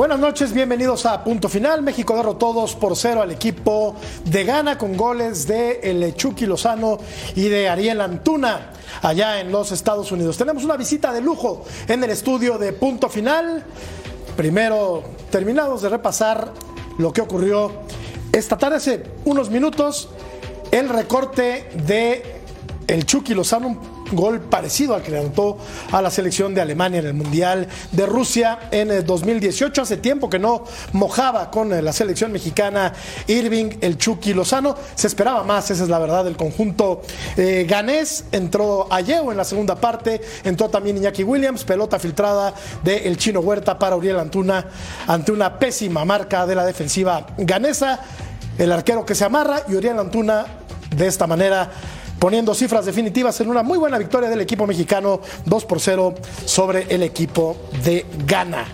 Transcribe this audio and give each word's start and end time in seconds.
Buenas 0.00 0.18
noches, 0.18 0.54
bienvenidos 0.54 1.04
a 1.04 1.22
Punto 1.22 1.46
Final. 1.50 1.82
México 1.82 2.16
derrotó 2.16 2.54
2 2.54 2.76
por 2.76 2.96
0 2.96 3.20
al 3.20 3.32
equipo 3.32 3.94
de 4.24 4.44
Ghana 4.44 4.78
con 4.78 4.96
goles 4.96 5.46
de 5.46 5.78
el 5.82 6.14
Chucky 6.14 6.46
Lozano 6.46 6.96
y 7.36 7.50
de 7.50 7.68
Ariel 7.68 8.00
Antuna 8.00 8.70
allá 9.02 9.40
en 9.40 9.52
los 9.52 9.72
Estados 9.72 10.10
Unidos. 10.10 10.38
Tenemos 10.38 10.64
una 10.64 10.78
visita 10.78 11.12
de 11.12 11.20
lujo 11.20 11.66
en 11.86 12.02
el 12.02 12.08
estudio 12.08 12.56
de 12.56 12.72
Punto 12.72 13.10
Final. 13.10 13.62
Primero, 14.38 15.02
terminados 15.30 15.82
de 15.82 15.90
repasar 15.90 16.50
lo 16.96 17.12
que 17.12 17.20
ocurrió 17.20 17.70
esta 18.32 18.56
tarde, 18.56 18.76
hace 18.76 19.02
unos 19.26 19.50
minutos, 19.50 20.08
el 20.70 20.88
recorte 20.88 21.68
de 21.84 22.40
el 22.86 23.04
Chucky 23.04 23.34
Lozano, 23.34 23.99
gol 24.12 24.40
parecido 24.40 24.94
al 24.94 25.02
que 25.02 25.10
le 25.10 25.18
anotó 25.18 25.58
a 25.92 26.02
la 26.02 26.10
selección 26.10 26.54
de 26.54 26.60
Alemania 26.60 27.00
en 27.00 27.06
el 27.06 27.14
Mundial 27.14 27.68
de 27.92 28.06
Rusia 28.06 28.58
en 28.70 29.04
2018. 29.04 29.82
Hace 29.82 29.96
tiempo 29.96 30.28
que 30.28 30.38
no 30.38 30.64
mojaba 30.92 31.50
con 31.50 31.84
la 31.84 31.92
selección 31.92 32.32
mexicana 32.32 32.92
Irving, 33.26 33.78
el 33.80 33.98
Chucky 33.98 34.34
Lozano. 34.34 34.76
Se 34.94 35.06
esperaba 35.06 35.44
más, 35.44 35.70
esa 35.70 35.84
es 35.84 35.88
la 35.88 35.98
verdad, 35.98 36.24
del 36.24 36.36
conjunto 36.36 37.02
eh, 37.36 37.66
ganés. 37.68 38.24
Entró 38.32 38.86
Ayeo 38.92 39.30
en 39.30 39.36
la 39.36 39.44
segunda 39.44 39.76
parte, 39.76 40.20
entró 40.44 40.68
también 40.68 40.96
Iñaki 40.96 41.22
Williams, 41.22 41.64
pelota 41.64 41.98
filtrada 41.98 42.54
del 42.82 43.06
el 43.06 43.16
chino 43.16 43.40
Huerta 43.40 43.78
para 43.78 43.96
Uriel 43.96 44.18
Antuna 44.18 44.66
ante 45.06 45.32
una 45.32 45.58
pésima 45.58 46.04
marca 46.04 46.46
de 46.46 46.54
la 46.54 46.64
defensiva 46.64 47.26
ganesa. 47.38 48.00
El 48.58 48.72
arquero 48.72 49.06
que 49.06 49.14
se 49.14 49.24
amarra 49.24 49.62
y 49.68 49.74
Uriel 49.74 49.98
Antuna 49.98 50.46
de 50.94 51.06
esta 51.06 51.26
manera 51.26 51.70
poniendo 52.20 52.54
cifras 52.54 52.84
definitivas 52.84 53.40
en 53.40 53.48
una 53.48 53.64
muy 53.64 53.78
buena 53.78 53.98
victoria 53.98 54.28
del 54.28 54.42
equipo 54.42 54.66
mexicano 54.66 55.20
2 55.46 55.64
por 55.64 55.80
0 55.80 56.14
sobre 56.44 56.86
el 56.94 57.02
equipo 57.02 57.56
de 57.82 58.06
Ghana. 58.26 58.66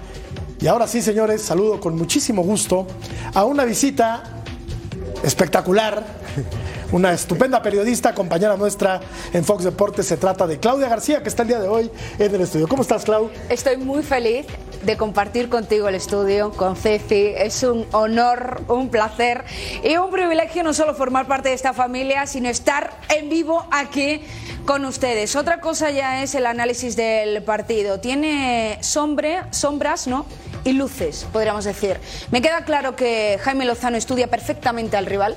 Y 0.60 0.66
ahora 0.66 0.88
sí, 0.88 1.00
señores, 1.00 1.42
saludo 1.42 1.80
con 1.80 1.96
muchísimo 1.96 2.42
gusto 2.42 2.88
a 3.32 3.44
una 3.44 3.64
visita 3.64 4.42
espectacular, 5.22 6.04
una 6.92 7.12
estupenda 7.12 7.62
periodista, 7.62 8.14
compañera 8.14 8.56
nuestra 8.56 9.00
en 9.32 9.44
Fox 9.44 9.64
Deportes. 9.64 10.06
Se 10.06 10.16
trata 10.16 10.46
de 10.46 10.58
Claudia 10.58 10.88
García, 10.88 11.22
que 11.22 11.28
está 11.28 11.42
el 11.42 11.48
día 11.48 11.58
de 11.58 11.68
hoy 11.68 11.90
en 12.18 12.34
el 12.34 12.40
estudio. 12.40 12.68
¿Cómo 12.68 12.82
estás, 12.82 13.04
Clau? 13.04 13.30
Estoy 13.48 13.76
muy 13.76 14.02
feliz 14.02 14.46
de 14.84 14.96
compartir 14.96 15.48
contigo 15.48 15.88
el 15.88 15.94
estudio, 15.96 16.52
con 16.52 16.76
Cefi. 16.76 17.32
Es 17.36 17.62
un 17.62 17.86
honor, 17.92 18.62
un 18.68 18.88
placer 18.88 19.44
y 19.82 19.96
un 19.96 20.10
privilegio 20.10 20.62
no 20.62 20.72
solo 20.74 20.94
formar 20.94 21.26
parte 21.26 21.48
de 21.48 21.54
esta 21.54 21.72
familia, 21.72 22.26
sino 22.26 22.48
estar 22.48 22.92
en 23.08 23.28
vivo 23.28 23.66
aquí 23.70 24.22
con 24.64 24.84
ustedes. 24.84 25.36
Otra 25.36 25.60
cosa 25.60 25.90
ya 25.90 26.22
es 26.22 26.34
el 26.34 26.46
análisis 26.46 26.96
del 26.96 27.42
partido. 27.42 28.00
Tiene 28.00 28.78
sombras, 28.80 30.06
¿no? 30.06 30.26
Y 30.66 30.72
luces, 30.72 31.28
podríamos 31.32 31.64
decir. 31.64 32.00
Me 32.32 32.42
queda 32.42 32.64
claro 32.64 32.96
que 32.96 33.38
Jaime 33.40 33.64
Lozano 33.64 33.96
estudia 33.96 34.26
perfectamente 34.26 34.96
al 34.96 35.06
rival. 35.06 35.36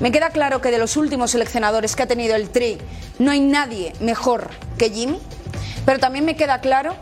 Me 0.00 0.10
queda 0.10 0.30
claro 0.30 0.60
que 0.60 0.72
de 0.72 0.78
los 0.78 0.96
últimos 0.96 1.30
seleccionadores 1.30 1.94
que 1.94 2.02
ha 2.02 2.08
tenido 2.08 2.34
el 2.34 2.50
Tri, 2.50 2.78
no 3.20 3.30
hay 3.30 3.38
nadie 3.38 3.92
mejor 4.00 4.50
que 4.76 4.90
Jimmy. 4.90 5.20
Pero 5.86 6.00
también 6.00 6.24
me 6.24 6.34
queda 6.34 6.60
claro 6.60 6.96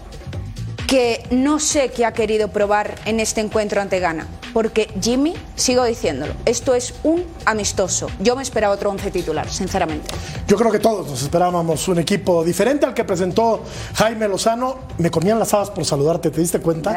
que 0.92 1.24
no 1.30 1.58
sé 1.58 1.88
qué 1.88 2.04
ha 2.04 2.12
querido 2.12 2.48
probar 2.48 2.96
en 3.06 3.18
este 3.18 3.40
encuentro 3.40 3.80
ante 3.80 3.98
Ghana. 3.98 4.26
Porque 4.52 4.92
Jimmy, 5.00 5.32
sigo 5.56 5.86
diciéndolo, 5.86 6.34
esto 6.44 6.74
es 6.74 6.92
un 7.02 7.24
amistoso. 7.46 8.08
Yo 8.20 8.36
me 8.36 8.42
esperaba 8.42 8.74
otro 8.74 8.90
once 8.90 9.10
titular, 9.10 9.50
sinceramente. 9.50 10.12
Yo 10.46 10.54
creo 10.58 10.70
que 10.70 10.78
todos 10.78 11.08
nos 11.08 11.22
esperábamos 11.22 11.88
un 11.88 11.98
equipo 11.98 12.44
diferente 12.44 12.84
al 12.84 12.92
que 12.92 13.04
presentó 13.04 13.62
Jaime 13.94 14.28
Lozano. 14.28 14.80
Me 14.98 15.10
comían 15.10 15.38
las 15.38 15.54
habas 15.54 15.70
por 15.70 15.86
saludarte, 15.86 16.30
¿te 16.30 16.42
diste 16.42 16.58
cuenta? 16.60 16.90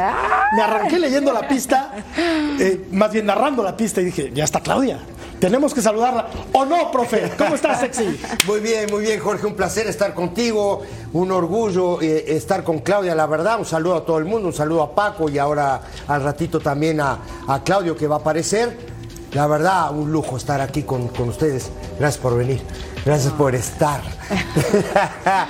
Me 0.53 0.61
arranqué 0.61 0.99
leyendo 0.99 1.31
la 1.31 1.47
pista, 1.47 1.93
eh, 2.59 2.87
más 2.91 3.13
bien 3.13 3.25
narrando 3.25 3.63
la 3.63 3.77
pista 3.77 4.01
y 4.01 4.03
dije, 4.03 4.29
ya 4.35 4.43
está 4.43 4.59
Claudia. 4.59 4.99
Tenemos 5.45 5.75
que 5.75 5.81
saludarla. 5.83 6.25
¿O 6.53 6.65
no, 6.65 6.91
profe? 6.91 7.31
¿Cómo 7.37 7.53
estás, 7.53 7.79
sexy? 7.79 8.19
Muy 8.47 8.61
bien, 8.61 8.89
muy 8.89 9.03
bien, 9.03 9.19
Jorge. 9.19 9.45
Un 9.45 9.53
placer 9.53 9.85
estar 9.85 10.15
contigo. 10.15 10.81
Un 11.13 11.31
orgullo 11.31 12.01
eh, 12.01 12.35
estar 12.35 12.63
con 12.63 12.79
Claudia, 12.79 13.13
la 13.13 13.27
verdad. 13.27 13.59
Un 13.59 13.65
saludo 13.65 13.97
a 13.97 14.05
todo 14.07 14.17
el 14.17 14.25
mundo, 14.25 14.47
un 14.47 14.55
saludo 14.55 14.81
a 14.81 14.95
Paco 14.95 15.29
y 15.29 15.37
ahora 15.37 15.81
al 16.07 16.23
ratito 16.23 16.59
también 16.59 16.99
a, 16.99 17.19
a 17.47 17.63
Claudio 17.63 17.95
que 17.95 18.07
va 18.07 18.15
a 18.15 18.19
aparecer. 18.21 18.75
La 19.33 19.45
verdad, 19.45 19.95
un 19.95 20.11
lujo 20.11 20.35
estar 20.35 20.61
aquí 20.61 20.81
con, 20.81 21.09
con 21.09 21.29
ustedes. 21.29 21.69
Gracias 21.99 22.19
por 22.19 22.35
venir. 22.35 22.63
Gracias 23.05 23.31
por 23.33 23.53
estar. 23.53 24.01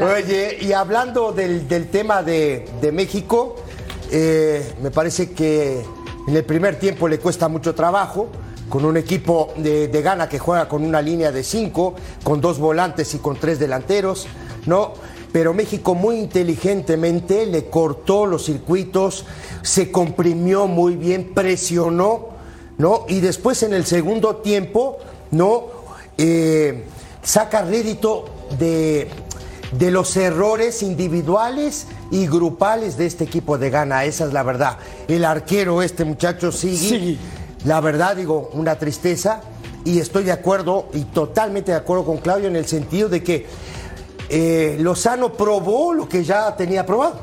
Oye, 0.16 0.56
y 0.58 0.72
hablando 0.72 1.32
del, 1.32 1.68
del 1.68 1.90
tema 1.90 2.22
de, 2.22 2.66
de 2.80 2.92
México, 2.92 3.56
eh, 4.10 4.72
me 4.80 4.90
parece 4.90 5.32
que 5.32 5.84
en 6.26 6.34
el 6.34 6.44
primer 6.46 6.78
tiempo 6.78 7.08
le 7.08 7.18
cuesta 7.18 7.46
mucho 7.48 7.74
trabajo 7.74 8.30
con 8.68 8.84
un 8.84 8.96
equipo 8.96 9.52
de, 9.56 9.88
de 9.88 10.02
Ghana 10.02 10.28
que 10.28 10.38
juega 10.38 10.68
con 10.68 10.84
una 10.84 11.02
línea 11.02 11.30
de 11.32 11.42
cinco, 11.42 11.94
con 12.22 12.40
dos 12.40 12.58
volantes 12.58 13.14
y 13.14 13.18
con 13.18 13.36
tres 13.36 13.58
delanteros, 13.58 14.26
¿no? 14.66 14.92
Pero 15.32 15.52
México 15.52 15.94
muy 15.94 16.16
inteligentemente 16.16 17.46
le 17.46 17.66
cortó 17.66 18.24
los 18.24 18.44
circuitos, 18.44 19.24
se 19.62 19.90
comprimió 19.90 20.66
muy 20.66 20.96
bien, 20.96 21.32
presionó, 21.34 22.28
¿no? 22.78 23.04
Y 23.08 23.20
después 23.20 23.62
en 23.64 23.74
el 23.74 23.84
segundo 23.84 24.36
tiempo, 24.36 24.98
¿no? 25.32 25.64
Eh, 26.18 26.84
saca 27.22 27.62
rédito 27.62 28.26
de, 28.58 29.08
de 29.72 29.90
los 29.90 30.16
errores 30.16 30.82
individuales 30.82 31.86
y 32.10 32.26
grupales 32.28 32.96
de 32.96 33.06
este 33.06 33.24
equipo 33.24 33.58
de 33.58 33.70
Ghana, 33.70 34.04
esa 34.04 34.26
es 34.26 34.32
la 34.32 34.44
verdad. 34.44 34.78
El 35.08 35.24
arquero, 35.24 35.82
este 35.82 36.04
muchacho, 36.04 36.52
Sigui. 36.52 36.76
Sigui. 36.76 37.18
La 37.64 37.80
verdad, 37.80 38.16
digo, 38.16 38.50
una 38.52 38.76
tristeza 38.76 39.40
y 39.84 39.98
estoy 39.98 40.24
de 40.24 40.32
acuerdo 40.32 40.88
y 40.92 41.04
totalmente 41.04 41.72
de 41.72 41.78
acuerdo 41.78 42.04
con 42.04 42.18
Claudio 42.18 42.48
en 42.48 42.56
el 42.56 42.66
sentido 42.66 43.08
de 43.08 43.22
que 43.22 43.46
eh, 44.28 44.76
Lozano 44.80 45.32
probó 45.32 45.92
lo 45.92 46.08
que 46.08 46.24
ya 46.24 46.54
tenía 46.56 46.84
probado. 46.84 47.20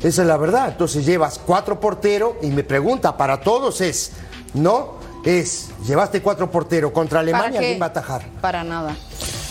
Esa 0.00 0.22
es 0.22 0.28
la 0.28 0.36
verdad. 0.36 0.68
Entonces 0.68 1.04
llevas 1.04 1.40
cuatro 1.44 1.80
porteros 1.80 2.34
y 2.42 2.48
mi 2.48 2.62
pregunta 2.62 3.16
para 3.16 3.40
todos 3.40 3.80
es, 3.80 4.12
¿no? 4.54 4.98
Es, 5.24 5.70
llevaste 5.86 6.22
cuatro 6.22 6.50
porteros 6.50 6.92
contra 6.92 7.20
Alemania? 7.20 7.60
¿quién 7.60 7.80
va 7.80 7.86
a 7.86 7.88
atajar? 7.88 8.26
Para 8.40 8.62
nada. 8.62 8.94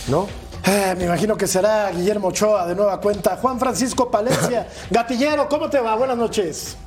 ¿No? 0.07 0.27
Eh, 0.65 0.95
me 0.97 1.05
imagino 1.05 1.37
que 1.37 1.47
será 1.47 1.91
Guillermo 1.91 2.29
Ochoa 2.29 2.65
de 2.65 2.75
nueva 2.75 2.99
cuenta. 2.99 3.37
Juan 3.41 3.59
Francisco 3.59 4.09
Palencia, 4.09 4.67
gatillero, 4.89 5.47
¿cómo 5.47 5.69
te 5.69 5.79
va? 5.79 5.95
Buenas 5.95 6.17
noches. 6.17 6.77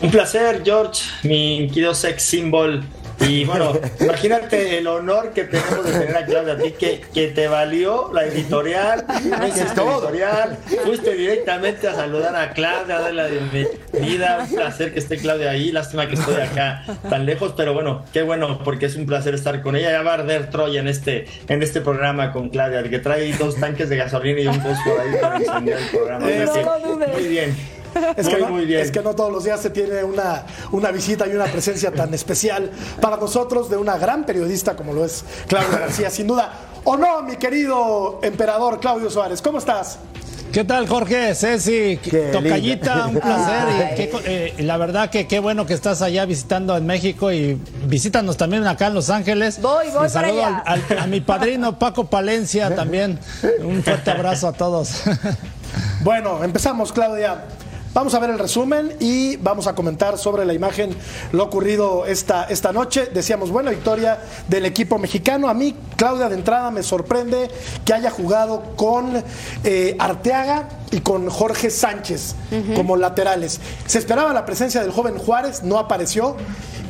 Un 0.00 0.12
placer, 0.12 0.62
George, 0.64 1.02
mi 1.24 1.68
querido 1.68 1.92
sex 1.92 2.22
symbol. 2.22 2.84
Y 3.20 3.44
bueno, 3.44 3.72
imagínate 4.00 4.78
el 4.78 4.86
honor 4.86 5.32
que 5.32 5.42
tenemos 5.42 5.84
de 5.84 5.90
tener 5.90 6.16
a 6.16 6.24
Claudia 6.24 6.52
a 6.52 6.56
ti, 6.56 6.70
que, 6.78 7.00
que 7.12 7.26
te 7.28 7.48
valió 7.48 8.12
la 8.14 8.24
editorial, 8.24 9.04
no 9.08 9.48
hiciste 9.48 9.80
editorial, 9.80 10.56
fuiste 10.84 11.14
directamente 11.14 11.88
a 11.88 11.94
saludar 11.94 12.36
a 12.36 12.52
Claudia, 12.52 12.98
a 12.98 13.00
darle 13.00 13.22
la 13.22 13.28
bienvenida. 13.28 14.46
Un 14.48 14.54
placer 14.54 14.92
que 14.92 15.00
esté 15.00 15.16
Claudia 15.18 15.50
ahí, 15.50 15.72
lástima 15.72 16.06
que 16.06 16.14
estoy 16.14 16.36
acá 16.36 16.84
tan 17.10 17.26
lejos, 17.26 17.54
pero 17.56 17.74
bueno, 17.74 18.04
qué 18.12 18.22
bueno, 18.22 18.60
porque 18.62 18.86
es 18.86 18.94
un 18.94 19.04
placer 19.04 19.34
estar 19.34 19.62
con 19.62 19.74
ella. 19.74 19.90
Ya 19.90 20.02
va 20.02 20.12
a 20.12 20.14
arder 20.14 20.48
Troya 20.50 20.78
en 20.78 20.86
este, 20.86 21.26
en 21.48 21.60
este 21.60 21.80
programa 21.80 22.32
con 22.32 22.50
Claudia, 22.50 22.78
el 22.78 22.90
que 22.90 23.00
trae 23.00 23.32
dos 23.32 23.56
tanques 23.56 23.88
de 23.88 23.96
gasolina 23.96 24.40
y 24.42 24.46
un 24.46 24.62
fósforo 24.62 25.00
ahí 25.00 25.20
para 25.20 25.38
incendiar 25.40 25.80
el 25.80 25.88
programa. 25.88 26.20
No 26.20 26.52
que, 26.52 26.62
lo 26.62 26.78
dudes. 26.78 27.08
muy 27.12 27.26
bien. 27.26 27.77
Es 28.16 28.26
muy, 28.26 28.34
que, 28.34 28.40
no, 28.40 28.48
muy 28.48 28.64
bien. 28.66 28.80
es 28.80 28.90
que 28.90 29.00
no 29.02 29.14
todos 29.14 29.32
los 29.32 29.44
días 29.44 29.60
se 29.60 29.70
tiene 29.70 30.02
una, 30.04 30.44
una 30.72 30.90
visita 30.90 31.26
y 31.26 31.30
una 31.30 31.46
presencia 31.46 31.92
tan 31.92 32.12
especial 32.14 32.70
para 33.00 33.16
nosotros 33.16 33.68
de 33.70 33.76
una 33.76 33.96
gran 33.98 34.24
periodista 34.26 34.76
como 34.76 34.92
lo 34.92 35.04
es 35.04 35.24
Claudia 35.46 35.78
García. 35.80 36.10
Sin 36.10 36.26
duda, 36.26 36.52
¿O 36.84 36.96
no, 36.96 37.22
mi 37.22 37.36
querido 37.36 38.20
emperador 38.22 38.80
Claudio 38.80 39.10
Suárez? 39.10 39.42
¿Cómo 39.42 39.58
estás? 39.58 39.98
¿Qué 40.52 40.64
tal, 40.64 40.88
Jorge? 40.88 41.34
Ceci, 41.34 41.98
Qué 42.02 42.30
tocallita, 42.32 43.04
lindo. 43.06 43.08
un 43.10 43.20
placer. 43.20 43.94
Qué 43.94 44.10
eh, 44.24 44.62
la 44.62 44.78
verdad 44.78 45.10
que 45.10 45.26
qué 45.26 45.40
bueno 45.40 45.66
que 45.66 45.74
estás 45.74 46.00
allá 46.00 46.24
visitando 46.24 46.74
en 46.74 46.86
México 46.86 47.30
y 47.30 47.60
visítanos 47.86 48.38
también 48.38 48.66
acá 48.66 48.86
en 48.86 48.94
Los 48.94 49.10
Ángeles. 49.10 49.60
Voy, 49.60 49.88
voy 49.88 50.06
Un 50.06 50.12
para 50.12 50.28
saludo 50.28 50.46
allá. 50.46 50.58
al- 50.64 50.84
al- 50.88 50.98
a 51.00 51.06
mi 51.06 51.20
padrino 51.20 51.78
Paco 51.78 52.06
Palencia 52.06 52.74
también. 52.74 53.18
Un 53.62 53.82
fuerte 53.82 54.10
abrazo 54.10 54.48
a 54.48 54.52
todos. 54.54 55.02
Bueno, 56.02 56.42
empezamos, 56.42 56.92
Claudia. 56.92 57.44
Vamos 57.94 58.14
a 58.14 58.18
ver 58.20 58.30
el 58.30 58.38
resumen 58.38 58.94
y 59.00 59.36
vamos 59.38 59.66
a 59.66 59.74
comentar 59.74 60.18
sobre 60.18 60.44
la 60.44 60.52
imagen, 60.54 60.90
lo 61.32 61.44
ocurrido 61.44 62.06
esta, 62.06 62.44
esta 62.44 62.72
noche. 62.72 63.06
Decíamos, 63.12 63.50
buena 63.50 63.70
victoria 63.70 64.18
del 64.46 64.66
equipo 64.66 64.98
mexicano. 64.98 65.48
A 65.48 65.54
mí, 65.54 65.74
Claudia, 65.96 66.28
de 66.28 66.36
entrada 66.36 66.70
me 66.70 66.82
sorprende 66.82 67.50
que 67.84 67.94
haya 67.94 68.10
jugado 68.10 68.62
con 68.76 69.22
eh, 69.64 69.96
Arteaga 69.98 70.68
y 70.90 71.00
con 71.00 71.28
Jorge 71.28 71.70
Sánchez 71.70 72.34
como 72.76 72.96
laterales. 72.96 73.60
Se 73.86 73.98
esperaba 73.98 74.32
la 74.32 74.46
presencia 74.46 74.80
del 74.80 74.90
joven 74.92 75.18
Juárez, 75.18 75.62
no 75.62 75.78
apareció. 75.78 76.36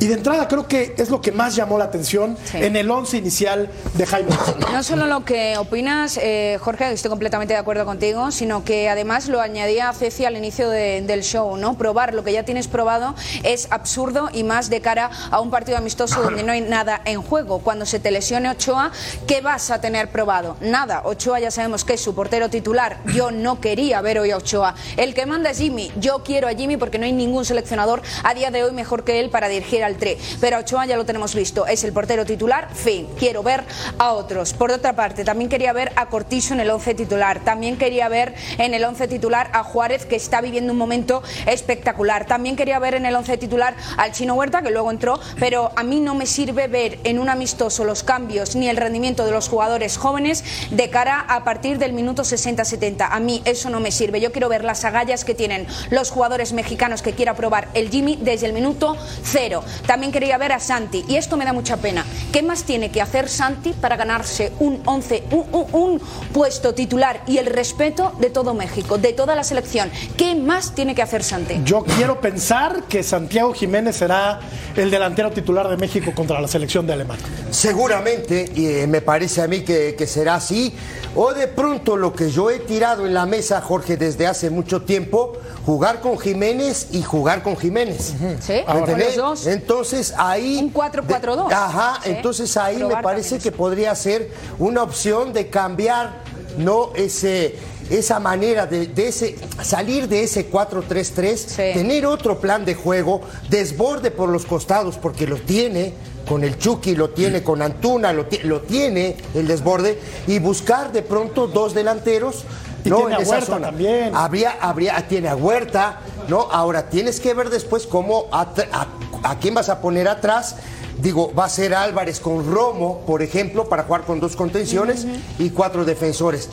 Y 0.00 0.06
de 0.06 0.15
entrada 0.15 0.47
creo 0.47 0.69
que 0.69 0.95
es 0.97 1.11
lo 1.11 1.21
que 1.21 1.33
más 1.33 1.56
llamó 1.56 1.77
la 1.77 1.87
atención 1.87 2.37
Sí. 2.45 2.59
en 2.59 2.77
el 2.77 2.89
once 2.89 3.17
inicial 3.17 3.69
de 3.95 4.06
Jaime. 4.06 4.31
No 4.73 4.83
solo 4.85 5.06
lo 5.06 5.25
que 5.25 5.56
opinas, 5.59 6.21
eh, 6.23 6.56
Jorge, 6.61 6.93
estoy 6.93 7.09
completamente 7.09 7.55
de 7.55 7.59
acuerdo 7.59 7.85
contigo, 7.85 8.31
sino 8.31 8.65
que 8.65 8.89
además 8.89 9.27
lo 9.27 9.41
añadía 9.41 9.93
Ceci 9.93 10.25
al 10.25 10.37
inicio 10.37 10.71
de- 10.71 10.88
del 11.02 11.23
show, 11.23 11.56
¿no? 11.56 11.76
Probar 11.76 12.14
lo 12.14 12.25
que 12.25 12.32
ya 12.32 12.44
tienes 12.44 12.69
probado 12.69 13.14
es 13.43 13.69
absurdo 13.70 14.29
y 14.32 14.43
más 14.44 14.70
de 14.70 14.81
cara 14.81 15.11
a 15.31 15.40
un 15.40 15.50
partido 15.50 15.79
amistoso 15.79 16.23
donde 16.23 16.43
no 16.43 16.52
hay 16.52 16.61
nada 16.61 17.00
en 17.05 17.23
juego. 17.23 17.61
Cuando 17.61 17.87
se 17.87 17.99
te 17.99 18.11
lesione 18.11 18.50
Ochoa, 18.50 18.90
¿qué 19.26 19.40
vas 19.40 19.70
a 19.70 19.81
tener 19.81 20.11
probado? 20.11 20.56
Nada. 20.61 21.02
Ochoa 21.05 21.40
ya 21.40 21.50
sabemos 21.50 21.85
que 21.85 21.94
es 21.94 22.00
su 22.00 22.14
portero 22.14 22.49
titular. 22.49 22.99
Yo 23.14 23.31
no 23.31 23.61
quería 23.61 24.00
ver 24.00 24.19
hoy 24.19 24.31
a 24.31 24.37
Ochoa. 24.37 24.75
El 24.96 25.14
que 25.14 25.26
manda 25.26 25.50
es 25.50 25.58
Jimmy. 25.58 25.93
Yo 25.96 26.23
quiero 26.25 26.49
a 26.49 26.52
Jimmy 26.52 26.76
porque 26.76 26.99
no 26.99 27.05
hay 27.05 27.12
ningún 27.12 27.44
seleccionador 27.44 28.02
a 28.25 28.35
día 28.35 28.50
de 28.50 28.64
hoy 28.64 28.73
mejor 28.73 29.05
que 29.05 29.20
él 29.20 29.31
para 29.31 29.49
dirigir 29.49 29.85
al 29.85 29.96
TRE. 29.96 30.19
Pero 30.40 30.56
a 30.56 30.61
Ochoa 30.61 30.87
ya 30.87 30.96
lo 30.96 31.05
tenemos 31.05 31.35
visto. 31.35 31.67
Es 31.67 31.85
el 31.85 31.93
portero 31.93 32.25
titular. 32.25 32.69
Fin. 32.75 33.08
Quiero 33.19 33.43
ver 33.43 33.64
a 33.99 34.12
otros. 34.12 34.52
Por 34.52 34.70
otra 34.70 34.94
parte, 34.94 35.25
también 35.25 35.49
quería 35.49 35.73
ver 35.73 35.93
a 35.96 36.06
Cortizo 36.06 36.55
en 36.55 36.61
el 36.61 36.70
11 36.70 36.94
titular. 36.94 37.40
También 37.40 37.76
quería 37.76 38.08
ver 38.08 38.35
en 38.58 38.75
el 38.75 38.85
11 38.85 39.08
titular 39.08 39.50
a 39.52 39.62
Juárez, 39.62 40.06
que 40.06 40.17
está 40.17 40.40
viviendo 40.40 40.73
un 40.73 40.77
momento 40.78 41.22
espectacular. 41.46 42.26
También 42.26 42.56
quería 42.56 42.78
ver 42.78 42.94
en 42.94 43.06
el 43.06 43.14
11 43.14 43.36
titular 43.38 43.75
al 43.96 44.12
Chino 44.12 44.34
Huerta, 44.34 44.62
que 44.62 44.70
luego 44.70 44.90
entró. 44.90 45.19
Pero 45.38 45.70
a 45.76 45.82
mí 45.82 46.00
no 46.00 46.14
me 46.14 46.26
sirve 46.26 46.69
ver 46.69 46.98
en 47.04 47.19
un 47.19 47.28
amistoso 47.28 47.84
los 47.84 48.02
cambios 48.02 48.56
ni 48.56 48.69
el 48.69 48.76
rendimiento 48.76 49.25
de 49.26 49.32
los 49.32 49.48
jugadores 49.48 49.96
jóvenes 49.98 50.44
de 50.70 50.90
cara 50.90 51.20
a 51.28 51.44
partir 51.44 51.78
del 51.78 51.92
minuto 51.92 52.22
60-70. 52.22 53.08
A 53.10 53.20
mí 53.20 53.42
eso 53.44 53.70
no 53.70 53.80
me 53.80 53.90
sirve. 53.90 54.20
Yo 54.20 54.32
quiero 54.32 54.48
ver 54.48 54.64
las 54.64 54.84
agallas 54.84 55.25
que 55.25 55.34
tienen 55.34 55.66
los 55.90 56.10
jugadores 56.10 56.52
mexicanos 56.52 57.02
que 57.02 57.12
quiera 57.12 57.34
probar 57.34 57.69
el 57.75 57.90
Jimmy 57.90 58.19
desde 58.20 58.46
el 58.46 58.52
minuto 58.52 58.96
cero. 59.22 59.62
También 59.86 60.12
quería 60.12 60.38
ver 60.38 60.52
a 60.52 60.60
Santi, 60.60 61.04
y 61.08 61.16
esto 61.16 61.36
me 61.36 61.44
da 61.44 61.52
mucha 61.52 61.76
pena. 61.78 62.04
¿Qué 62.32 62.42
más 62.42 62.64
tiene 62.64 62.90
que 62.90 63.02
hacer 63.02 63.28
Santi 63.28 63.72
para 63.72 63.96
ganarse 63.96 64.52
un 64.58 64.80
11, 64.84 65.25
un, 65.30 65.46
un- 65.52 65.66
un 65.72 66.00
puesto 66.32 66.75
titular 66.75 67.22
y 67.26 67.38
el 67.38 67.46
respeto 67.46 68.12
de 68.20 68.30
todo 68.30 68.54
México, 68.54 68.98
de 68.98 69.12
toda 69.12 69.34
la 69.34 69.44
selección? 69.44 69.90
¿Qué 70.16 70.34
más 70.34 70.68
tiene 70.75 70.94
que 70.94 71.03
hacer 71.03 71.23
Santi? 71.25 71.61
Yo 71.65 71.82
quiero 71.85 72.20
pensar 72.20 72.85
que 72.85 73.03
Santiago 73.03 73.53
Jiménez 73.53 73.97
será 73.97 74.41
el 74.76 74.91
delantero 74.91 75.31
titular 75.31 75.69
de 75.69 75.76
México 75.76 76.12
contra 76.15 76.41
la 76.41 76.49
selección 76.49 76.87
de 76.87 76.93
Alemania. 76.94 77.25
Seguramente, 77.50 78.50
y 78.55 78.67
eh, 78.67 78.87
me 78.87 79.00
parece 79.03 79.43
a 79.43 79.47
mí 79.49 79.61
que, 79.62 79.94
que 79.97 80.06
será 80.06 80.37
así, 80.37 80.75
o 81.15 81.35
de 81.35 81.47
pronto 81.49 81.97
lo 81.97 82.12
que 82.15 82.31
yo 82.31 82.50
he 82.50 82.59
tirado 82.61 83.06
en 83.06 83.15
la 83.15 83.26
mesa, 83.26 83.61
Jorge, 83.61 83.97
desde 83.97 84.26
hace 84.26 84.49
mucho 84.50 84.82
tiempo, 84.82 85.35
jugar 85.67 86.00
con 86.00 86.19
Jiménez 86.19 86.88
y 86.93 87.03
jugar 87.03 87.43
con 87.43 87.56
Jiménez. 87.56 88.14
Sí, 88.41 88.53
¿Me 88.53 88.64
con 88.64 88.76
entendés? 88.79 89.17
los 89.17 89.44
dos. 89.44 89.47
Entonces 89.47 90.14
ahí... 90.17 90.59
Un 90.59 90.73
4-4-2. 90.73 91.49
de- 91.49 91.55
Ajá, 91.55 92.00
Sí. 92.03 92.11
entonces 92.11 92.56
ahí 92.56 92.82
me 92.82 93.03
parece 93.03 93.38
que 93.38 93.53
podría 93.53 93.94
ser 93.94 94.31
una 94.59 94.82
opción 94.82 95.32
de 95.32 95.49
cambiar, 95.49 96.23
¿no? 96.56 96.91
Ese, 96.94 97.56
esa 97.90 98.20
manera 98.20 98.67
de, 98.67 98.87
de 98.88 99.08
ese, 99.08 99.37
salir 99.62 100.08
de 100.08 100.23
ese 100.25 100.50
4-3-3, 100.50 101.37
Sí. 101.37 101.56
tener 101.75 102.06
otro 102.06 102.38
plan 102.40 102.64
de 102.64 102.75
juego, 102.75 103.20
desborde 103.49 104.11
por 104.11 104.29
los 104.29 104.44
costados, 104.46 104.96
porque 104.99 105.26
lo 105.26 105.37
tiene 105.37 105.94
con 106.29 106.44
el 106.44 106.58
Chucky, 106.58 106.94
lo 106.94 107.11
tiene 107.11 107.43
con 107.43 107.62
Antuna, 107.62 108.12
lo, 108.12 108.26
ti- 108.26 108.40
lo 108.44 108.61
tiene 108.61 109.17
el 109.35 109.46
desborde, 109.46 109.99
y 110.26 110.38
buscar 110.38 110.93
de 110.93 111.00
pronto 111.02 111.46
dos 111.46 111.73
delanteros. 111.75 112.44
Y 112.85 112.90
¿no? 112.90 112.99
tiene 112.99 113.14
en 113.14 113.19
a 113.20 113.23
esa 113.23 113.31
Huerta 113.32 113.46
zona. 113.46 113.67
también. 113.69 114.14
Habría, 114.14 114.56
habría, 114.61 115.08
tiene 115.08 115.29
a 115.29 115.35
Huerta, 115.37 116.00
¿no? 116.29 116.43
Ahora 116.52 116.88
tienes 116.90 117.19
que 117.20 117.32
ver 117.35 117.49
después 117.50 117.87
cómo 117.87 118.26
a 118.31 119.37
quién 119.40 119.55
vas 119.55 119.69
a 119.69 119.81
poner 119.81 120.06
atrás. 120.08 120.56
Digo, 121.00 121.32
va 121.32 121.44
a 121.44 121.49
ser 121.49 121.75
Álvarez 121.75 122.19
con 122.20 122.50
Romo, 122.52 123.02
por 123.06 123.23
ejemplo, 123.23 123.69
para 123.69 123.85
jugar 123.85 124.02
con 124.02 124.20
dos 124.20 124.37
contenciones 124.37 125.06
y 125.38 125.50
cuatro 125.50 125.85
defensores. 125.85 126.49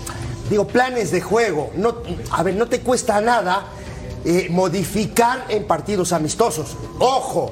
Digo, 0.50 0.68
planes 0.68 1.12
de 1.12 1.22
juego. 1.22 1.72
No, 1.76 1.96
a 2.32 2.44
ver, 2.44 2.56
no 2.56 2.68
te 2.68 2.82
cuesta 2.82 3.20
nada 3.22 3.66
eh, 4.24 4.48
modificar 4.50 5.46
en 5.50 5.66
partidos 5.66 6.14
amistosos. 6.14 6.76
Ojo, 7.00 7.52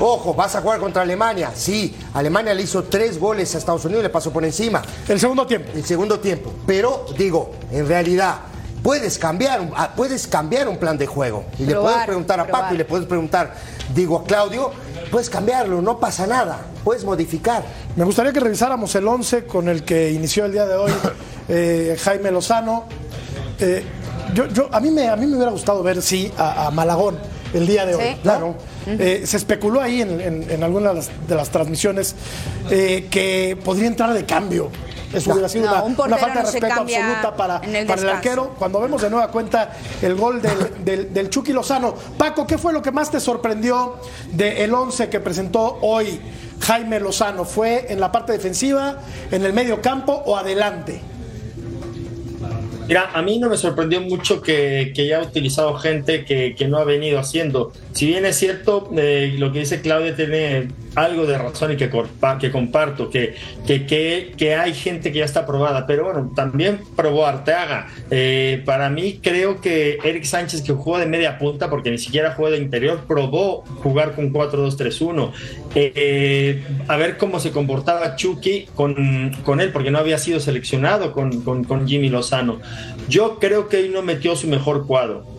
ojo, 0.00 0.34
vas 0.34 0.54
a 0.54 0.60
jugar 0.60 0.80
contra 0.80 1.02
Alemania. 1.02 1.50
Sí, 1.54 1.96
Alemania 2.14 2.52
le 2.54 2.62
hizo 2.62 2.84
tres 2.84 3.18
goles 3.18 3.54
a 3.54 3.58
Estados 3.58 3.84
Unidos 3.84 4.00
y 4.02 4.04
le 4.04 4.10
pasó 4.10 4.30
por 4.32 4.44
encima 4.44 4.82
El 5.08 5.18
segundo 5.20 5.46
tiempo. 5.46 5.70
el 5.74 5.84
segundo 5.84 6.20
tiempo. 6.20 6.52
Pero 6.66 7.06
digo, 7.16 7.52
en 7.72 7.86
realidad 7.88 8.36
puedes 8.82 9.18
cambiar, 9.18 9.60
un- 9.60 9.72
ah, 9.74 9.92
puedes 9.96 10.26
cambiar 10.26 10.68
un 10.68 10.76
plan 10.78 10.96
de 10.98 11.06
juego. 11.06 11.44
Y 11.58 11.64
le 11.64 11.74
puedes 11.74 12.04
preguntar 12.06 12.38
a 12.40 12.44
probar. 12.44 12.62
Paco 12.62 12.74
y 12.74 12.78
le 12.78 12.84
puedes 12.84 13.06
preguntar, 13.06 13.54
digo 13.94 14.18
a 14.18 14.24
Claudio, 14.24 14.70
puedes 15.10 15.30
cambiarlo, 15.30 15.80
no 15.82 15.98
pasa 15.98 16.26
nada, 16.26 16.58
puedes 16.84 17.04
modificar. 17.04 17.64
Me 17.96 18.04
gustaría 18.04 18.32
que 18.32 18.40
revisáramos 18.40 18.94
el 18.94 19.06
11 19.06 19.44
con 19.46 19.68
el 19.68 19.84
que 19.84 20.10
inició 20.12 20.44
el 20.46 20.52
día 20.52 20.66
de 20.66 20.74
hoy 20.74 20.92
eh, 21.48 21.96
Jaime 22.02 22.30
Lozano. 22.30 22.84
Eh, 23.60 23.82
yo, 24.34 24.46
yo- 24.48 24.68
a, 24.72 24.80
mí 24.80 24.90
me, 24.90 25.08
a 25.08 25.16
mí 25.16 25.26
me 25.26 25.36
hubiera 25.36 25.50
gustado 25.52 25.82
ver, 25.82 26.02
sí, 26.02 26.32
a, 26.36 26.66
a 26.66 26.70
Malagón 26.70 27.16
el 27.54 27.66
día 27.66 27.86
de 27.86 27.94
hoy. 27.94 28.02
Sí. 28.14 28.18
Claro. 28.22 28.54
Eh, 28.88 29.22
se 29.26 29.36
especuló 29.36 29.80
ahí 29.80 30.00
en, 30.00 30.20
en- 30.20 30.50
en 30.50 30.62
algunas 30.62 30.90
de 30.90 30.94
las, 30.96 31.10
de 31.28 31.34
las 31.34 31.50
transmisiones 31.50 32.14
eh, 32.70 33.08
que 33.10 33.58
podría 33.64 33.88
entrar 33.88 34.12
de 34.12 34.24
cambio. 34.24 34.70
Eso 35.12 35.32
hubiera 35.32 35.48
sido 35.48 35.66
No, 35.66 35.72
una, 35.72 35.82
un 35.82 35.96
una 35.98 36.16
falta 36.16 36.40
de 36.40 36.46
respeto 36.46 36.74
absoluta 36.74 37.36
para, 37.36 37.58
el 37.58 37.86
para 37.86 38.02
el 38.02 38.08
arquero. 38.08 38.54
Cuando 38.58 38.80
vemos 38.80 39.02
de 39.02 39.10
nueva 39.10 39.30
cuenta 39.30 39.72
el 40.02 40.14
gol 40.14 40.42
del, 40.42 40.84
del, 40.84 41.14
del 41.14 41.30
Chucky 41.30 41.52
Lozano. 41.52 41.94
Paco, 42.18 42.46
¿qué 42.46 42.58
fue 42.58 42.72
lo 42.72 42.82
que 42.82 42.90
más 42.90 43.10
te 43.10 43.20
sorprendió 43.20 43.96
del 44.32 44.72
11 44.72 45.08
que 45.08 45.20
presentó 45.20 45.78
hoy 45.80 46.20
Jaime 46.60 47.00
Lozano? 47.00 47.44
¿Fue 47.44 47.86
en 47.92 48.00
la 48.00 48.10
parte 48.10 48.32
defensiva, 48.32 49.00
en 49.30 49.44
el 49.44 49.52
medio 49.52 49.80
campo 49.80 50.12
o 50.12 50.36
adelante? 50.36 51.00
Mira, 52.88 53.10
a 53.12 53.20
mí 53.22 53.38
no 53.38 53.48
me 53.48 53.56
sorprendió 53.56 54.00
mucho 54.00 54.40
que, 54.40 54.92
que 54.94 55.08
ya 55.08 55.18
ha 55.18 55.22
utilizado 55.22 55.74
gente 55.74 56.24
que, 56.24 56.54
que 56.54 56.68
no 56.68 56.78
ha 56.78 56.84
venido 56.84 57.18
haciendo. 57.18 57.72
Si 57.92 58.06
bien 58.06 58.24
es 58.24 58.36
cierto, 58.36 58.88
eh, 58.96 59.34
lo 59.38 59.52
que 59.52 59.60
dice 59.60 59.80
Claudia 59.80 60.14
tiene 60.14 60.68
algo 60.96 61.26
de 61.26 61.38
razón 61.38 61.72
y 61.72 61.76
que, 61.76 61.90
que 62.40 62.50
comparto, 62.50 63.10
que, 63.10 63.34
que, 63.66 63.86
que, 63.86 64.32
que 64.36 64.54
hay 64.56 64.74
gente 64.74 65.12
que 65.12 65.20
ya 65.20 65.24
está 65.26 65.46
probada, 65.46 65.86
pero 65.86 66.04
bueno, 66.04 66.32
también 66.34 66.80
probó 66.96 67.26
Arteaga. 67.26 67.88
Eh, 68.10 68.62
para 68.64 68.88
mí 68.88 69.20
creo 69.22 69.60
que 69.60 69.98
Eric 70.02 70.24
Sánchez, 70.24 70.62
que 70.62 70.72
jugó 70.72 70.98
de 70.98 71.06
media 71.06 71.38
punta, 71.38 71.68
porque 71.68 71.90
ni 71.90 71.98
siquiera 71.98 72.32
jugó 72.32 72.50
de 72.50 72.56
interior, 72.56 73.04
probó 73.06 73.62
jugar 73.82 74.14
con 74.14 74.32
4-2-3-1. 74.32 75.32
Eh, 75.74 75.92
eh, 75.94 76.64
a 76.88 76.96
ver 76.96 77.18
cómo 77.18 77.40
se 77.40 77.50
comportaba 77.50 78.16
Chucky 78.16 78.66
con, 78.74 79.36
con 79.44 79.60
él, 79.60 79.70
porque 79.72 79.90
no 79.90 79.98
había 79.98 80.16
sido 80.16 80.40
seleccionado 80.40 81.12
con, 81.12 81.42
con, 81.42 81.64
con 81.64 81.86
Jimmy 81.86 82.08
Lozano. 82.08 82.58
Yo 83.08 83.38
creo 83.38 83.68
que 83.68 83.80
él 83.80 83.92
no 83.92 84.02
metió 84.02 84.34
su 84.34 84.48
mejor 84.48 84.86
cuadro. 84.86 85.35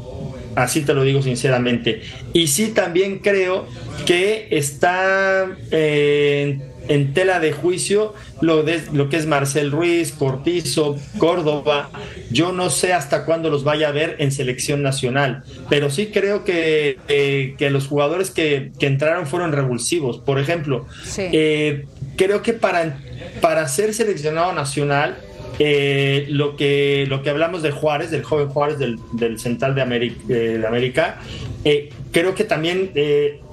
Así 0.58 0.82
te 0.82 0.96
lo 0.96 1.04
digo 1.04 1.22
sinceramente. 1.22 2.02
Y 2.34 2.48
sí 2.48 2.70
también 2.70 3.20
creo 3.20 3.68
que 4.08 4.48
está 4.50 5.46
eh, 5.70 6.58
en 6.88 7.14
tela 7.14 7.40
de 7.40 7.52
juicio 7.52 8.16
lo, 8.42 8.64
de, 8.64 8.82
lo 8.92 9.08
que 9.08 9.18
es 9.18 9.28
Marcel 9.28 9.70
Ruiz, 9.72 10.14
Cortizo, 10.14 10.98
Córdoba. 11.20 11.92
Yo 12.32 12.54
no 12.54 12.72
sé 12.72 12.92
hasta 12.94 13.24
cuándo 13.24 13.52
los 13.52 13.64
vaya 13.64 13.90
a 13.90 13.92
ver 13.92 14.16
en 14.18 14.32
selección 14.32 14.82
nacional, 14.82 15.44
pero 15.70 15.92
sí 15.92 16.08
creo 16.08 16.44
que, 16.44 16.98
eh, 17.08 17.54
que 17.60 17.70
los 17.70 17.86
jugadores 17.86 18.32
que, 18.32 18.72
que 18.80 18.88
entraron 18.88 19.28
fueron 19.28 19.52
revulsivos. 19.52 20.18
Por 20.18 20.40
ejemplo, 20.40 20.88
Sí. 21.04 21.22
eh, 21.34 21.86
creo 22.16 22.42
que 22.42 22.54
para, 22.54 22.98
para 23.42 23.68
ser 23.68 23.94
seleccionado 23.94 24.54
nacional 24.54 25.20
eh, 25.60 26.28
lo, 26.30 26.56
que, 26.56 27.06
lo 27.08 27.24
que 27.24 27.30
hablamos 27.30 27.64
de 27.64 27.72
Juárez, 27.72 28.12
del 28.12 28.24
joven 28.24 28.50
Juárez 28.50 28.78
del, 28.80 29.40
Central 29.40 29.74
de 29.74 29.82
América, 29.82 30.22
eh, 30.30 30.64
América 30.68 31.20
eh, 31.64 31.90
creo 32.12 32.36
que 32.36 32.44
también 32.44 32.92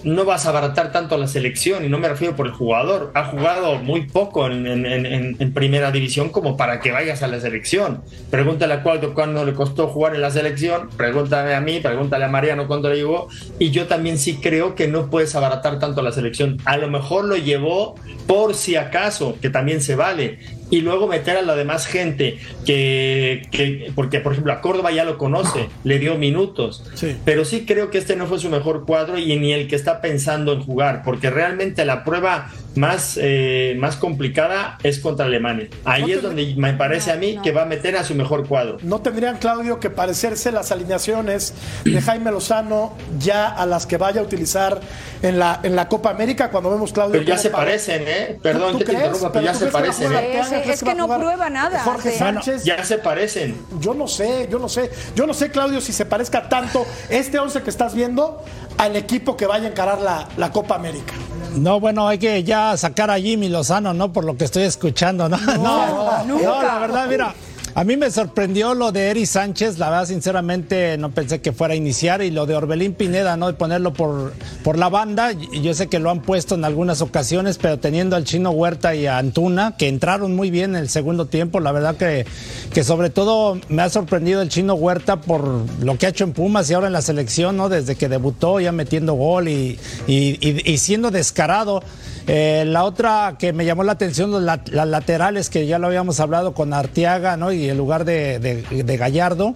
no 0.04 0.24
vas 0.24 0.46
a 0.46 0.50
abaratar 0.50 0.92
tanto 0.92 1.14
a 1.14 1.18
la 1.18 1.26
selección, 1.26 1.84
y 1.84 1.88
no 1.88 1.98
me 1.98 2.08
refiero 2.08 2.36
por 2.36 2.46
el 2.46 2.52
jugador. 2.52 3.10
Ha 3.14 3.24
jugado 3.24 3.76
muy 3.78 4.02
poco 4.02 4.46
en, 4.46 5.52
primera 5.54 5.90
división 5.90 6.28
como 6.28 6.56
para 6.56 6.80
que 6.80 6.92
vayas 6.92 7.22
a 7.22 7.26
la 7.26 7.40
selección. 7.40 8.02
Pregúntale 8.30 8.74
a 8.74 8.82
Cuauhtémoc 8.82 9.14
cuándo 9.14 9.44
le 9.44 9.54
costó 9.54 9.88
jugar 9.88 10.14
en 10.14 10.20
la 10.20 10.30
selección, 10.30 10.90
pregúntame 10.96 11.54
a 11.54 11.60
mí, 11.60 11.80
pregúntale 11.80 12.24
a 12.24 12.28
Mariano 12.28 12.66
cuándo 12.68 12.88
le 12.88 12.96
llegó. 12.96 13.28
Y 13.58 13.70
yo 13.70 13.86
también 13.86 14.18
sí 14.18 14.36
creo 14.36 14.74
que 14.74 14.86
no 14.86 15.10
puedes 15.10 15.34
abaratar 15.34 15.78
tanto 15.78 16.00
a 16.00 16.04
la 16.04 16.12
selección. 16.12 16.58
A 16.64 16.76
lo 16.76 16.88
mejor 16.88 17.24
lo 17.24 17.36
llevó 17.36 17.96
por 18.26 18.54
si 18.54 18.76
acaso, 18.76 19.36
que 19.40 19.50
también 19.50 19.80
se 19.80 19.96
vale 19.96 20.38
y 20.74 20.80
luego 20.80 21.06
meter 21.06 21.36
a 21.36 21.42
la 21.42 21.54
demás 21.54 21.86
gente 21.86 22.38
que, 22.66 23.92
porque 23.94 24.18
por 24.18 24.32
ejemplo 24.32 24.52
a 24.52 24.60
Córdoba 24.60 24.90
ya 24.90 25.04
lo 25.04 25.18
conoce, 25.18 25.68
le 25.84 26.00
dio 26.00 26.16
minutos, 26.16 26.82
pero 27.24 27.44
sí 27.44 27.64
creo 27.64 27.90
que 27.90 27.98
este 27.98 28.16
no 28.16 28.26
fue 28.26 28.40
su 28.40 28.50
mejor 28.50 28.84
cuadro 28.84 29.16
y 29.16 29.36
ni 29.36 29.52
el 29.52 29.68
que 29.68 29.76
está 29.76 30.00
pensando 30.00 30.52
en 30.52 30.64
jugar, 30.64 31.02
porque 31.04 31.30
realmente 31.30 31.84
la 31.84 32.02
prueba 32.02 32.50
más, 32.76 33.18
eh, 33.20 33.76
más 33.78 33.96
complicada 33.96 34.78
es 34.82 34.98
contra 34.98 35.26
Alemania. 35.26 35.68
Ahí 35.84 36.12
es 36.12 36.22
donde 36.22 36.54
me 36.56 36.74
parece 36.74 37.12
a 37.12 37.16
mí 37.16 37.38
que 37.42 37.52
va 37.52 37.62
a 37.62 37.66
meter 37.66 37.96
a 37.96 38.04
su 38.04 38.14
mejor 38.14 38.46
cuadro. 38.46 38.78
¿No 38.82 39.00
tendrían, 39.00 39.38
Claudio, 39.38 39.80
que 39.80 39.90
parecerse 39.90 40.52
las 40.52 40.72
alineaciones 40.72 41.54
de 41.84 42.00
Jaime 42.00 42.30
Lozano 42.30 42.94
ya 43.18 43.48
a 43.48 43.66
las 43.66 43.86
que 43.86 43.96
vaya 43.96 44.20
a 44.20 44.24
utilizar 44.24 44.80
en 45.22 45.38
la, 45.38 45.60
en 45.62 45.76
la 45.76 45.88
Copa 45.88 46.10
América 46.10 46.50
cuando 46.50 46.70
vemos, 46.70 46.92
Claudio? 46.92 47.12
Pero 47.12 47.24
ya 47.24 47.38
se 47.38 47.50
parecen, 47.50 48.04
¿eh? 48.06 48.38
Perdón 48.42 48.78
que 48.78 48.84
te 48.84 48.92
interrumpa, 48.92 49.32
pero, 49.32 49.44
ya 49.44 49.54
se 49.54 49.66
parecen. 49.66 50.12
¿eh? 50.12 50.42
es, 50.66 50.82
que 50.82 50.94
no 50.94 51.06
prueba 51.06 51.50
nada. 51.50 51.80
Jorge 51.80 52.12
Sánchez. 52.12 52.64
Ya 52.64 52.82
se 52.84 52.98
parecen. 52.98 53.56
Yo 53.80 53.94
no 53.94 54.08
sé, 54.08 54.48
yo 54.50 54.58
no 54.58 54.68
sé. 54.68 54.90
Yo 55.14 55.26
no 55.26 55.34
sé, 55.34 55.50
Claudio, 55.50 55.80
si 55.80 55.92
se 55.92 56.04
parezca 56.04 56.48
tanto 56.48 56.86
este 57.08 57.38
11 57.38 57.62
que 57.62 57.70
estás 57.70 57.94
viendo 57.94 58.42
al 58.78 58.96
equipo 58.96 59.36
que 59.36 59.46
vaya 59.46 59.66
a 59.66 59.70
encarar 59.70 60.00
la, 60.00 60.28
la 60.36 60.50
Copa 60.50 60.74
América. 60.74 61.14
No, 61.56 61.78
bueno, 61.80 62.08
hay 62.08 62.18
que 62.18 62.42
ya 62.42 62.76
sacar 62.76 63.10
a 63.10 63.18
Jimmy 63.18 63.48
Lozano, 63.48 63.94
¿no? 63.94 64.12
Por 64.12 64.24
lo 64.24 64.36
que 64.36 64.44
estoy 64.44 64.64
escuchando, 64.64 65.28
¿no? 65.28 65.36
No, 65.56 66.24
no, 66.24 66.38
no 66.38 66.62
la 66.62 66.78
verdad, 66.78 67.06
mira. 67.08 67.34
A 67.76 67.82
mí 67.82 67.96
me 67.96 68.08
sorprendió 68.08 68.72
lo 68.72 68.92
de 68.92 69.10
Eri 69.10 69.26
Sánchez, 69.26 69.78
la 69.78 69.90
verdad, 69.90 70.06
sinceramente, 70.06 70.96
no 70.96 71.10
pensé 71.10 71.40
que 71.40 71.50
fuera 71.50 71.74
a 71.74 71.76
iniciar, 71.76 72.22
y 72.22 72.30
lo 72.30 72.46
de 72.46 72.54
Orbelín 72.54 72.94
Pineda, 72.94 73.36
¿no? 73.36 73.48
De 73.48 73.54
ponerlo 73.54 73.92
por, 73.92 74.32
por 74.62 74.78
la 74.78 74.88
banda. 74.88 75.32
Yo 75.32 75.74
sé 75.74 75.88
que 75.88 75.98
lo 75.98 76.10
han 76.10 76.22
puesto 76.22 76.54
en 76.54 76.64
algunas 76.64 77.02
ocasiones, 77.02 77.58
pero 77.58 77.80
teniendo 77.80 78.14
al 78.14 78.22
chino 78.22 78.52
Huerta 78.52 78.94
y 78.94 79.06
a 79.06 79.18
Antuna, 79.18 79.74
que 79.76 79.88
entraron 79.88 80.36
muy 80.36 80.52
bien 80.52 80.76
en 80.76 80.82
el 80.82 80.88
segundo 80.88 81.26
tiempo, 81.26 81.58
la 81.58 81.72
verdad 81.72 81.96
que, 81.96 82.26
que 82.72 82.84
sobre 82.84 83.10
todo 83.10 83.58
me 83.68 83.82
ha 83.82 83.90
sorprendido 83.90 84.40
el 84.40 84.50
chino 84.50 84.74
Huerta 84.74 85.20
por 85.20 85.44
lo 85.82 85.98
que 85.98 86.06
ha 86.06 86.10
hecho 86.10 86.22
en 86.22 86.32
Pumas 86.32 86.70
y 86.70 86.74
ahora 86.74 86.86
en 86.86 86.92
la 86.92 87.02
selección, 87.02 87.56
¿no? 87.56 87.68
Desde 87.68 87.96
que 87.96 88.08
debutó, 88.08 88.60
ya 88.60 88.70
metiendo 88.70 89.14
gol 89.14 89.48
y, 89.48 89.80
y 90.06 90.78
siendo 90.78 91.10
descarado. 91.10 91.82
Eh, 92.26 92.64
la 92.66 92.84
otra 92.84 93.36
que 93.38 93.52
me 93.52 93.66
llamó 93.66 93.84
la 93.84 93.92
atención, 93.92 94.46
las 94.46 94.70
laterales, 94.70 95.50
que 95.50 95.66
ya 95.66 95.78
lo 95.78 95.88
habíamos 95.88 96.20
hablado 96.20 96.54
con 96.54 96.72
Arteaga, 96.72 97.36
¿no? 97.36 97.52
Y 97.52 97.63
en 97.68 97.76
lugar 97.76 98.04
de, 98.04 98.96
Gallardo. 98.98 99.54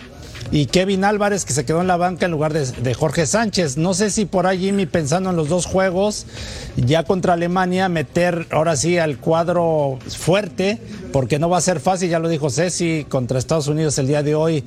Y 0.51 0.65
Kevin 0.67 1.05
Álvarez, 1.05 1.45
que 1.45 1.53
se 1.53 1.67
quedó 1.67 1.83
en 1.83 1.89
la 1.89 1.99
banca 1.99 2.25
en 2.25 2.33
lugar 2.33 2.53
de, 2.55 2.95
Jorge 2.95 3.27
Sánchez. 3.27 3.77
No 3.77 3.93
sé 3.93 4.11
si 4.11 4.25
por 4.25 4.47
ahí 4.47 4.61
Jimmy, 4.61 4.87
pensando 4.87 5.31
en 5.31 5.37
los 5.37 5.49
dos 5.49 5.67
juegos, 5.67 6.27
ya 6.77 7.03
contra 7.05 7.35
Alemania, 7.35 7.89
meter 7.89 8.47
ahora 8.51 8.77
sí 8.77 8.97
al 8.99 9.19
cuadro 9.19 9.99
fuerte, 10.09 10.79
porque 11.13 11.39
no 11.39 11.51
va 11.51 11.59
a 11.59 11.61
ser 11.61 11.81
fácil, 11.81 12.09
ya 12.09 12.19
lo 12.19 12.29
dijo 12.29 12.49
Ceci, 12.49 13.05
contra 13.09 13.39
Estados 13.39 13.69
Unidos 13.69 13.99
el 13.99 14.07
día 14.07 14.23
de 14.23 14.35
hoy 14.35 14.65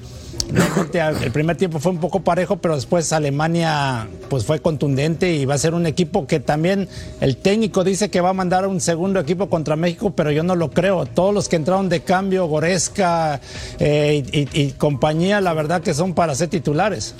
el 0.93 1.31
primer 1.31 1.57
tiempo 1.57 1.79
fue 1.79 1.91
un 1.91 1.99
poco 1.99 2.21
parejo, 2.21 2.57
pero 2.57 2.75
después 2.75 3.11
Alemania 3.13 4.07
pues 4.29 4.45
fue 4.45 4.59
contundente 4.59 5.33
y 5.33 5.45
va 5.45 5.55
a 5.55 5.57
ser 5.57 5.73
un 5.73 5.85
equipo 5.85 6.27
que 6.27 6.39
también 6.39 6.87
el 7.19 7.37
técnico 7.37 7.83
dice 7.83 8.09
que 8.09 8.21
va 8.21 8.29
a 8.29 8.33
mandar 8.33 8.67
un 8.67 8.81
segundo 8.81 9.19
equipo 9.19 9.49
contra 9.49 9.75
México, 9.75 10.13
pero 10.15 10.31
yo 10.31 10.43
no 10.43 10.55
lo 10.55 10.71
creo. 10.71 11.05
Todos 11.05 11.33
los 11.33 11.49
que 11.49 11.55
entraron 11.55 11.89
de 11.89 12.01
cambio, 12.01 12.45
Goresca 12.47 13.39
eh, 13.79 14.23
y 14.53 14.71
compañía, 14.71 15.41
la 15.41 15.53
verdad 15.53 15.81
que 15.81 15.93
son 15.93 16.13
para 16.13 16.35
ser 16.35 16.49
titulares. 16.49 17.15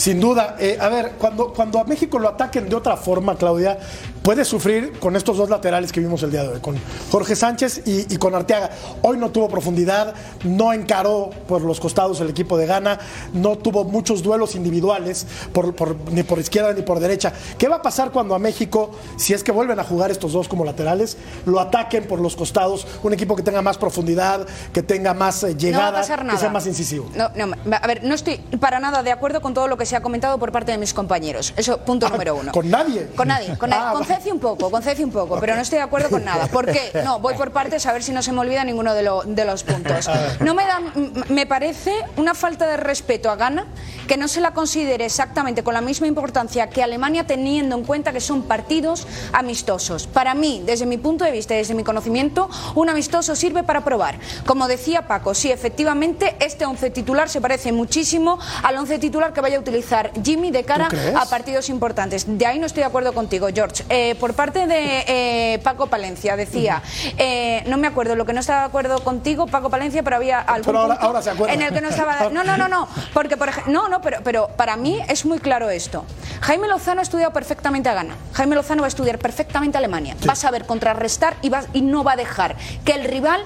Sin 0.00 0.18
duda. 0.18 0.56
Eh, 0.58 0.78
a 0.80 0.88
ver, 0.88 1.12
cuando, 1.18 1.52
cuando 1.52 1.78
a 1.78 1.84
México 1.84 2.18
lo 2.18 2.30
ataquen 2.30 2.70
de 2.70 2.74
otra 2.74 2.96
forma, 2.96 3.36
Claudia, 3.36 3.78
puede 4.22 4.44
sufrir 4.44 4.98
con 4.98 5.16
estos 5.16 5.36
dos 5.36 5.48
laterales 5.48 5.92
que 5.92 6.00
vimos 6.00 6.22
el 6.22 6.30
día 6.30 6.42
de 6.42 6.48
hoy, 6.48 6.60
con 6.60 6.76
Jorge 7.10 7.36
Sánchez 7.36 7.82
y, 7.86 8.16
con 8.18 8.34
Arteaga. 8.34 8.70
Hoy 9.02 9.16
no 9.16 9.30
tuvo 9.30 9.48
profundidad, 9.48 10.14
no 10.44 10.72
encaró 10.72 11.30
por 11.48 11.62
los 11.62 11.80
costados 11.80 12.20
el 12.20 12.28
equipo 12.28 12.58
de 12.58 12.66
Ghana, 12.66 12.98
no 13.32 13.56
tuvo 13.56 13.84
muchos 13.84 14.22
duelos 14.22 14.54
individuales, 14.54 15.26
por, 15.52 15.96
ni 16.10 16.22
por 16.22 16.38
izquierda 16.38 16.72
ni 16.72 16.82
por 16.82 17.00
derecha. 17.00 17.32
¿Qué 17.58 17.68
va 17.68 17.76
a 17.76 17.82
pasar 17.82 18.10
cuando 18.10 18.34
a 18.34 18.38
México, 18.38 18.90
si 19.16 19.32
es 19.32 19.42
que 19.42 19.52
vuelven 19.52 19.78
a 19.78 19.84
jugar 19.84 20.10
estos 20.10 20.32
dos 20.32 20.48
como 20.48 20.64
laterales, 20.64 21.16
lo 21.46 21.60
ataquen 21.60 22.06
por 22.06 22.20
los 22.20 22.36
costados? 22.36 22.86
Un 23.02 23.12
equipo 23.12 23.36
que 23.36 23.42
tenga 23.42 23.62
más 23.62 23.78
profundidad, 23.78 24.46
que 24.72 24.82
tenga 24.82 25.14
más 25.14 25.42
eh, 25.44 25.56
llegada, 25.56 26.00
que 26.00 26.36
sea 26.36 26.50
más 26.50 26.66
incisivo. 26.66 27.08
No, 27.14 27.30
no, 27.34 27.54
a 27.80 27.86
ver, 27.86 28.04
no 28.04 28.14
estoy 28.14 28.38
para 28.60 28.80
nada 28.80 29.02
de 29.02 29.12
acuerdo 29.12 29.40
con 29.40 29.54
todo 29.54 29.68
lo 29.68 29.76
que 29.76 29.86
se 29.86 29.96
ha 29.96 30.02
comentado 30.02 30.38
por 30.38 30.52
parte 30.52 30.72
de 30.72 30.78
mis 30.78 30.92
compañeros. 30.92 31.54
Eso, 31.56 31.78
punto 31.78 32.06
ah, 32.06 32.10
número 32.10 32.36
uno. 32.36 32.52
¿Con 32.52 32.68
nadie? 32.68 33.06
Con 33.16 33.28
nadie. 33.28 33.56
Con, 33.56 33.72
ah, 33.72 33.92
con 33.94 34.09
Ceci 34.10 34.30
un 34.30 34.40
poco, 34.40 34.70
con 34.70 34.82
Ceci 34.82 35.04
un 35.04 35.12
poco, 35.12 35.38
pero 35.38 35.54
no 35.54 35.62
estoy 35.62 35.78
de 35.78 35.84
acuerdo 35.84 36.10
con 36.10 36.24
nada. 36.24 36.48
¿Por 36.48 36.66
qué? 36.66 36.90
No, 37.04 37.20
voy 37.20 37.34
por 37.34 37.52
partes 37.52 37.86
a 37.86 37.92
ver 37.92 38.02
si 38.02 38.12
no 38.12 38.22
se 38.22 38.32
me 38.32 38.40
olvida 38.40 38.64
ninguno 38.64 38.92
de, 38.92 39.08
de 39.26 39.44
los 39.44 39.62
puntos. 39.62 40.10
No 40.40 40.54
me 40.54 40.64
da, 40.64 40.80
me 41.28 41.46
parece 41.46 41.92
una 42.16 42.34
falta 42.34 42.66
de 42.66 42.76
respeto 42.76 43.30
a 43.30 43.36
Ghana 43.36 43.66
que 44.08 44.16
no 44.16 44.26
se 44.26 44.40
la 44.40 44.52
considere 44.52 45.04
exactamente 45.04 45.62
con 45.62 45.74
la 45.74 45.80
misma 45.80 46.08
importancia 46.08 46.68
que 46.68 46.82
Alemania 46.82 47.24
teniendo 47.24 47.76
en 47.76 47.84
cuenta 47.84 48.12
que 48.12 48.20
son 48.20 48.42
partidos 48.42 49.06
amistosos. 49.32 50.08
Para 50.08 50.34
mí, 50.34 50.62
desde 50.66 50.86
mi 50.86 50.96
punto 50.96 51.24
de 51.24 51.30
vista 51.30 51.54
y 51.54 51.58
desde 51.58 51.74
mi 51.74 51.84
conocimiento, 51.84 52.50
un 52.74 52.88
amistoso 52.88 53.36
sirve 53.36 53.62
para 53.62 53.84
probar. 53.84 54.18
Como 54.44 54.66
decía 54.66 55.06
Paco, 55.06 55.34
sí, 55.34 55.52
efectivamente, 55.52 56.34
este 56.40 56.66
once 56.66 56.90
titular 56.90 57.28
se 57.28 57.40
parece 57.40 57.70
muchísimo 57.70 58.40
al 58.64 58.76
once 58.76 58.98
titular 58.98 59.32
que 59.32 59.40
vaya 59.40 59.58
a 59.58 59.60
utilizar 59.60 60.10
Jimmy 60.24 60.50
de 60.50 60.64
cara 60.64 60.88
a 61.16 61.26
partidos 61.26 61.68
importantes. 61.68 62.24
De 62.26 62.46
ahí 62.46 62.58
no 62.58 62.66
estoy 62.66 62.80
de 62.80 62.86
acuerdo 62.86 63.12
contigo, 63.12 63.46
George. 63.54 63.84
Eh, 63.88 63.99
por 64.18 64.34
parte 64.34 64.66
de 64.66 65.04
eh, 65.06 65.58
Paco 65.62 65.86
Palencia, 65.86 66.36
decía, 66.36 66.82
eh, 67.16 67.62
no 67.66 67.76
me 67.78 67.86
acuerdo, 67.86 68.16
lo 68.16 68.26
que 68.26 68.32
no 68.32 68.40
estaba 68.40 68.60
de 68.60 68.66
acuerdo 68.66 69.02
contigo, 69.02 69.46
Paco 69.46 69.70
Palencia, 69.70 70.02
pero 70.02 70.16
había 70.16 70.40
algún 70.40 70.76
ahora, 70.76 71.22
se 71.22 71.30
en 71.30 71.62
el 71.62 71.72
que 71.72 71.80
no 71.80 71.88
estaba... 71.88 72.30
No, 72.30 72.44
no, 72.44 72.56
no, 72.56 72.68
no, 72.68 72.88
porque 73.12 73.36
por 73.36 73.48
ejemplo, 73.48 73.72
no, 73.72 73.88
no, 73.88 74.00
pero, 74.00 74.18
pero 74.22 74.48
para 74.56 74.76
mí 74.76 75.00
es 75.08 75.24
muy 75.24 75.38
claro 75.38 75.70
esto. 75.70 76.04
Jaime 76.40 76.68
Lozano 76.68 77.00
ha 77.00 77.02
estudiado 77.02 77.32
perfectamente 77.32 77.88
a 77.88 77.94
Ghana. 77.94 78.16
Jaime 78.32 78.54
Lozano 78.54 78.82
va 78.82 78.86
a 78.86 78.88
estudiar 78.88 79.18
perfectamente 79.18 79.76
a 79.76 79.80
Alemania. 79.80 80.16
Va 80.28 80.32
a 80.32 80.36
saber 80.36 80.64
contrarrestar 80.64 81.36
y, 81.42 81.48
va, 81.48 81.62
y 81.72 81.82
no 81.82 82.04
va 82.04 82.12
a 82.12 82.16
dejar 82.16 82.56
que 82.84 82.92
el 82.92 83.04
rival 83.04 83.44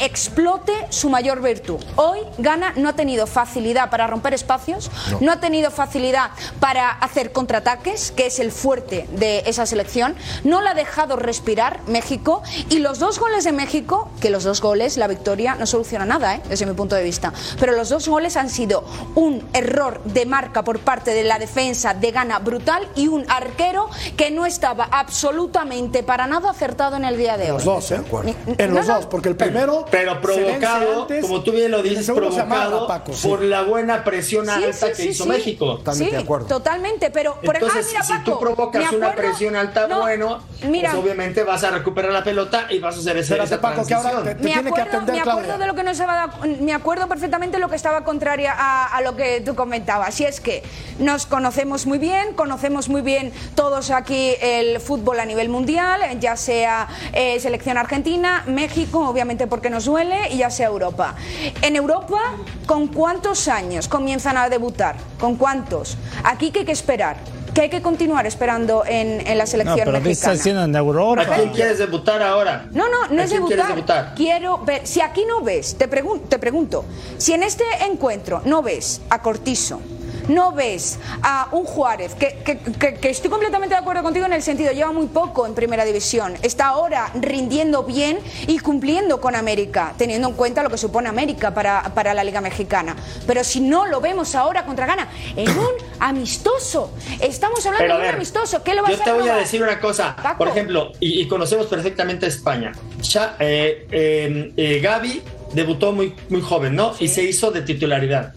explote 0.00 0.72
su 0.90 1.10
mayor 1.10 1.42
virtud. 1.42 1.82
Hoy 1.96 2.20
Ghana 2.38 2.72
no 2.76 2.88
ha 2.88 2.92
tenido 2.94 3.26
facilidad 3.26 3.90
para 3.90 4.06
romper 4.06 4.34
espacios, 4.34 4.90
no 5.20 5.32
ha 5.32 5.40
tenido 5.40 5.70
facilidad 5.70 6.30
para 6.60 6.90
hacer 6.90 7.32
contraataques, 7.32 8.10
que 8.12 8.26
es 8.26 8.38
el 8.38 8.52
fuerte 8.52 9.06
de 9.12 9.42
esa 9.46 9.66
selección. 9.68 10.16
No 10.44 10.60
la 10.60 10.70
ha 10.70 10.74
dejado 10.74 11.16
respirar 11.16 11.80
México. 11.86 12.42
Y 12.70 12.78
los 12.78 12.98
dos 12.98 13.18
goles 13.18 13.44
de 13.44 13.52
México, 13.52 14.10
que 14.20 14.30
los 14.30 14.44
dos 14.44 14.60
goles, 14.60 14.96
la 14.96 15.06
victoria 15.06 15.54
no 15.54 15.66
soluciona 15.66 16.04
nada, 16.04 16.36
¿eh? 16.36 16.42
desde 16.48 16.66
mi 16.66 16.72
punto 16.72 16.96
de 16.96 17.02
vista. 17.02 17.32
Pero 17.60 17.72
los 17.72 17.88
dos 17.88 18.08
goles 18.08 18.36
han 18.36 18.50
sido 18.50 18.84
un 19.14 19.46
error 19.52 20.02
de 20.04 20.26
marca 20.26 20.64
por 20.64 20.80
parte 20.80 21.12
de 21.12 21.24
la 21.24 21.38
defensa 21.38 21.94
de 21.94 22.10
gana 22.10 22.38
brutal 22.38 22.88
y 22.96 23.08
un 23.08 23.24
arquero 23.30 23.88
que 24.16 24.30
no 24.30 24.46
estaba 24.46 24.88
absolutamente 24.90 26.02
para 26.02 26.26
nada 26.26 26.50
acertado 26.50 26.96
en 26.96 27.04
el 27.04 27.16
día 27.16 27.36
de 27.36 27.52
hoy. 27.52 27.64
Los 27.64 27.64
dos, 27.64 27.90
¿eh? 27.92 28.02
En 28.58 28.74
los 28.74 28.86
dos, 28.86 29.06
porque 29.06 29.28
el 29.28 29.36
primero. 29.36 29.84
Pero, 29.90 30.20
provocado, 30.20 31.06
como 31.20 31.42
tú 31.42 31.52
bien 31.52 31.70
lo 31.70 31.82
dices, 31.82 32.06
provocado 32.06 32.88
por 33.22 33.42
la 33.42 33.62
buena 33.62 34.04
presión 34.04 34.48
alta 34.48 34.92
que 34.92 35.06
hizo 35.06 35.26
México. 35.26 35.78
Totalmente 35.78 36.16
de 36.16 36.22
acuerdo. 36.22 36.46
Totalmente, 36.46 37.10
pero 37.10 37.40
por 37.40 37.56
Entonces, 37.56 37.86
ah, 37.86 37.88
mira, 37.90 38.18
si 38.18 38.24
tú 38.24 38.38
provocas 38.38 38.92
una 38.92 39.14
presión 39.14 39.56
alta, 39.58 39.86
bueno, 39.86 40.40
pues 40.60 40.94
obviamente 40.94 41.42
vas 41.44 41.62
a 41.64 41.70
recuperar 41.70 42.12
la 42.12 42.24
pelota 42.24 42.66
y 42.70 42.78
vas 42.78 42.96
a 42.96 43.00
hacer 43.00 43.16
esa 43.16 43.60
Paco, 43.60 43.86
que 43.86 43.94
ahora 43.94 44.22
te, 44.22 44.34
me 44.34 44.40
tiene 44.40 44.68
acuerdo, 44.68 44.74
que 44.74 44.96
atender, 44.96 45.14
me 45.14 45.20
acuerdo 45.20 45.58
de 45.58 45.66
lo 45.66 45.74
que 45.74 45.82
no 45.82 45.90
estaba, 45.90 46.30
me 46.60 46.72
acuerdo 46.72 47.08
perfectamente 47.08 47.58
lo 47.58 47.68
que 47.68 47.76
estaba 47.76 48.04
contraria 48.04 48.54
a, 48.56 49.00
lo 49.02 49.16
que 49.16 49.40
tú 49.40 49.54
comentabas. 49.54 50.20
Y 50.20 50.24
es 50.24 50.40
que 50.40 50.62
nos 50.98 51.26
conocemos 51.26 51.86
muy 51.86 51.98
bien, 51.98 52.34
conocemos 52.34 52.88
muy 52.88 53.02
bien 53.02 53.32
todos 53.54 53.90
aquí 53.90 54.34
el 54.40 54.80
fútbol 54.80 55.20
a 55.20 55.26
nivel 55.26 55.48
mundial, 55.48 56.00
ya 56.20 56.36
sea 56.36 56.88
eh, 57.12 57.38
selección 57.40 57.78
argentina, 57.78 58.44
México, 58.46 59.08
obviamente 59.08 59.46
porque 59.46 59.70
nos 59.70 59.84
duele, 59.84 60.30
y 60.30 60.38
ya 60.38 60.50
sea 60.50 60.68
Europa. 60.68 61.14
En 61.62 61.76
Europa, 61.76 62.20
¿con 62.66 62.88
cuántos 62.88 63.48
años 63.48 63.88
comienzan 63.88 64.36
a 64.36 64.48
debutar? 64.48 64.96
¿Con 65.18 65.36
cuántos? 65.36 65.96
Aquí 66.24 66.50
que 66.50 66.60
hay 66.60 66.64
que 66.64 66.72
esperar. 66.72 67.37
Que 67.58 67.62
hay 67.62 67.70
que 67.70 67.82
continuar 67.82 68.24
esperando 68.24 68.84
en, 68.86 69.36
la 69.36 69.44
selección 69.44 69.78
no, 69.78 69.84
pero 69.84 70.00
mexicana. 70.00 70.64
en 70.64 70.76
Europa? 70.76 71.22
¿A 71.22 71.34
quién 71.34 71.48
quieres 71.48 71.78
debutar 71.78 72.22
ahora? 72.22 72.68
No, 72.70 72.88
no, 72.88 73.08
no 73.08 73.20
es 73.20 73.30
debutar. 73.30 74.14
Quiero 74.14 74.58
ver. 74.58 74.86
Si 74.86 75.00
aquí 75.00 75.24
no 75.24 75.42
ves, 75.42 75.76
te, 75.76 75.88
te 75.88 76.38
pregunto, 76.38 76.84
si 77.16 77.32
en 77.32 77.42
este 77.42 77.64
encuentro 77.84 78.42
no 78.44 78.62
ves 78.62 79.00
a 79.10 79.20
Cortizo, 79.22 79.80
no 80.28 80.52
ves 80.52 80.98
a 81.22 81.48
un 81.52 81.64
Juárez, 81.64 82.14
que, 82.14 82.38
que- 82.44 82.58
que- 82.58 82.94
que 82.94 83.10
estoy 83.10 83.30
completamente 83.30 83.74
de 83.74 83.80
acuerdo 83.80 84.02
contigo 84.02 84.26
en 84.26 84.32
el 84.32 84.42
sentido, 84.42 84.72
lleva 84.72 84.92
muy 84.92 85.06
poco 85.06 85.46
en 85.46 85.54
primera 85.54 85.84
división, 85.84 86.34
está 86.42 86.68
ahora 86.68 87.10
rindiendo 87.14 87.82
bien 87.82 88.18
y 88.46 88.58
cumpliendo 88.58 89.20
con 89.20 89.34
América, 89.34 89.94
teniendo 89.98 90.28
en 90.28 90.34
cuenta 90.34 90.62
lo 90.62 90.70
que 90.70 90.78
supone 90.78 91.08
América 91.08 91.52
para, 91.54 91.82
para 91.94 92.14
la 92.14 92.24
Liga 92.24 92.40
Mexicana. 92.40 92.94
Pero 93.26 93.42
si 93.44 93.60
no 93.60 93.86
lo 93.86 94.00
vemos 94.00 94.34
ahora 94.34 94.64
contra 94.64 94.86
Gana, 94.86 95.08
en 95.36 95.48
un 95.50 95.68
amistoso, 96.00 96.92
estamos 97.20 97.64
hablando 97.66 97.78
Pero 97.84 97.94
a 97.94 97.96
de 97.96 98.02
un 98.02 98.06
ver, 98.06 98.14
amistoso, 98.16 98.62
¿qué 98.62 98.74
lo 98.74 98.82
vas 98.82 98.92
yo 98.92 98.98
te 99.02 99.10
a 99.10 99.14
voy 99.14 99.28
a 99.28 99.36
decir 99.36 99.62
una 99.62 99.80
cosa. 99.80 100.14
Paco. 100.16 100.38
Por 100.38 100.48
ejemplo, 100.48 100.92
y, 101.00 101.20
y 101.20 101.28
conocemos 101.28 101.66
perfectamente 101.66 102.26
a 102.26 102.28
España. 102.28 102.72
Ya, 103.02 103.36
eh, 103.38 103.86
eh, 103.90 104.52
eh, 104.56 104.80
Gaby 104.80 105.22
debutó 105.54 105.92
muy, 105.92 106.14
muy 106.28 106.40
joven, 106.40 106.74
¿no? 106.74 106.94
Y 106.98 107.08
se 107.08 107.22
hizo 107.24 107.50
de 107.50 107.62
titularidad. 107.62 108.34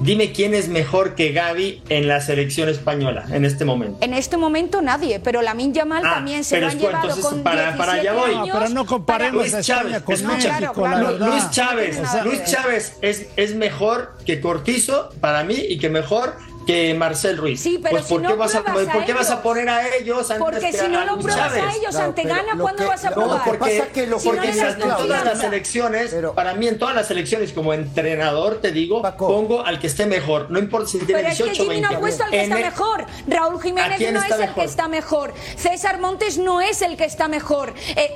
Dime 0.00 0.32
quién 0.32 0.54
es 0.54 0.68
mejor 0.68 1.14
que 1.14 1.32
Gaby 1.32 1.82
en 1.88 2.08
la 2.08 2.20
selección 2.20 2.68
española 2.68 3.24
en 3.32 3.44
este 3.44 3.64
momento. 3.64 3.98
En 4.00 4.14
este 4.14 4.36
momento 4.36 4.80
nadie, 4.82 5.20
pero 5.20 5.42
Lamin 5.42 5.72
Yamal 5.74 6.02
Ah, 6.04 6.14
también 6.14 6.44
se 6.44 6.60
lo 6.60 6.66
han 6.68 6.72
es- 6.76 6.80
llevado 6.82 7.08
entonces, 7.08 7.24
con 7.24 7.42
para- 7.42 7.76
para 7.76 7.94
17 7.94 8.08
allá 8.08 8.12
voy. 8.20 8.30
años 8.34 8.48
No, 8.48 8.60
pero 8.60 8.68
no 8.70 8.86
comparemos 8.86 9.52
Luis 9.52 9.66
Chávez, 9.66 10.02
con 10.02 10.14
México, 10.26 10.48
claro, 10.48 10.72
claro. 10.72 11.18
Luis 11.30 11.50
Chávez, 11.50 11.98
Luis. 12.24 12.44
Chávez 12.44 12.96
es, 13.02 13.26
es 13.36 13.54
mejor 13.54 14.16
que 14.24 14.40
Cortizo 14.40 15.10
para 15.20 15.44
mí 15.44 15.54
y 15.56 15.78
que 15.78 15.88
mejor 15.90 16.36
que 16.66 16.94
Marcel 16.94 17.36
Ruiz. 17.36 17.60
Sí, 17.60 17.78
pero 17.82 17.96
pues 17.96 18.04
si 18.06 18.12
¿por 18.14 18.22
qué, 18.22 18.28
no 18.28 18.36
vas 18.36 18.54
a, 18.54 18.62
¿por 18.62 19.04
qué 19.04 19.12
vas 19.14 19.28
a 19.30 19.32
ellos? 19.34 19.42
poner 19.42 19.68
a 19.68 19.94
ellos 19.96 20.30
antes 20.30 20.38
Porque 20.38 20.70
que 20.70 20.72
si 20.78 20.88
no 20.88 21.04
lo 21.04 21.18
pruebas 21.18 21.48
Chávez? 21.48 21.62
a 21.64 21.72
ellos 21.76 21.90
Claro, 21.90 22.04
ante 22.06 22.22
Gana, 22.24 22.52
¿cuándo 22.58 22.82
que- 22.82 22.88
vas 22.88 23.04
a 23.04 23.10
lo- 23.10 23.14
probar? 23.16 23.42
porque, 23.44 23.58
pasa 23.58 23.92
que 23.92 24.06
lo 24.06 24.18
Si 24.18 24.28
no 24.28 24.34
porque 24.36 24.48
en 24.50 24.78
todas 24.78 25.24
las 25.24 25.40
selecciones, 25.40 26.10
Pero- 26.10 26.34
para 26.34 26.54
mí 26.54 26.66
en 26.68 26.78
todas 26.78 26.94
las 26.94 27.08
selecciones 27.08 27.52
como 27.52 27.72
entrenador 27.74 28.60
te 28.60 28.72
digo, 28.72 29.02
Paco. 29.02 29.26
pongo 29.28 29.64
al 29.64 29.78
que 29.78 29.86
esté 29.88 30.06
mejor, 30.06 30.50
no 30.50 30.58
importa 30.58 30.88
si 30.88 30.98
tiene 30.98 31.14
Pero 31.22 31.28
es 31.32 31.36
que 31.38 31.44
18 31.44 31.62
o 31.62 31.64
Jimmy 31.64 31.74
20. 31.80 31.88
no 31.90 31.96
ha 31.96 32.00
puesto 32.00 32.24
al 32.24 32.30
que 32.30 32.36
En 32.36 32.42
está 32.44 32.56
el- 32.58 32.64
mejor. 32.64 33.06
Raúl 33.28 33.56
¿A 33.56 33.62
Jiménez 33.62 34.12
no 34.12 34.22
es 34.22 34.30
el 34.40 34.54
que 34.54 34.64
está 34.64 34.88
mejor. 34.88 35.34
César 35.56 36.00
Montes 36.00 36.38
no 36.38 36.60
es 36.60 36.82
el 36.82 36.96
que 36.96 37.04
está 37.04 37.28
mejor. 37.28 37.72
Eh, 37.96 38.10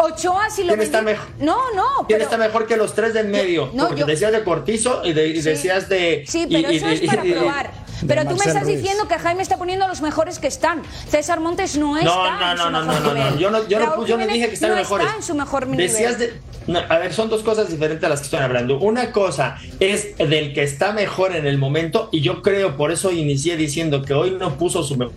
Ochoa 0.00 0.48
si 0.48 0.62
lo 0.62 0.74
¿Quién 0.74 0.82
está 0.82 1.02
mejor? 1.02 1.26
No, 1.40 1.56
no. 1.74 2.06
¿Quién 2.06 2.18
pero- 2.20 2.24
está 2.24 2.36
mejor 2.36 2.66
que 2.68 2.76
los 2.76 2.94
tres 2.94 3.14
del 3.14 3.26
medio? 3.26 3.70
No, 3.72 3.86
porque 3.88 4.02
yo- 4.02 4.06
decías 4.06 4.30
de 4.30 4.44
Cortizo 4.44 5.02
y, 5.04 5.12
de- 5.12 5.26
y 5.26 5.42
Sí. 5.42 5.48
decías 5.48 5.88
de... 5.88 6.24
Sí, 6.28 6.46
pero 6.48 6.70
y- 6.70 6.76
eso 6.76 6.88
es 6.88 7.02
y- 7.02 7.06
para 7.08 7.26
y- 7.26 7.32
probar. 7.32 7.72
Pero 8.06 8.22
tú 8.24 8.36
me 8.36 8.44
estás 8.44 8.62
Ruiz. 8.62 8.76
diciendo 8.78 9.08
que 9.08 9.18
Jaime 9.18 9.42
está 9.42 9.56
poniendo 9.56 9.84
a 9.84 9.88
los 9.88 10.00
mejores 10.00 10.38
que 10.38 10.46
están. 10.46 10.82
César 11.08 11.40
Montes 11.40 11.76
no 11.76 11.96
está 11.96 12.08
No, 12.08 12.24
no, 12.38 12.50
en 12.50 12.56
no, 12.56 12.64
su 12.64 12.70
no, 12.70 12.80
mejor 12.80 12.94
no, 12.94 13.00
no, 13.00 13.14
no. 13.14 13.14
nivel. 13.24 13.38
Yo 13.38 13.50
no, 13.50 13.68
yo 13.68 13.78
no, 13.80 14.06
yo 14.06 14.16
no 14.16 14.26
dije 14.26 14.48
que 14.48 14.54
están 14.54 14.70
no 14.70 14.76
mejores. 14.76 15.06
está 15.06 15.16
en 15.18 15.22
su 15.24 15.34
mejor 15.34 15.66
Decías 15.66 16.18
nivel. 16.18 16.34
de. 16.66 16.72
no, 16.72 16.78
a 16.88 16.98
ver, 16.98 17.12
son 17.12 17.28
dos 17.28 17.42
cosas 17.42 17.68
diferentes 17.70 18.04
a 18.04 18.08
las 18.08 18.20
que 18.20 18.24
estoy 18.26 18.40
hablando. 18.40 18.78
Una 18.78 19.10
cosa 19.12 19.56
es 19.80 20.16
del 20.18 20.52
que 20.54 20.62
está 20.62 20.92
mejor 20.92 21.34
en 21.34 21.46
el 21.46 21.58
momento, 21.58 22.08
y 22.12 22.20
yo 22.20 22.42
creo, 22.42 22.76
por 22.76 22.92
eso 22.92 23.10
inicié 23.10 23.56
diciendo 23.56 24.02
que 24.02 24.14
hoy 24.14 24.36
no 24.38 24.56
puso 24.58 24.82
su 24.82 24.96
mejor. 24.96 25.14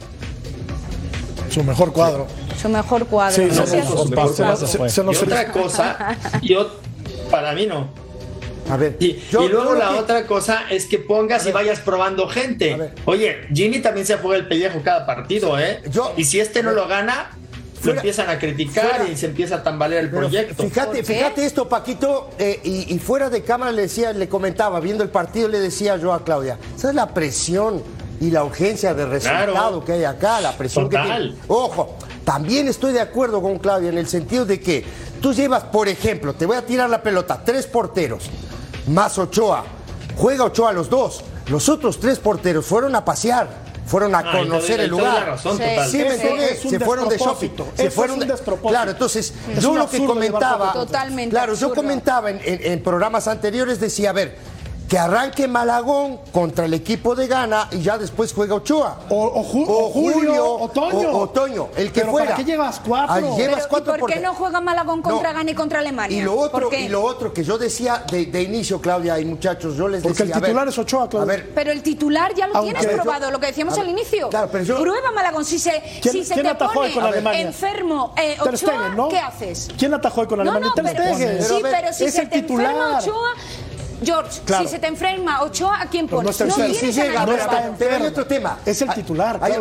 Su 1.50 1.64
mejor 1.64 1.92
cuadro. 1.92 2.28
Su 2.62 2.70
mejor 2.70 3.06
cuadro. 3.08 3.36
Sí, 3.36 3.44
No 3.44 3.54
se- 3.66 3.68
seas 3.68 3.88
se- 3.88 4.90
se 4.90 5.02
Y 5.02 5.04
nos 5.06 5.22
otra 5.22 5.52
cosa, 5.52 6.18
yo, 6.42 6.72
para 7.30 7.52
mí 7.54 7.66
no. 7.66 7.88
A 8.72 8.78
ver, 8.78 8.96
Y, 9.00 9.20
yo- 9.30 9.44
y 9.44 9.50
luego 9.50 9.74
la 9.76 9.90
que- 9.90 9.96
otra 10.00 10.26
cosa 10.28 10.62
es 10.70 10.86
que 10.86 10.98
pongas 10.98 11.46
y 11.46 11.52
vayas 11.52 11.80
probando 11.82 12.28
gente. 12.28 12.92
Oye, 13.06 13.42
Jimmy 13.54 13.80
también 13.80 14.06
se 14.08 14.16
juega 14.18 14.38
el 14.38 14.48
pellejo 14.48 14.82
cada 14.84 15.06
partido, 15.06 15.60
¿eh? 15.60 15.82
Yo- 15.92 16.14
y 16.16 16.24
si 16.24 16.40
este 16.40 16.64
no 16.64 16.72
lo 16.72 16.88
gana, 16.88 17.32
lo 17.84 17.94
empiezan 17.94 18.30
a 18.30 18.38
criticar 18.40 18.90
fuera- 18.98 19.10
y 19.10 19.18
se 19.18 19.26
empieza 19.26 19.56
a 19.56 19.64
tambalear 19.64 20.04
el 20.04 20.10
Pero 20.10 20.22
proyecto. 20.22 20.64
Fíjate, 20.64 21.04
fíjate 21.04 21.46
esto, 21.46 21.68
Paquito, 21.68 22.30
eh, 22.40 22.60
y, 22.64 22.94
y 22.94 23.00
fuera 23.00 23.30
de 23.30 23.42
cámara 23.44 23.72
le 23.72 23.82
decía, 23.84 24.14
le 24.14 24.30
comentaba, 24.30 24.80
viendo 24.80 25.04
el 25.04 25.10
partido, 25.10 25.48
le 25.48 25.60
decía 25.60 25.98
yo 25.98 26.14
a 26.14 26.24
Claudia, 26.24 26.58
¿sabes 26.78 26.96
la 26.96 27.08
presión 27.14 27.84
y 28.22 28.30
la 28.32 28.44
urgencia 28.44 28.94
de 28.94 29.06
resultado 29.08 29.52
Claro. 29.52 29.86
que 29.86 29.94
hay 29.94 30.04
acá? 30.04 30.40
La 30.42 30.56
presión 30.56 30.88
que 30.90 30.98
tiene. 30.98 31.34
Ojo, 31.48 31.98
también 32.24 32.68
estoy 32.68 32.94
de 32.94 33.02
acuerdo 33.02 33.42
con 33.42 33.58
Claudia 33.58 33.90
en 33.90 33.98
el 33.98 34.08
sentido 34.08 34.46
de 34.46 34.60
que 34.60 34.86
tú 35.20 35.34
llevas, 35.34 35.64
por 35.64 35.88
ejemplo, 35.88 36.34
te 36.36 36.46
voy 36.46 36.58
a 36.58 36.62
tirar 36.66 36.88
la 36.88 37.02
pelota, 37.02 37.42
tres 37.44 37.66
porteros, 37.66 38.30
más 38.88 39.18
Ochoa, 39.18 39.64
juega 40.16 40.46
Ochoa 40.46 40.72
los 40.74 40.90
dos, 40.90 41.22
los 41.48 41.68
otros 41.70 42.00
tres 42.00 42.20
porteros 42.20 42.66
fueron 42.66 42.96
a 42.96 43.04
pasear. 43.06 43.72
Fueron 43.84 44.16
a 44.16 44.20
Ah, 44.20 44.32
conocer 44.32 44.80
el 44.80 44.90
lugar. 44.92 45.26
razón, 45.26 45.58
Sí. 45.58 45.64
total. 45.64 45.90
Sí, 45.90 45.98
¿me 45.98 46.04
un 46.64 46.70
Se 46.70 46.80
fueron 46.80 47.10
de 47.10 47.18
shopping. 47.18 47.50
Se 47.76 47.88
Eso 47.88 47.96
fueron 47.96 48.22
es 48.22 48.22
un 48.22 48.38
de-. 48.38 48.70
Claro, 48.70 48.92
entonces 48.92 49.34
Es 49.52 49.60
yo 49.62 49.76
lo 49.76 49.90
que 49.90 50.06
comentaba. 50.06 50.72
Totalmente 50.72 51.32
claro, 51.32 51.56
yo 51.56 51.74
comentaba 51.74 52.30
en, 52.30 52.40
en- 52.46 52.72
en 52.72 52.84
programas 52.84 53.28
anteriores 53.28 53.82
decía, 53.82 54.12
a 54.12 54.14
ver, 54.14 54.38
que 54.92 55.00
arranque 55.00 55.48
Malagón 55.48 56.20
contra 56.34 56.66
el 56.66 56.74
equipo 56.74 57.16
de 57.16 57.26
Ghana 57.26 57.70
y 57.72 57.80
ya 57.82 57.98
después 57.98 58.34
juega 58.34 58.56
Ochoa. 58.56 59.00
O, 59.08 59.24
o 59.26 59.42
Ju- 59.42 59.66
o 59.66 59.90
Julio, 59.90 60.56
Otoño. 60.56 61.10
o 61.12 61.18
Otoño, 61.20 61.70
el 61.78 61.94
que 61.94 62.02
Pero 62.02 62.12
fuera. 62.12 62.26
¿para 62.32 62.38
qué 62.38 62.44
llevas 62.44 62.82
cuatro? 62.86 63.14
Ahí 63.16 63.24
llevas 63.38 63.68
Pero, 63.68 63.80
¿y 63.80 63.84
por 63.86 63.96
qué 63.96 64.00
porque- 64.02 64.20
no 64.20 64.34
juega 64.34 64.60
Malagón 64.60 65.02
contra 65.02 65.32
Ghana 65.32 65.50
y 65.50 65.56
contra 65.56 65.80
Alemania? 65.80 66.18
Y 66.18 66.22
lo 66.24 66.36
otro, 66.38 66.70
y 66.78 66.90
lo 66.90 67.04
otro 67.06 67.32
que 67.34 67.42
yo 67.46 67.58
decía 67.58 68.04
de, 68.12 68.26
de 68.26 68.42
inicio, 68.44 68.82
Claudia 68.82 69.18
y 69.18 69.24
muchachos, 69.24 69.78
yo 69.78 69.88
les 69.88 70.04
Porque 70.04 70.24
decía. 70.24 70.26
el 70.26 70.34
a 70.34 70.40
ver, 70.42 70.50
titular 70.50 70.68
es 70.68 70.78
Ochoa, 70.78 71.08
Claudia. 71.10 71.24
A 71.34 71.38
ver, 71.38 71.52
Pero 71.56 71.72
el 71.72 71.82
titular 71.84 72.34
ya 72.36 72.48
lo 72.48 72.58
Aunque 72.58 72.74
tienes 72.74 72.92
yo- 72.98 73.02
probado, 73.02 73.32
lo 73.32 73.40
que 73.40 73.48
decíamos 73.48 73.76
ver, 73.76 73.84
al 73.86 73.90
inicio. 73.92 74.28
claro, 74.28 74.50
pero 74.52 74.66
yo- 74.66 74.82
Prueba 74.82 75.12
Malagón. 75.12 75.46
Si 75.46 75.58
se, 75.58 75.72
¿Quién- 76.02 76.12
si 76.16 76.26
se 76.26 76.34
quién 76.34 76.46
te 76.48 76.52
atajó 76.52 76.74
pone 76.74 76.94
con 76.94 77.06
Alemania? 77.06 77.40
enfermo 77.40 78.14
eh, 78.18 78.36
Ochoa, 78.42 78.58
Stegen, 78.58 78.98
¿no? 78.98 79.08
¿qué 79.08 79.20
haces? 79.20 79.70
¿Quién 79.80 79.94
atajó 79.94 80.20
hoy 80.20 80.28
con 80.28 80.40
No, 80.40 80.52
Alemania? 80.52 80.68
no, 80.68 80.74
Ter 80.74 80.84
pero, 80.98 81.16
Stegen. 81.16 81.42
sí, 81.44 81.60
Pero 81.62 81.94
si 81.94 82.04
es 82.04 82.14
se 82.14 82.22
el 82.24 82.30
te 82.30 82.40
enferma 82.40 82.68
titular. 82.74 83.02
Ochoa, 83.02 83.30
George, 84.04 84.42
Claro. 84.46 84.64
si 84.66 84.70
se 84.72 84.80
te 84.80 84.88
enferma 84.88 85.42
Ochoa, 85.44 85.82
¿a 85.82 85.86
quién 85.88 86.08
Pero 86.08 86.18
no 86.24 86.24
pones? 86.24 86.42
está 86.42 86.46
No, 86.46 86.56
tienes 86.56 86.78
sí 86.78 86.92
llega, 86.92 87.22
a 87.22 87.26
ver, 87.26 87.40
pero 87.78 87.96
hay 87.96 88.02
otro 88.04 88.26
tema. 88.26 88.60
Es 88.66 88.82
el 88.82 88.90
titular, 88.94 89.40
hay- 89.42 89.54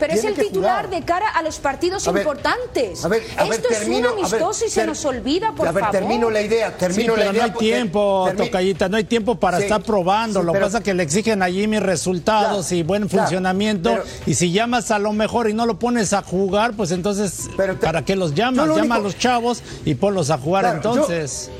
Pero 0.00 0.12
es 0.12 0.24
el 0.24 0.34
titular 0.34 0.84
jugar. 0.86 0.90
de 0.90 1.02
cara 1.06 1.28
a 1.28 1.42
los 1.42 1.58
partidos 1.58 2.06
A 2.08 2.12
ver, 2.12 2.22
importantes. 2.22 3.04
A 3.04 3.08
ver, 3.08 3.22
a 3.36 3.44
ver, 3.44 3.52
Esto 3.54 3.68
termino, 3.68 4.08
es 4.08 4.14
un 4.14 4.18
amistoso 4.20 4.64
y 4.66 4.68
se 4.68 4.80
ter- 4.80 4.88
nos 4.88 5.04
olvida, 5.04 5.52
por 5.52 5.68
A 5.68 5.72
ver, 5.72 5.84
favor. 5.84 5.98
termino 6.00 6.30
la 6.30 6.40
idea, 6.42 6.68
Sí, 6.70 6.74
termino 6.78 7.12
la 7.12 7.18
pero 7.18 7.26
no 7.26 7.32
idea. 7.34 7.44
hay 7.44 7.50
porque- 7.52 7.64
tiempo, 7.66 8.28
termi- 8.30 8.36
Tocayita, 8.46 8.88
no 8.88 8.96
hay 8.96 9.04
tiempo 9.04 9.34
para 9.36 9.58
Sí, 9.58 9.62
estar 9.64 9.82
probando. 9.82 10.40
sí, 10.40 10.46
lo 10.46 10.52
que 10.52 10.58
pasa 10.60 10.78
es 10.78 10.84
que 10.84 10.94
le 10.94 11.02
exigen 11.02 11.42
a 11.42 11.46
Jimmy 11.48 11.78
resultados 11.78 12.66
Claro, 12.66 12.76
y 12.76 12.82
buen 12.82 13.08
claro, 13.08 13.22
funcionamiento. 13.26 13.90
pero- 13.90 14.04
y 14.26 14.34
si 14.34 14.50
llamas 14.52 14.90
a 14.90 14.98
lo 14.98 15.12
mejor 15.12 15.48
y 15.48 15.54
no 15.54 15.66
lo 15.66 15.78
pones 15.78 16.12
a 16.12 16.22
jugar, 16.22 16.72
pues 16.74 16.90
entonces, 16.90 17.48
Pero 17.56 17.76
te- 17.76 17.86
¿para 17.86 18.04
qué 18.04 18.16
los 18.16 18.34
llamas? 18.34 18.66
lo 18.66 18.76
Llama 18.76 18.96
a 18.96 18.98
los 19.00 19.16
chavos 19.18 19.62
y 19.84 19.94
ponlos 19.94 20.30
a 20.30 20.38
jugar 20.38 20.64
entonces. 20.66 21.50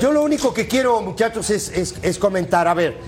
Yo 0.00 0.12
lo 0.12 0.22
único 0.22 0.54
que 0.54 0.66
quiero, 0.68 1.00
muchachos, 1.02 1.50
es, 1.50 1.68
es- 1.70 1.94
es 2.02 2.18
comentar. 2.18 2.68
A 2.68 2.74
ver, 2.74 2.98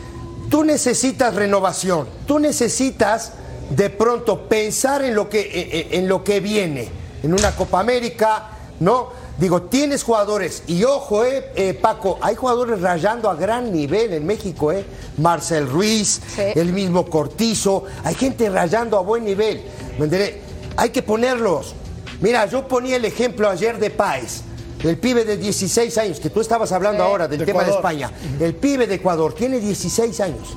tú 0.51 0.65
necesitas 0.65 1.35
renovación, 1.35 2.09
tú 2.27 2.39
necesitas 2.39 3.33
de 3.71 3.91
pronto 3.91 4.49
pensar 4.49 5.05
en 5.05 5.15
lo 5.15 5.29
que, 5.29 5.87
en, 5.93 6.01
en 6.03 6.09
lo 6.09 6.25
que 6.25 6.41
viene, 6.41 6.89
en 7.23 7.33
una 7.33 7.55
Copa 7.55 7.81
América, 7.81 8.51
¿no? 8.81 9.09
Digo, 9.39 9.63
tienes 9.63 10.03
jugadores, 10.03 10.65
y 10.67 10.85
ojo, 10.85 11.25
eh, 11.25 11.53
eh, 11.55 11.73
Paco, 11.75 12.19
hay 12.21 12.35
jugadores 12.35 12.81
rayando 12.83 13.31
a 13.31 13.35
gran 13.37 13.73
nivel 13.73 14.13
en 14.13 14.27
México, 14.27 14.71
¿eh? 14.73 14.85
Marcel 15.17 15.67
Ruiz, 15.69 16.21
Sí. 16.35 16.43
el 16.57 16.73
mismo 16.75 17.07
Cortizo, 17.07 17.85
hay 18.05 18.15
gente 18.17 18.51
rayando 18.51 18.99
a 18.99 19.01
buen 19.01 19.25
nivel, 19.25 19.63
¿me? 19.99 20.41
Hay 20.77 20.91
que 20.91 21.03
ponerlos. 21.03 21.75
Mira, 22.21 22.45
yo 22.47 22.69
ponía 22.69 22.97
el 22.97 23.05
ejemplo 23.07 23.49
ayer 23.49 23.79
de 23.79 23.89
Páez, 23.91 24.43
el 24.83 24.97
pibe 24.99 25.25
de 25.25 25.37
16 25.37 25.99
años, 25.99 26.21
que 26.21 26.31
tú 26.31 26.41
estabas 26.41 26.73
hablando 26.73 27.03
ahora 27.03 27.29
del 27.29 27.41
De 27.41 27.47
tema 27.47 27.65
de. 27.65 27.71
España. 27.71 28.11
El 28.41 28.55
pibe 28.55 28.87
de 28.87 28.97
Ecuador 28.97 29.35
tiene 29.35 29.61
16 29.61 30.21
años. 30.21 30.57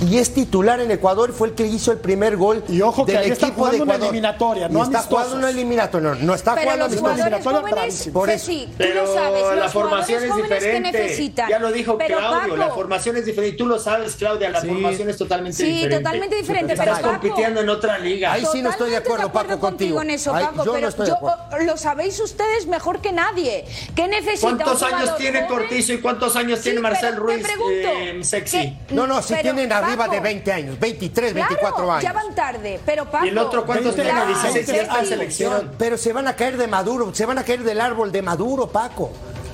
Y 0.00 0.18
es 0.18 0.32
titular 0.32 0.80
en 0.80 0.90
Ecuador, 0.90 1.32
fue 1.32 1.48
el 1.48 1.54
que 1.54 1.66
hizo 1.66 1.90
el 1.90 1.98
primer 1.98 2.36
gol 2.36 2.62
Y 2.68 2.80
ojo 2.82 3.04
que 3.04 3.12
del 3.12 3.22
ahí 3.22 3.30
está 3.30 3.46
equipo 3.48 3.64
de 3.64 3.78
jugando 3.78 3.84
una 3.84 3.94
Ecuador. 3.94 4.08
eliminatoria, 4.14 4.68
no 4.68 4.82
está 4.84 5.02
jugando 5.02 5.36
una 5.36 5.50
eliminatoria, 5.50 6.08
no, 6.10 6.14
no 6.14 6.34
está 6.34 6.54
Pero 6.54 6.64
jugando 6.70 6.84
los 6.84 6.92
eliminatoria 6.94 7.60
jóvenes. 7.60 8.10
Por 8.12 8.30
eso. 8.30 8.46
Ceci, 8.46 8.68
Pero 8.78 9.02
lo 9.04 9.14
sabes, 9.14 9.42
la 9.42 9.54
los 9.56 9.72
formación 9.72 10.22
es 10.24 10.36
diferente. 10.36 11.34
Ya 11.48 11.58
lo 11.58 11.72
dijo 11.72 11.98
Pero, 11.98 12.18
Claudio, 12.18 12.40
Paco, 12.40 12.56
la 12.56 12.68
formación 12.70 13.16
es 13.16 13.24
diferente. 13.24 13.54
Y 13.54 13.58
tú 13.58 13.66
lo 13.66 13.78
sabes, 13.78 14.14
Claudia, 14.16 14.50
la 14.50 14.60
Sí. 14.60 14.68
formación 14.68 15.10
es 15.10 15.16
totalmente 15.16 15.56
Sí, 15.56 15.64
diferente. 15.64 15.96
totalmente 15.98 16.36
diferente, 16.36 16.72
Estás 16.74 16.86
pero, 16.86 16.96
Paco, 17.00 17.08
compitiendo 17.20 17.60
en 17.60 17.68
otra 17.68 17.98
liga. 17.98 18.32
Ahí 18.32 18.44
sí 18.52 18.62
no 18.62 18.70
estoy 18.70 18.90
de 18.90 18.96
acuerdo, 18.98 19.32
Paco, 19.32 19.58
contigo. 19.58 20.00
en 20.02 20.10
eso, 20.10 20.32
Paco, 20.32 20.58
yo 20.64 20.64
no 20.66 20.72
pero 20.74 20.88
estoy 20.88 21.06
de 21.06 21.10
yo- 21.10 21.16
acuerdo. 21.16 21.38
o- 21.52 21.58
lo 21.64 21.76
sabéis 21.76 22.20
ustedes 22.20 22.66
mejor 22.66 23.00
que 23.00 23.12
nadie. 23.12 23.64
¿Qué 23.96 24.06
necesita 24.06 24.40
¿Cuántos 24.64 24.82
años 24.82 25.16
tiene? 25.16 25.46
Cortizo 25.46 25.92
y 25.92 26.00
cuántos 26.00 26.36
años 26.36 26.58
Sí, 26.58 26.64
tiene 26.64 26.80
Marcel 26.80 27.16
Ruiz? 27.16 27.42
pregunto, 27.44 27.72
eh, 27.72 28.20
sexy. 28.22 28.76
¿qué- 28.86 28.94
No, 28.94 29.06
no, 29.06 29.20
si 29.22 29.34
tienen 29.36 29.72
arriba 29.88 30.08
de 30.08 30.20
20 30.20 30.52
años, 30.52 30.78
23, 30.80 31.32
claro, 31.32 31.48
24 31.48 31.92
años. 31.92 32.02
ya 32.04 32.12
van 32.12 32.34
tarde, 32.34 32.80
pero 32.84 33.04
Paco... 33.10 33.24
¿Y 33.26 33.28
el 33.28 33.38
otro 33.38 33.64
cuántos 33.66 33.94
tiene? 33.94 34.10
Claro, 34.10 34.26
16 34.28 34.66
ya 34.66 34.74
está 34.82 34.98
en 34.98 35.04
sí. 35.04 35.08
selección. 35.10 35.72
Pero, 35.78 35.98
se 35.98 36.12
van 36.12 36.28
a 36.28 36.36
caer 36.36 36.56
de 36.56 36.66
Maduro, 36.68 37.14
se 37.14 37.26
van 37.26 37.38
a 37.38 37.44
caer 37.44 37.62
del 37.62 37.80
árbol 37.80 38.12
de 38.12 38.22
Maduro, 38.22 38.66
Paco. 38.68 39.10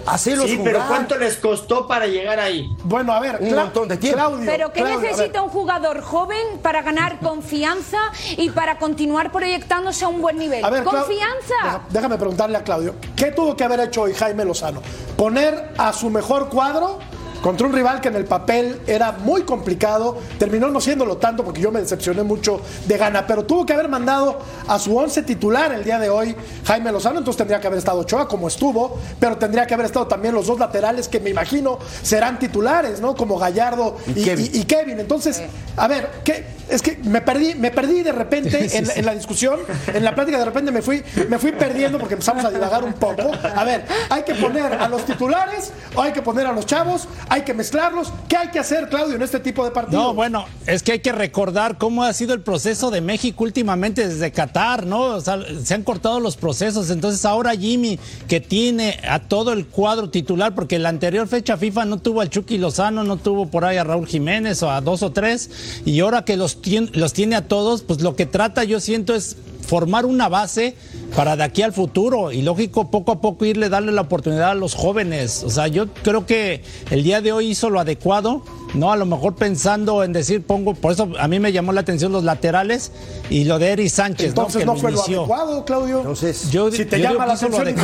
Hacelos 0.07 0.51
Sí, 0.51 0.59
jugar. 0.59 0.73
pero 0.75 0.85
¿cuánto 0.87 1.17
les 1.17 1.37
costó 1.37 1.89
para 1.89 2.07
llegar 2.07 2.39
ahí? 2.39 2.69
Bueno, 2.83 3.15
a 3.15 3.21
ver, 3.21 3.39
Un 3.41 3.49
Cla- 3.49 3.63
montón 3.63 3.89
de 3.89 3.97
tiempo. 3.97 4.19
Claudio, 4.19 4.45
Pero 4.45 4.71
¿qué 4.71 4.83
Claudio, 4.83 5.01
necesita 5.01 5.41
un 5.41 5.49
jugador 5.49 6.03
joven 6.03 6.59
para 6.63 6.83
ganar 6.83 7.19
confianza 7.23 7.97
y 8.37 8.51
para 8.51 8.77
continuar 8.77 9.33
proyectándose 9.33 10.05
a 10.05 10.09
un 10.09 10.21
buen 10.21 10.37
nivel? 10.37 10.63
A 10.63 10.69
ver, 10.69 10.85
Clau- 10.85 10.91
¡Confianza! 11.07 11.55
Deja- 11.63 11.81
Déjame 11.89 12.19
preguntarle 12.19 12.59
a 12.59 12.63
Claudio, 12.63 12.97
¿qué 13.17 13.31
tuvo 13.33 13.57
que 13.57 13.65
haber 13.65 13.81
hecho 13.81 14.03
hoy 14.03 14.13
Jaime 14.13 14.45
Lozano? 14.45 14.83
¿Poner 15.17 15.73
a 15.79 15.91
su 15.95 16.11
mejor 16.11 16.51
cuadro 16.51 16.99
contra 17.45 17.67
un 17.67 17.75
rival 17.75 18.01
que 18.01 18.09
en 18.09 18.17
el 18.17 18.25
papel 18.25 18.81
era 18.87 19.13
muy 19.13 19.43
complicado, 19.43 20.17
terminó 20.39 20.69
no 20.69 20.81
siéndolo 20.81 21.19
tanto 21.19 21.45
porque 21.45 21.61
yo 21.61 21.71
me 21.71 21.79
decepcioné 21.79 22.23
mucho 22.23 22.63
de 22.87 22.97
gana, 22.97 23.27
pero 23.27 23.45
tuvo 23.45 23.67
que 23.67 23.75
haber 23.75 23.87
mandado 23.87 24.39
a 24.67 24.79
su 24.79 24.97
once 24.97 25.23
titular 25.23 25.71
el 25.71 25.85
día 25.85 25.99
de 25.99 26.09
hoy 26.09 26.35
Jaime 26.65 26.91
Lozano, 26.91 27.19
entonces 27.19 27.37
tendría 27.37 27.61
que 27.61 27.67
haber 27.67 27.81
estado 27.81 27.99
Ochoa 27.99 28.27
como 28.29 28.49
estuvo, 28.49 28.99
pero 29.21 29.37
tendría 29.37 29.67
que 29.67 29.75
haber 29.75 29.85
estado 29.85 30.07
también 30.07 30.35
los 30.35 30.47
dos 30.47 30.59
laterales 30.59 31.07
que 31.07 31.21
me 31.21 31.29
imagino 31.29 31.79
serán 32.01 32.39
titulares, 32.39 33.03
¿no? 33.03 33.15
Como 33.15 33.39
Gallardo 33.39 33.99
y, 34.07 34.65
Kevin. 34.65 34.99
Entonces, 34.99 35.43
a 35.77 35.87
ver, 35.87 36.23
¿qué? 36.25 36.47
Es 36.69 36.83
que 36.83 36.99
me 37.05 37.21
perdí, 37.21 37.55
me 37.55 37.71
perdí 37.71 38.03
de 38.03 38.13
repente 38.13 38.69
en, 38.97 39.05
la 39.05 39.15
discusión, 39.15 39.61
en 39.93 40.05
la 40.05 40.15
plática 40.15 40.39
de 40.39 40.45
repente 40.45 40.71
me 40.73 40.83
fui, 40.83 41.03
me 41.29 41.39
fui 41.39 41.53
perdiendo 41.53 41.99
porque 41.99 42.15
empezamos 42.15 42.45
a 42.45 42.51
divagar 42.51 42.85
un 42.85 42.95
poco. 42.95 43.31
A 43.55 43.65
ver, 43.65 43.85
hay 44.11 44.23
que 44.23 44.35
poner 44.35 44.73
a 44.73 44.89
los 44.89 45.05
titulares 45.05 45.73
o 45.95 46.03
hay 46.03 46.13
que 46.13 46.23
poner 46.23 46.47
a 46.47 46.53
los 46.53 46.67
chavos, 46.67 47.09
hay 47.29 47.43
que 47.43 47.55
mezclarlos. 47.55 48.13
¿Qué 48.29 48.37
hay 48.37 48.49
que 48.49 48.59
hacer, 48.59 48.89
Claudio, 48.89 49.17
en 49.17 49.23
este 49.23 49.41
tipo 49.41 49.65
de 49.65 49.71
partidos? 49.71 50.03
No, 50.03 50.15
bueno, 50.15 50.47
es 50.67 50.83
que 50.83 50.93
hay 50.93 51.01
que 51.01 51.13
recordar 51.13 51.79
cómo 51.79 52.05
ha 52.05 52.13
sido 52.13 52.35
el 52.35 52.41
proceso 52.41 52.91
de 52.91 53.01
México 53.01 53.45
últimamente 53.45 54.07
desde 54.09 54.33
Qatar, 54.33 54.87
¿no? 54.87 55.03
O 55.03 55.21
sea, 55.21 55.39
se 55.63 55.75
han 55.75 55.83
cortado 55.83 56.21
los 56.21 56.37
procesos. 56.37 56.91
Entonces 56.91 57.25
ahora 57.25 57.53
Jimmy, 57.53 57.99
que 58.29 58.41
tiene 58.41 59.01
a 59.09 59.21
todo 59.21 59.53
el 59.53 59.67
cuadro 59.67 60.11
titular, 60.11 60.55
porque 60.55 60.79
la 60.79 60.89
anterior 60.89 61.27
fecha 61.29 61.57
FIFA 61.57 61.85
no 61.85 61.99
tuvo 61.99 62.21
al 62.21 62.31
Chucky 62.31 62.59
Lozano, 62.59 63.05
no 63.05 63.17
tuvo 63.17 63.47
por 63.47 63.65
ahí 63.65 63.77
a 63.77 63.85
Raúl 63.85 64.07
Jiménez 64.07 64.63
o 64.63 64.71
a 64.71 64.81
dos 64.81 65.03
o 65.03 65.13
tres, 65.13 65.51
y 65.85 66.01
ahora 66.01 66.25
que 66.25 66.37
los 66.37 66.54
los 66.93 67.13
tiene 67.13 67.37
a 67.37 67.49
todos, 67.49 67.83
pues 67.83 68.01
lo 68.01 68.17
que 68.17 68.27
trata 68.27 68.65
yo 68.65 68.81
siento 68.81 69.15
es 69.15 69.37
formar 69.65 70.07
una 70.07 70.29
base 70.29 70.77
para 71.17 71.37
de 71.37 71.45
aquí 71.45 71.63
al 71.63 71.73
futuro 71.73 72.33
y 72.33 72.43
lógico 72.43 72.91
poco 72.91 73.13
a 73.13 73.21
poco 73.21 73.45
irle 73.45 73.69
darle 73.69 73.93
la 73.93 74.03
oportunidad 74.03 74.51
a 74.51 74.55
los 74.55 74.75
jóvenes. 74.75 75.43
O 75.45 75.51
sea, 75.51 75.69
yo 75.69 75.87
creo 76.03 76.27
que 76.27 76.63
el 76.91 77.03
día 77.03 77.21
de 77.21 77.33
hoy 77.33 77.49
hizo 77.49 77.71
lo 77.71 77.81
adecuado, 77.81 78.43
no 78.75 78.93
a 78.93 78.97
lo 78.97 79.07
mejor 79.07 79.35
pensando 79.35 80.03
en 80.03 80.13
decir 80.13 80.43
pongo, 80.43 80.75
por 80.75 80.93
eso 80.93 81.09
a 81.19 81.29
mí 81.29 81.39
me 81.39 81.53
llamó 81.53 81.73
la 81.73 81.81
atención 81.81 82.13
los 82.13 82.25
laterales 82.25 82.93
y 83.31 83.45
lo 83.45 83.59
de 83.59 83.69
Eri 83.69 83.89
Sánchez. 83.89 84.29
Entonces 84.29 84.67
no, 84.67 84.77
fue 84.77 84.93
lo 84.93 85.03
adecuado, 85.03 85.65
Claudio. 85.65 85.99
Entonces, 85.99 86.51
yo, 86.51 86.71
si 86.71 86.85
te 86.85 86.99
llama 86.99 87.27
la 87.27 87.35
atención 87.35 87.75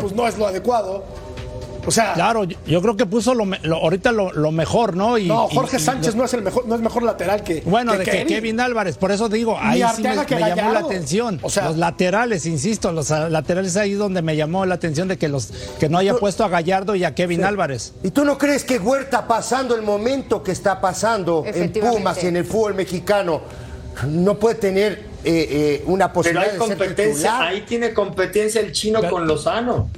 pues 0.00 0.12
no 0.14 0.26
es 0.26 0.36
lo 0.36 0.46
adecuado. 0.46 1.04
O 1.86 1.90
sea, 1.90 2.14
claro, 2.14 2.44
yo 2.44 2.82
creo 2.82 2.96
que 2.96 3.06
puso 3.06 3.34
lo, 3.34 3.46
ahorita 3.74 4.12
lo, 4.12 4.52
mejor, 4.52 4.96
¿no? 4.96 5.18
Y, 5.18 5.26
no, 5.26 5.48
Jorge 5.48 5.78
Sánchez 5.78 6.14
no 6.14 6.24
es 6.24 6.34
el 6.34 6.42
mejor, 6.42 6.66
no 6.66 6.74
es 6.74 6.80
mejor 6.80 7.02
lateral 7.02 7.42
que 7.42 7.62
bueno, 7.64 7.96
de 7.96 8.04
que 8.04 8.26
Kevin 8.26 8.60
Álvarez, 8.60 8.96
por 8.96 9.12
eso 9.12 9.28
digo, 9.28 9.56
ahí 9.58 9.82
sí 9.94 10.02
me, 10.02 10.14
llamó 10.40 10.72
la 10.72 10.80
atención. 10.80 11.38
O 11.42 11.50
sea, 11.50 11.68
los 11.68 11.76
laterales, 11.76 12.46
insisto, 12.46 12.92
los 12.92 13.10
laterales 13.10 13.76
ahí 13.76 13.92
donde 13.94 14.22
me 14.22 14.36
llamó 14.36 14.66
la 14.66 14.74
atención 14.74 15.08
de 15.08 15.16
que 15.16 15.28
los 15.28 15.50
que 15.78 15.88
no 15.88 15.98
haya 15.98 16.14
puesto 16.14 16.44
a 16.44 16.48
Gallardo 16.48 16.94
y 16.94 17.04
a 17.04 17.14
Kevin 17.14 17.44
Álvarez. 17.44 17.94
¿Y 18.02 18.10
tú 18.10 18.24
no 18.24 18.38
crees 18.38 18.64
que 18.64 18.78
Huerta 18.78 19.26
pasando 19.26 19.74
el 19.74 19.82
momento 19.82 20.42
que 20.42 20.52
está 20.52 20.80
pasando 20.80 21.44
en 21.46 21.72
Pumas 21.72 22.22
y 22.22 22.26
en 22.26 22.36
el 22.36 22.44
fútbol 22.44 22.74
mexicano 22.74 23.42
no 24.06 24.38
puede 24.38 24.56
tener 24.56 25.10
eh, 25.24 25.48
eh, 25.50 25.82
una 25.86 26.12
posibilidad 26.12 26.50
Pero 26.52 26.64
hay 26.64 26.68
competencia, 26.70 27.40
ahí 27.40 27.60
tiene 27.62 27.92
competencia 27.92 28.60
el 28.60 28.72
chino 28.72 29.00
con 29.08 29.26
Lozano. 29.26 29.90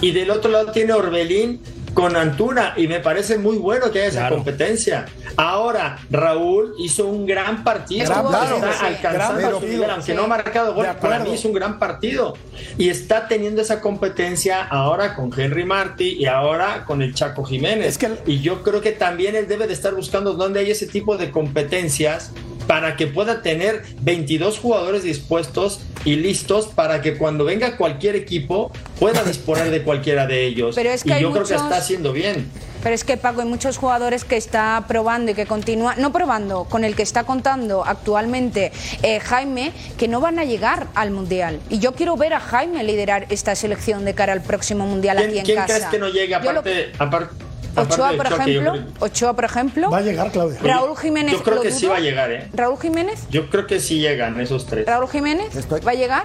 Y 0.00 0.12
del 0.12 0.30
otro 0.30 0.50
lado 0.50 0.72
tiene 0.72 0.92
Orbelín 0.92 1.60
con 1.94 2.16
Antuna 2.16 2.74
y 2.76 2.86
me 2.86 3.00
parece 3.00 3.38
muy 3.38 3.56
bueno 3.56 3.90
que 3.90 4.00
haya 4.00 4.08
esa 4.08 4.28
competencia. 4.28 5.06
Ahora, 5.36 5.98
Raúl 6.10 6.74
hizo 6.78 7.06
un 7.06 7.26
gran 7.26 7.64
partido. 7.64 8.04
está 8.04 8.86
alcanzando 8.86 9.60
aunque 9.90 10.14
no 10.14 10.24
ha 10.24 10.26
marcado 10.26 10.74
gol. 10.74 10.86
Para 11.00 11.20
mí 11.20 11.32
es 11.32 11.44
un 11.44 11.52
gran 11.52 11.78
partido. 11.78 12.34
Y 12.78 12.88
está 12.88 13.28
teniendo 13.28 13.62
esa 13.62 13.80
competencia 13.80 14.62
ahora 14.62 15.14
con 15.14 15.30
Henry 15.38 15.64
Martí 15.64 16.16
y 16.18 16.26
ahora 16.26 16.84
con 16.84 17.02
el 17.02 17.14
Chaco 17.14 17.44
Jiménez. 17.44 17.98
Y 18.26 18.40
yo 18.40 18.62
creo 18.62 18.80
que 18.80 18.92
también 18.92 19.36
él 19.36 19.48
debe 19.48 19.66
de 19.66 19.72
estar 19.72 19.94
buscando 19.94 20.34
dónde 20.34 20.60
hay 20.60 20.70
ese 20.70 20.86
tipo 20.86 21.16
de 21.16 21.30
competencias 21.30 22.32
para 22.70 22.94
que 22.94 23.08
pueda 23.08 23.42
tener 23.42 23.82
22 24.02 24.60
jugadores 24.60 25.02
dispuestos 25.02 25.80
y 26.04 26.14
listos 26.14 26.68
para 26.68 27.02
que 27.02 27.18
cuando 27.18 27.44
venga 27.44 27.76
cualquier 27.76 28.14
equipo 28.14 28.70
pueda 29.00 29.24
disponer 29.24 29.72
de 29.72 29.82
cualquiera 29.82 30.28
de 30.28 30.46
ellos. 30.46 30.76
Pero 30.76 30.90
es 30.90 31.02
que 31.02 31.18
y 31.18 31.20
yo 31.20 31.32
creo 31.32 31.42
que 31.44 31.54
está 31.54 31.78
haciendo 31.78 32.12
bien. 32.12 32.48
Pero 32.80 32.94
es 32.94 33.02
que 33.02 33.16
Paco, 33.16 33.40
hay 33.40 33.48
muchos 33.48 33.76
jugadores 33.76 34.24
que 34.24 34.36
está 34.36 34.84
probando 34.86 35.32
y 35.32 35.34
que 35.34 35.46
continúa, 35.46 35.96
no 35.96 36.12
probando, 36.12 36.62
con 36.62 36.84
el 36.84 36.94
que 36.94 37.02
está 37.02 37.24
contando 37.24 37.84
actualmente 37.84 38.70
eh, 39.02 39.18
Jaime, 39.18 39.72
que 39.98 40.06
no 40.06 40.20
van 40.20 40.38
a 40.38 40.44
llegar 40.44 40.86
al 40.94 41.10
Mundial. 41.10 41.58
Y 41.70 41.80
yo 41.80 41.94
quiero 41.94 42.16
ver 42.16 42.34
a 42.34 42.38
Jaime 42.38 42.84
liderar 42.84 43.26
esta 43.30 43.56
selección 43.56 44.04
de 44.04 44.14
cara 44.14 44.32
al 44.32 44.42
próximo 44.42 44.86
Mundial 44.86 45.18
aquí 45.18 45.38
en 45.38 45.44
¿quién 45.44 45.56
casa. 45.56 45.66
¿Quién 45.66 45.78
crees 45.78 45.90
que 45.90 45.98
no 45.98 46.08
llegue 46.08 46.36
aparte, 46.36 46.92
aparte 47.00 47.49
Ochoa, 47.76 48.12
por 48.16 48.26
ejemplo, 48.26 48.74
Ochoa, 49.00 49.34
por 49.34 49.44
ejemplo. 49.44 49.90
Va 49.90 49.98
a 49.98 50.02
llegar, 50.02 50.30
Claudia. 50.32 50.58
Raúl 50.62 50.96
Jiménez. 50.96 51.32
Yo 51.32 51.42
creo 51.42 51.60
que 51.60 51.70
sí 51.70 51.86
va 51.86 51.96
a 51.96 52.00
llegar, 52.00 52.30
¿eh? 52.30 52.48
Raúl 52.52 52.78
Jiménez. 52.78 53.26
Yo 53.30 53.48
creo 53.50 53.66
que 53.66 53.80
sí 53.80 54.00
llegan 54.00 54.40
esos 54.40 54.66
tres. 54.66 54.86
Raúl 54.86 55.08
Jiménez. 55.08 55.48
¿Va 55.86 55.90
a 55.90 55.94
llegar? 55.94 56.24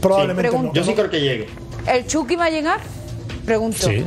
Probablemente 0.00 0.50
no. 0.50 0.72
Yo 0.72 0.84
sí 0.84 0.94
creo 0.94 1.10
que 1.10 1.20
llegue. 1.20 1.48
¿El 1.86 2.06
Chucky 2.06 2.36
va 2.36 2.46
a 2.46 2.50
llegar? 2.50 2.80
Pregunto. 3.44 3.86
Sí. 3.86 4.04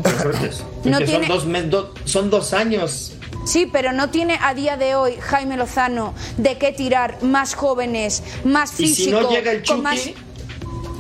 No 0.84 1.00
tiene... 1.00 1.28
son, 1.28 1.70
dos, 1.70 1.90
son 2.06 2.30
dos 2.30 2.54
años. 2.54 3.14
Sí, 3.46 3.70
pero 3.72 3.92
no 3.92 4.10
tiene 4.10 4.40
a 4.42 4.54
día 4.54 4.78
de 4.78 4.96
hoy 4.96 5.18
Jaime 5.20 5.58
Lozano 5.58 6.14
de 6.38 6.58
qué 6.58 6.72
tirar 6.72 7.22
más 7.24 7.56
jóvenes, 7.56 8.24
más 8.46 8.72
físicos. 8.72 9.00
¿Y 9.00 9.04
si 9.04 9.12
no 9.12 9.30
llega 9.30 9.52
el 9.52 9.64
Chucky? 9.64 10.16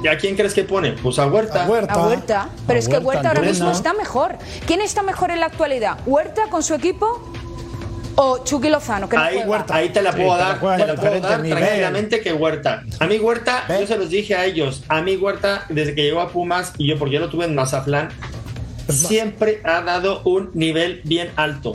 ¿Y 0.03 0.07
a 0.07 0.17
quién 0.17 0.35
crees 0.35 0.53
que 0.53 0.65
pone? 0.65 0.91
Pues 0.91 1.17
a 1.17 1.27
Huerta. 1.27 1.63
A 1.63 1.67
Huerta. 1.69 2.49
Pero 2.67 2.77
es 2.77 2.89
que 2.89 2.97
Huerta 2.97 3.29
ahora 3.29 3.41
mismo 3.41 3.71
está 3.71 3.93
mejor. 3.93 4.37
¿Quién 4.67 4.81
está 4.81 5.01
mejor 5.01 5.31
en 5.31 5.39
la 5.39 5.45
actualidad? 5.45 5.97
¿Huerta 6.05 6.43
con 6.49 6.61
su 6.61 6.73
equipo? 6.73 7.21
o 8.15 8.43
Chucky 8.43 8.69
Lozano, 8.69 9.09
que 9.09 9.17
ahí, 9.17 9.39
ahí 9.69 9.89
te 9.89 10.03
la 10.03 10.11
puedo 10.11 10.37
dar, 10.37 10.59
te 10.59 10.85
la 10.85 10.95
puedo 10.95 11.19
dar 11.19 11.41
tranquilamente 11.41 12.21
que 12.21 12.31
Huerta. 12.31 12.83
A 12.99 13.07
mí 13.07 13.17
Huerta, 13.17 13.65
yo 13.67 13.87
se 13.87 13.97
los 13.97 14.11
dije 14.11 14.35
a 14.35 14.45
ellos, 14.45 14.83
a 14.87 15.01
mí 15.01 15.15
Huerta, 15.15 15.65
desde 15.69 15.95
que 15.95 16.03
llegó 16.03 16.21
a 16.21 16.29
Pumas, 16.29 16.73
y 16.77 16.87
yo 16.87 16.99
porque 16.99 17.15
yo 17.15 17.19
lo 17.19 17.29
tuve 17.29 17.45
en 17.45 17.55
Mazatlán, 17.55 18.09
siempre 18.87 19.61
ha 19.63 19.81
dado 19.81 20.21
un 20.25 20.51
nivel 20.53 21.01
bien 21.05 21.31
alto. 21.37 21.71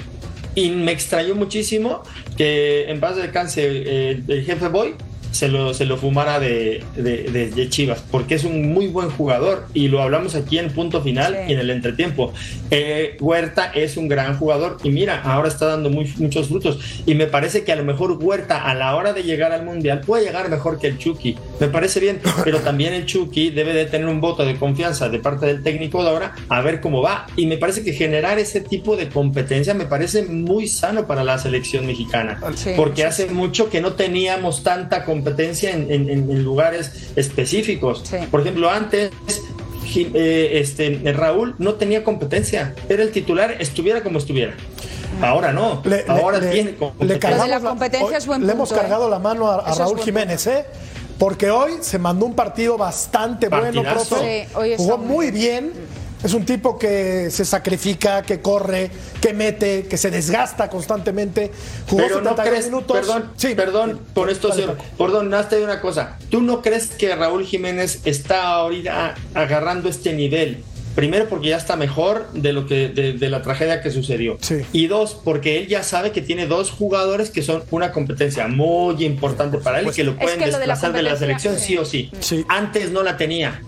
Y 0.54 0.70
me 0.70 0.92
extrañó 0.92 1.34
muchísimo 1.34 2.02
que 2.36 2.88
en 2.88 3.00
paz 3.00 3.16
de 3.16 3.30
cáncer 3.30 3.70
eh, 3.74 4.22
el 4.28 4.44
jefe 4.44 4.68
Boy 4.68 4.94
se 5.30 5.48
lo, 5.48 5.74
se 5.74 5.84
lo 5.84 5.96
fumara 5.96 6.40
de, 6.40 6.84
de, 6.96 7.68
Chivas, 7.68 8.02
porque 8.10 8.34
es 8.34 8.44
un 8.44 8.72
muy 8.72 8.88
buen 8.88 9.10
jugador 9.10 9.66
y 9.74 9.88
lo 9.88 10.02
hablamos 10.02 10.34
aquí 10.34 10.58
en 10.58 10.70
punto 10.70 11.02
final 11.02 11.36
y 11.48 11.52
en 11.52 11.58
el 11.58 11.70
entretiempo. 11.70 12.32
Eh, 12.70 13.16
Huerta 13.20 13.70
es 13.74 13.96
un 13.96 14.08
gran 14.08 14.38
jugador 14.38 14.78
y 14.82 14.90
mira, 14.90 15.20
ahora 15.22 15.48
está 15.48 15.66
dando 15.66 15.90
muchos 15.90 16.48
frutos 16.48 16.78
y 17.06 17.14
me 17.14 17.26
parece 17.26 17.64
que 17.64 17.72
a 17.72 17.76
lo 17.76 17.84
mejor 17.84 18.12
Huerta 18.12 18.64
a 18.64 18.74
la 18.74 18.94
hora 18.96 19.12
de 19.12 19.22
llegar 19.22 19.52
al 19.52 19.64
Mundial 19.64 20.00
puede 20.00 20.24
llegar 20.24 20.48
mejor 20.48 20.78
que 20.78 20.86
el 20.86 20.98
Chucky, 20.98 21.36
me 21.60 21.68
parece 21.68 22.00
bien, 22.00 22.20
pero 22.44 22.60
también 22.60 22.94
el 22.94 23.06
Chucky 23.06 23.50
debe 23.50 23.74
de 23.74 23.86
tener 23.86 24.08
un 24.08 24.20
voto 24.20 24.44
de 24.44 24.56
confianza 24.56 25.08
de 25.08 25.18
parte 25.18 25.46
del 25.46 25.62
técnico 25.62 26.02
de 26.02 26.10
ahora 26.10 26.34
a 26.48 26.60
ver 26.62 26.80
cómo 26.80 27.02
va 27.02 27.26
y 27.36 27.46
me 27.46 27.58
parece 27.58 27.82
que 27.84 27.92
generar 27.92 28.38
ese 28.38 28.60
tipo 28.60 28.96
de 28.96 29.08
competencia 29.08 29.74
me 29.74 29.86
parece 29.86 30.22
muy 30.22 30.68
sano 30.68 31.06
para 31.06 31.24
la 31.24 31.38
selección 31.38 31.86
mexicana, 31.86 32.40
porque 32.76 33.04
hace 33.04 33.26
mucho 33.26 33.68
que 33.70 33.80
no 33.80 33.92
teníamos 33.92 34.62
tanta 34.62 35.04
competencia 35.04 35.17
competencia 35.18 35.72
en, 35.72 36.44
lugares 36.44 37.10
específicos. 37.16 38.04
Por 38.30 38.40
ejemplo, 38.40 38.70
antes 38.70 39.10
eh, 39.96 40.50
este, 40.54 41.12
Raúl 41.12 41.54
no 41.58 41.74
tenía 41.74 42.04
competencia, 42.04 42.74
era 42.88 43.02
el 43.02 43.10
titular, 43.10 43.56
estuviera 43.60 44.02
como 44.02 44.18
estuviera. 44.18 44.54
Ahora 45.20 45.52
no, 45.52 45.82
ahora 46.06 46.38
tiene 46.38 46.76
competencia. 46.76 48.38
Le, 48.38 48.52
hemos 48.52 48.70
¿eh? 48.70 48.74
cargado 48.74 49.10
la 49.10 49.18
mano 49.18 49.50
a, 49.50 49.74
Raúl 49.74 49.98
Jiménez, 50.00 50.46
¿eh? 50.46 50.64
Porque 51.18 51.50
hoy 51.50 51.72
se 51.80 51.98
mandó 51.98 52.26
un 52.26 52.34
partido 52.34 52.78
bastante 52.78 53.48
bueno, 53.48 53.82
profe. 53.82 54.46
Jugó 54.76 54.98
muy 54.98 55.32
bien 55.32 55.72
es 56.22 56.34
un 56.34 56.44
tipo 56.44 56.78
que 56.78 57.30
se 57.30 57.44
sacrifica, 57.44 58.22
que 58.22 58.40
corre, 58.40 58.90
que 59.20 59.32
mete, 59.32 59.86
que 59.86 59.96
se 59.96 60.10
desgasta 60.10 60.68
constantemente. 60.68 61.50
Jugó 61.88 62.02
Pero 62.06 62.20
no 62.20 62.34
crees, 62.34 62.66
minutos. 62.66 62.96
Perdón, 62.96 63.30
sí, 63.36 63.54
perdón, 63.54 64.00
por 64.14 64.30
esto, 64.30 64.52
sí, 64.52 64.62
perdón, 64.96 65.30
de 65.50 65.64
una 65.64 65.80
cosa. 65.80 66.18
¿Tú 66.30 66.40
no 66.40 66.60
crees 66.62 66.88
que 66.88 67.14
Raúl 67.14 67.44
Jiménez 67.44 68.00
está 68.04 68.48
ahorita 68.54 69.14
agarrando 69.34 69.88
este 69.88 70.12
nivel? 70.12 70.64
Primero 70.94 71.28
porque 71.28 71.50
ya 71.50 71.56
está 71.56 71.76
mejor 71.76 72.28
de 72.32 72.52
lo 72.52 72.66
que 72.66 72.88
de, 72.88 73.30
la 73.30 73.42
tragedia 73.42 73.80
que 73.80 73.92
sucedió. 73.92 74.36
Sí. 74.40 74.62
Y 74.72 74.88
dos, 74.88 75.16
porque 75.22 75.58
él 75.58 75.68
ya 75.68 75.84
sabe 75.84 76.10
que 76.10 76.22
tiene 76.22 76.48
dos 76.48 76.72
jugadores 76.72 77.30
que 77.30 77.42
son 77.42 77.62
una 77.70 77.92
competencia 77.92 78.48
muy 78.48 79.04
importante 79.04 79.58
para 79.58 79.78
él 79.78 79.86
y 79.86 79.90
que 79.92 80.02
lo 80.02 80.16
pueden 80.16 80.40
desplazar 80.40 80.92
de 80.92 81.02
la 81.02 81.16
selección 81.16 81.56
sí 81.56 81.76
o 81.76 81.84
sí. 81.84 82.10
sí. 82.18 82.44
Antes 82.48 82.90
no 82.90 83.04
la 83.04 83.16
tenía 83.16 83.62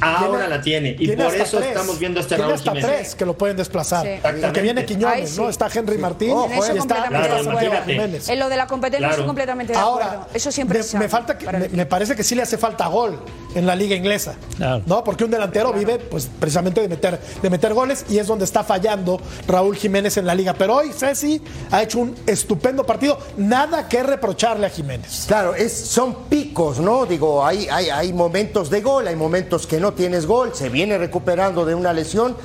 Ahora 0.00 0.48
la 0.48 0.60
tiene. 0.60 0.96
Y 0.98 1.08
por 1.16 1.34
eso 1.34 1.60
estamos 1.60 1.98
viendo 1.98 2.20
este 2.20 2.34
tiene 2.34 2.42
Raúl 2.44 2.54
hasta 2.54 2.70
Jiménez. 2.72 2.90
tres 2.96 3.14
que 3.14 3.24
lo 3.26 3.36
pueden 3.36 3.56
desplazar. 3.56 4.06
Sí. 4.06 4.20
Porque 4.42 4.60
viene 4.60 4.84
Quiñones, 4.84 5.30
sí. 5.30 5.40
¿no? 5.40 5.48
Está 5.48 5.68
Henry 5.72 5.98
Martín 5.98 6.30
eso 6.30 6.74
y 6.74 6.78
está 6.78 6.96
completamente 7.06 7.66
Claro. 7.66 7.84
Jiménez. 7.86 8.28
En 8.28 8.38
lo 8.38 8.48
de 8.48 8.56
la 8.56 8.66
competencia 8.66 8.98
Claro. 8.98 9.12
estoy 9.14 9.26
completamente 9.26 9.72
de 9.72 9.78
Ahora, 9.78 10.06
acuerdo. 10.06 10.26
Eso 10.34 10.52
siempre 10.52 10.78
me, 10.78 10.84
es 10.84 10.94
me 10.94 11.08
falta 11.08 11.38
que- 11.38 11.46
me, 11.50 11.68
me 11.68 11.86
parece 11.86 12.14
que 12.16 12.22
sí 12.22 12.34
le 12.34 12.42
hace 12.42 12.58
falta 12.58 12.86
gol 12.88 13.18
en 13.54 13.66
la 13.66 13.74
liga 13.74 13.94
inglesa. 13.96 14.34
Claro. 14.56 14.82
¿No? 14.86 15.02
Porque 15.04 15.24
un 15.24 15.30
delantero 15.30 15.72
vive 15.72 15.98
pues 15.98 16.28
precisamente 16.38 16.80
de 16.80 16.88
meter, 16.88 17.18
de 17.42 17.50
meter 17.50 17.72
goles 17.74 18.04
y 18.08 18.18
es 18.18 18.26
donde 18.26 18.44
está 18.44 18.64
fallando 18.64 19.20
Raúl 19.46 19.76
Jiménez 19.76 20.16
en 20.16 20.26
la 20.26 20.34
liga. 20.34 20.54
Pero 20.54 20.76
hoy 20.76 20.92
Ceci 20.92 21.40
ha 21.70 21.82
hecho 21.82 21.98
un 22.00 22.14
estupendo 22.26 22.84
partido. 22.84 23.18
Nada 23.36 23.88
que 23.88 24.02
reprocharle 24.02 24.66
a 24.66 24.70
Jiménez. 24.70 25.24
Claro, 25.26 25.54
es, 25.54 25.72
son 25.72 26.24
picos, 26.28 26.78
¿no? 26.80 27.06
Digo, 27.06 27.44
hay, 27.44 27.68
hay, 27.70 27.88
hay 27.90 28.12
momentos 28.12 28.68
de 28.70 28.80
gol, 28.80 29.06
hay 29.08 29.16
momentos 29.16 29.66
que 29.66 29.80
no 29.80 29.85
tienes 29.92 30.26
gol, 30.26 30.50
se 30.54 30.68
viene 30.68 30.98
recuperando 30.98 31.64
de 31.64 31.74
una 31.74 31.92
lesión. 31.92 32.36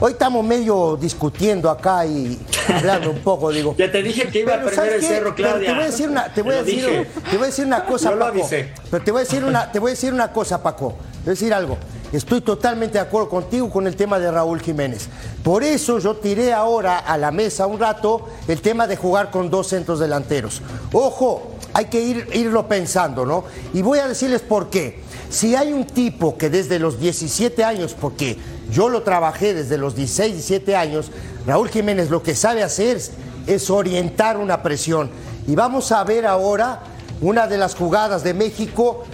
Hoy 0.00 0.12
estamos 0.12 0.44
medio 0.44 0.96
discutiendo 0.96 1.68
acá 1.68 2.06
y 2.06 2.38
hablando 2.68 3.10
un 3.10 3.18
poco, 3.18 3.50
digo. 3.50 3.74
Ya 3.76 3.90
te 3.90 4.00
dije 4.00 4.28
que 4.28 4.40
iba 4.40 4.54
a 4.54 4.70
¿sabes 4.72 4.94
el 4.94 5.02
cerro, 5.02 5.34
Pero. 5.34 5.58
Te 5.58 5.72
voy 5.72 5.82
a 5.82 5.86
decir 5.86 6.08
una, 6.08 6.32
te 6.32 6.42
voy 6.42 6.54
a 6.54 6.62
decir, 6.62 6.86
dije. 6.86 7.06
te 7.30 7.36
voy 7.36 7.44
a 7.44 7.46
decir 7.46 7.66
una 7.66 7.84
cosa, 7.84 8.10
Yo 8.12 8.18
Paco. 8.18 8.48
Pero 8.90 9.04
te 9.04 9.10
voy 9.10 9.20
a 9.20 9.24
decir 9.24 9.44
una, 9.44 9.72
te 9.72 9.78
voy 9.80 9.90
a 9.90 9.94
decir 9.94 10.12
una 10.12 10.32
cosa, 10.32 10.62
Paco. 10.62 10.90
Te 10.90 11.24
voy 11.24 11.26
a 11.26 11.30
decir 11.30 11.52
algo. 11.52 11.78
Estoy 12.12 12.40
totalmente 12.40 12.94
de 12.94 13.00
acuerdo 13.00 13.28
contigo 13.28 13.68
con 13.70 13.86
el 13.86 13.96
tema 13.96 14.18
de 14.18 14.30
Raúl 14.30 14.60
Jiménez. 14.60 15.08
Por 15.42 15.64
eso 15.64 15.98
yo 15.98 16.14
tiré 16.14 16.52
ahora 16.52 16.98
a 16.98 17.18
la 17.18 17.32
mesa 17.32 17.66
un 17.66 17.78
rato 17.78 18.28
el 18.46 18.60
tema 18.60 18.86
de 18.86 18.96
jugar 18.96 19.30
con 19.30 19.50
dos 19.50 19.66
centros 19.66 19.98
delanteros. 19.98 20.62
Ojo, 20.92 21.54
hay 21.74 21.86
que 21.86 22.00
ir, 22.00 22.28
irlo 22.32 22.66
pensando, 22.66 23.26
¿no? 23.26 23.44
Y 23.74 23.82
voy 23.82 23.98
a 23.98 24.08
decirles 24.08 24.40
por 24.42 24.70
qué. 24.70 25.02
Si 25.30 25.54
hay 25.54 25.72
un 25.72 25.86
tipo 25.86 26.38
que 26.38 26.48
desde 26.48 26.78
los 26.78 26.98
17 26.98 27.62
años, 27.62 27.94
porque 27.98 28.38
yo 28.70 28.88
lo 28.88 29.02
trabajé 29.02 29.54
desde 29.54 29.76
los 29.76 29.94
16, 29.94 30.32
17 30.32 30.76
años, 30.76 31.10
Raúl 31.46 31.68
Jiménez 31.68 32.10
lo 32.10 32.22
que 32.22 32.34
sabe 32.34 32.62
hacer 32.62 33.00
es, 33.46 33.70
orientar 33.70 34.36
una 34.36 34.62
presión. 34.62 35.10
Y 35.46 35.54
vamos 35.54 35.92
a 35.92 36.04
ver 36.04 36.26
ahora 36.26 36.82
una 37.20 37.46
de 37.46 37.58
las 37.58 37.74
jugadas 37.74 38.22
de 38.22 38.34
México 38.34 39.04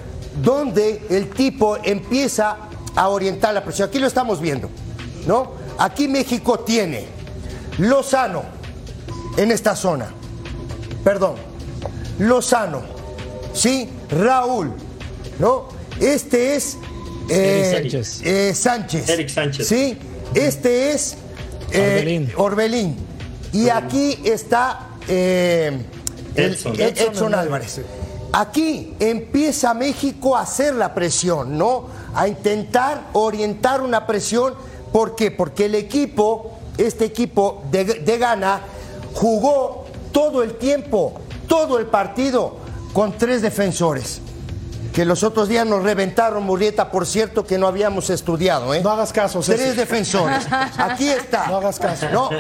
donde 0.43 1.07
el 1.11 1.31
tipo 1.31 1.77
empieza 1.83 2.59
a 2.95 3.09
orientar 3.09 3.55
la 3.55 3.65
presión. 3.65 3.89
Aquí 3.89 3.99
lo 3.99 4.07
estamos 4.07 4.41
viendo, 4.41 4.69
¿no? 5.27 5.53
Aquí 5.79 6.09
México 6.09 6.61
tiene 6.61 7.07
Lozano 7.79 8.43
en 9.37 9.51
esta 9.51 9.75
zona. 9.75 10.09
Perdón. 11.03 11.35
Lozano. 12.19 12.83
¿Sí? 13.53 13.89
Raúl. 14.11 14.73
¿No? 15.39 15.74
Este 16.01 16.57
es 16.57 16.77
eh, 17.29 17.73
Eric 17.77 17.91
Sánchez. 17.93 18.21
eh, 18.25 18.55
Sánchez. 18.55 19.09
Eric 19.09 19.29
Sánchez. 19.29 19.69
¿Sí? 19.69 19.97
Este 20.35 20.93
es 20.93 21.17
eh, 21.71 21.97
Orbelín. 21.99 22.33
Orbelín. 22.37 22.97
Y 23.53 23.69
aquí 23.69 24.19
está 24.25 24.89
eh, 25.09 25.79
el- 26.35 26.53
Edson. 26.55 26.75
Ed- 26.81 26.99
Edson 26.99 27.35
Álvarez. 27.35 27.81
Aquí 28.33 28.95
empieza 28.99 29.75
México 29.75 30.37
a 30.37 30.41
hacer 30.41 30.75
la 30.75 30.93
presión, 30.93 31.57
¿no? 31.57 31.87
A 32.15 32.27
intentar 32.27 33.09
orientar 33.13 33.81
una 33.81 34.07
presión. 34.09 34.55
¿Por 34.93 35.15
qué? 35.15 35.31
Porque 35.31 35.67
el 35.67 35.77
equipo, 35.77 36.53
este 36.77 37.05
equipo 37.05 37.63
de, 37.71 37.85
de 37.85 38.19
Ghana, 38.19 38.61
jugó 39.15 39.85
todo 40.11 40.43
el 40.43 40.55
tiempo, 40.55 41.15
todo 41.47 41.79
el 41.79 41.87
partido, 41.87 42.57
con 42.93 43.17
tres 43.17 43.41
defensores. 43.43 44.21
Que 44.95 45.05
los 45.05 45.25
otros 45.25 45.49
días 45.49 45.67
nos 45.67 45.83
reventaron, 45.83 46.45
Murrieta, 46.45 46.93
por 46.93 47.05
cierto, 47.05 47.45
que 47.45 47.59
no 47.59 47.67
habíamos 47.67 48.11
estudiado, 48.11 48.73
¿eh? 48.75 48.81
No 48.81 48.91
hagas 48.91 49.13
caso, 49.13 49.43
Ceci. 49.43 49.59
Tres 49.59 49.77
defensores. 49.77 50.47
Aquí 50.79 51.09
está. 51.09 51.49
No 51.49 51.57
hagas 51.57 51.81
caso. 51.81 52.09
No, 52.11 52.31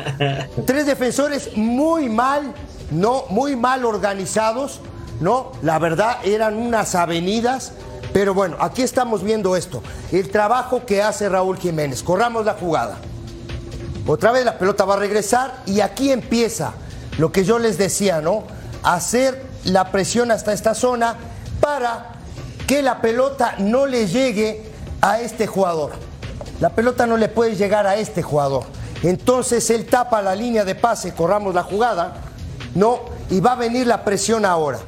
tres 0.64 0.86
defensores 0.86 1.56
muy 1.56 2.08
mal, 2.08 2.54
no, 2.92 3.24
muy 3.28 3.56
mal 3.56 3.84
organizados, 3.84 4.80
¿no? 5.18 5.50
La 5.62 5.80
verdad 5.80 6.18
eran 6.22 6.56
unas 6.56 6.94
avenidas, 6.94 7.72
pero 8.12 8.34
bueno, 8.34 8.56
aquí 8.60 8.82
estamos 8.82 9.24
viendo 9.24 9.56
esto. 9.56 9.82
El 10.12 10.30
trabajo 10.30 10.86
que 10.86 11.02
hace 11.02 11.28
Raúl 11.28 11.58
Jiménez. 11.58 12.04
Corramos 12.04 12.44
la 12.44 12.54
jugada. 12.54 12.98
Otra 14.06 14.30
vez 14.30 14.44
la 14.44 14.58
pelota 14.58 14.84
va 14.84 14.94
a 14.94 14.98
regresar 14.98 15.62
y 15.66 15.80
aquí 15.80 16.12
empieza 16.12 16.74
lo 17.18 17.32
que 17.32 17.44
yo 17.44 17.58
les 17.58 17.78
decía, 17.78 18.20
¿no? 18.20 18.44
Hacer 18.84 19.42
la 19.64 19.90
presión 19.90 20.30
hasta 20.30 20.52
esta 20.52 20.76
zona 20.76 21.16
para 21.60 22.13
que 22.66 22.82
la 22.82 23.00
pelota 23.00 23.56
no 23.58 23.86
le 23.86 24.06
llegue 24.06 24.70
a 25.00 25.20
este 25.20 25.46
jugador. 25.46 25.92
La 26.60 26.70
pelota 26.70 27.06
no 27.06 27.16
le 27.16 27.28
puede 27.28 27.56
llegar 27.56 27.86
a 27.86 27.96
este 27.96 28.22
jugador. 28.22 28.64
Entonces 29.02 29.68
él 29.70 29.86
tapa 29.86 30.22
la 30.22 30.34
línea 30.34 30.64
de 30.64 30.74
pase, 30.74 31.12
corramos 31.12 31.54
la 31.54 31.62
jugada, 31.62 32.14
¿no? 32.74 33.00
Y 33.28 33.40
va 33.40 33.52
a 33.52 33.56
venir 33.56 33.86
la 33.86 34.04
presión 34.04 34.44
ahora. 34.44 34.78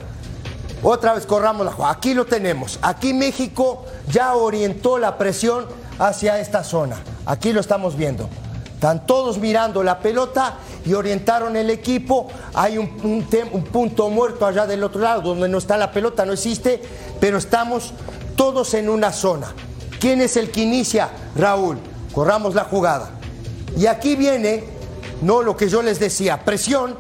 Otra 0.82 1.14
vez 1.14 1.26
corramos 1.26 1.66
la 1.66 1.72
jugada. 1.72 1.92
Aquí 1.92 2.14
lo 2.14 2.24
tenemos. 2.24 2.78
Aquí 2.82 3.12
México 3.12 3.84
ya 4.10 4.34
orientó 4.34 4.98
la 4.98 5.18
presión 5.18 5.66
hacia 5.98 6.38
esta 6.38 6.64
zona. 6.64 6.96
Aquí 7.26 7.52
lo 7.52 7.60
estamos 7.60 7.96
viendo. 7.96 8.28
Están 8.74 9.06
todos 9.06 9.38
mirando 9.38 9.82
la 9.82 9.98
pelota 9.98 10.56
y 10.86 10.94
orientaron 10.94 11.56
el 11.56 11.68
equipo. 11.68 12.28
Hay 12.54 12.78
un, 12.78 12.88
punto 13.72 14.08
muerto 14.08 14.46
allá 14.46 14.66
del 14.66 14.84
otro 14.84 15.00
lado, 15.00 15.22
donde 15.22 15.48
no 15.48 15.58
está 15.58 15.76
la 15.76 15.90
pelota, 15.90 16.24
no 16.24 16.32
existe, 16.32 16.80
pero 17.20 17.38
estamos 17.38 17.92
todos 18.36 18.72
en 18.74 18.88
una 18.88 19.12
zona. 19.12 19.52
¿Quién 19.98 20.20
es 20.20 20.36
el 20.36 20.50
que 20.50 20.62
inicia? 20.62 21.10
Raúl. 21.34 21.78
Corramos 22.12 22.54
la 22.54 22.64
jugada. 22.64 23.10
Y 23.76 23.86
aquí 23.86 24.16
viene, 24.16 24.64
no 25.22 25.42
lo 25.42 25.56
que 25.56 25.68
yo 25.68 25.82
les 25.82 25.98
decía, 25.98 26.44
presión. 26.44 26.96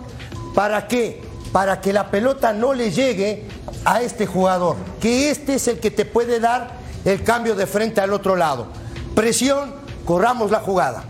¿Para 0.54 0.88
qué? 0.88 1.22
Para 1.52 1.80
que 1.80 1.92
la 1.92 2.10
pelota 2.10 2.52
no 2.52 2.74
le 2.74 2.90
llegue 2.90 3.44
a 3.84 4.02
este 4.02 4.26
jugador. 4.26 4.76
Que 5.00 5.30
este 5.30 5.54
es 5.54 5.68
el 5.68 5.78
que 5.78 5.90
te 5.90 6.04
puede 6.04 6.40
dar 6.40 6.78
el 7.04 7.22
cambio 7.22 7.54
de 7.54 7.66
frente 7.66 8.00
al 8.00 8.12
otro 8.12 8.34
lado. 8.36 8.66
Presión, 9.14 9.74
corramos 10.04 10.50
la 10.50 10.60
jugada. 10.60 11.04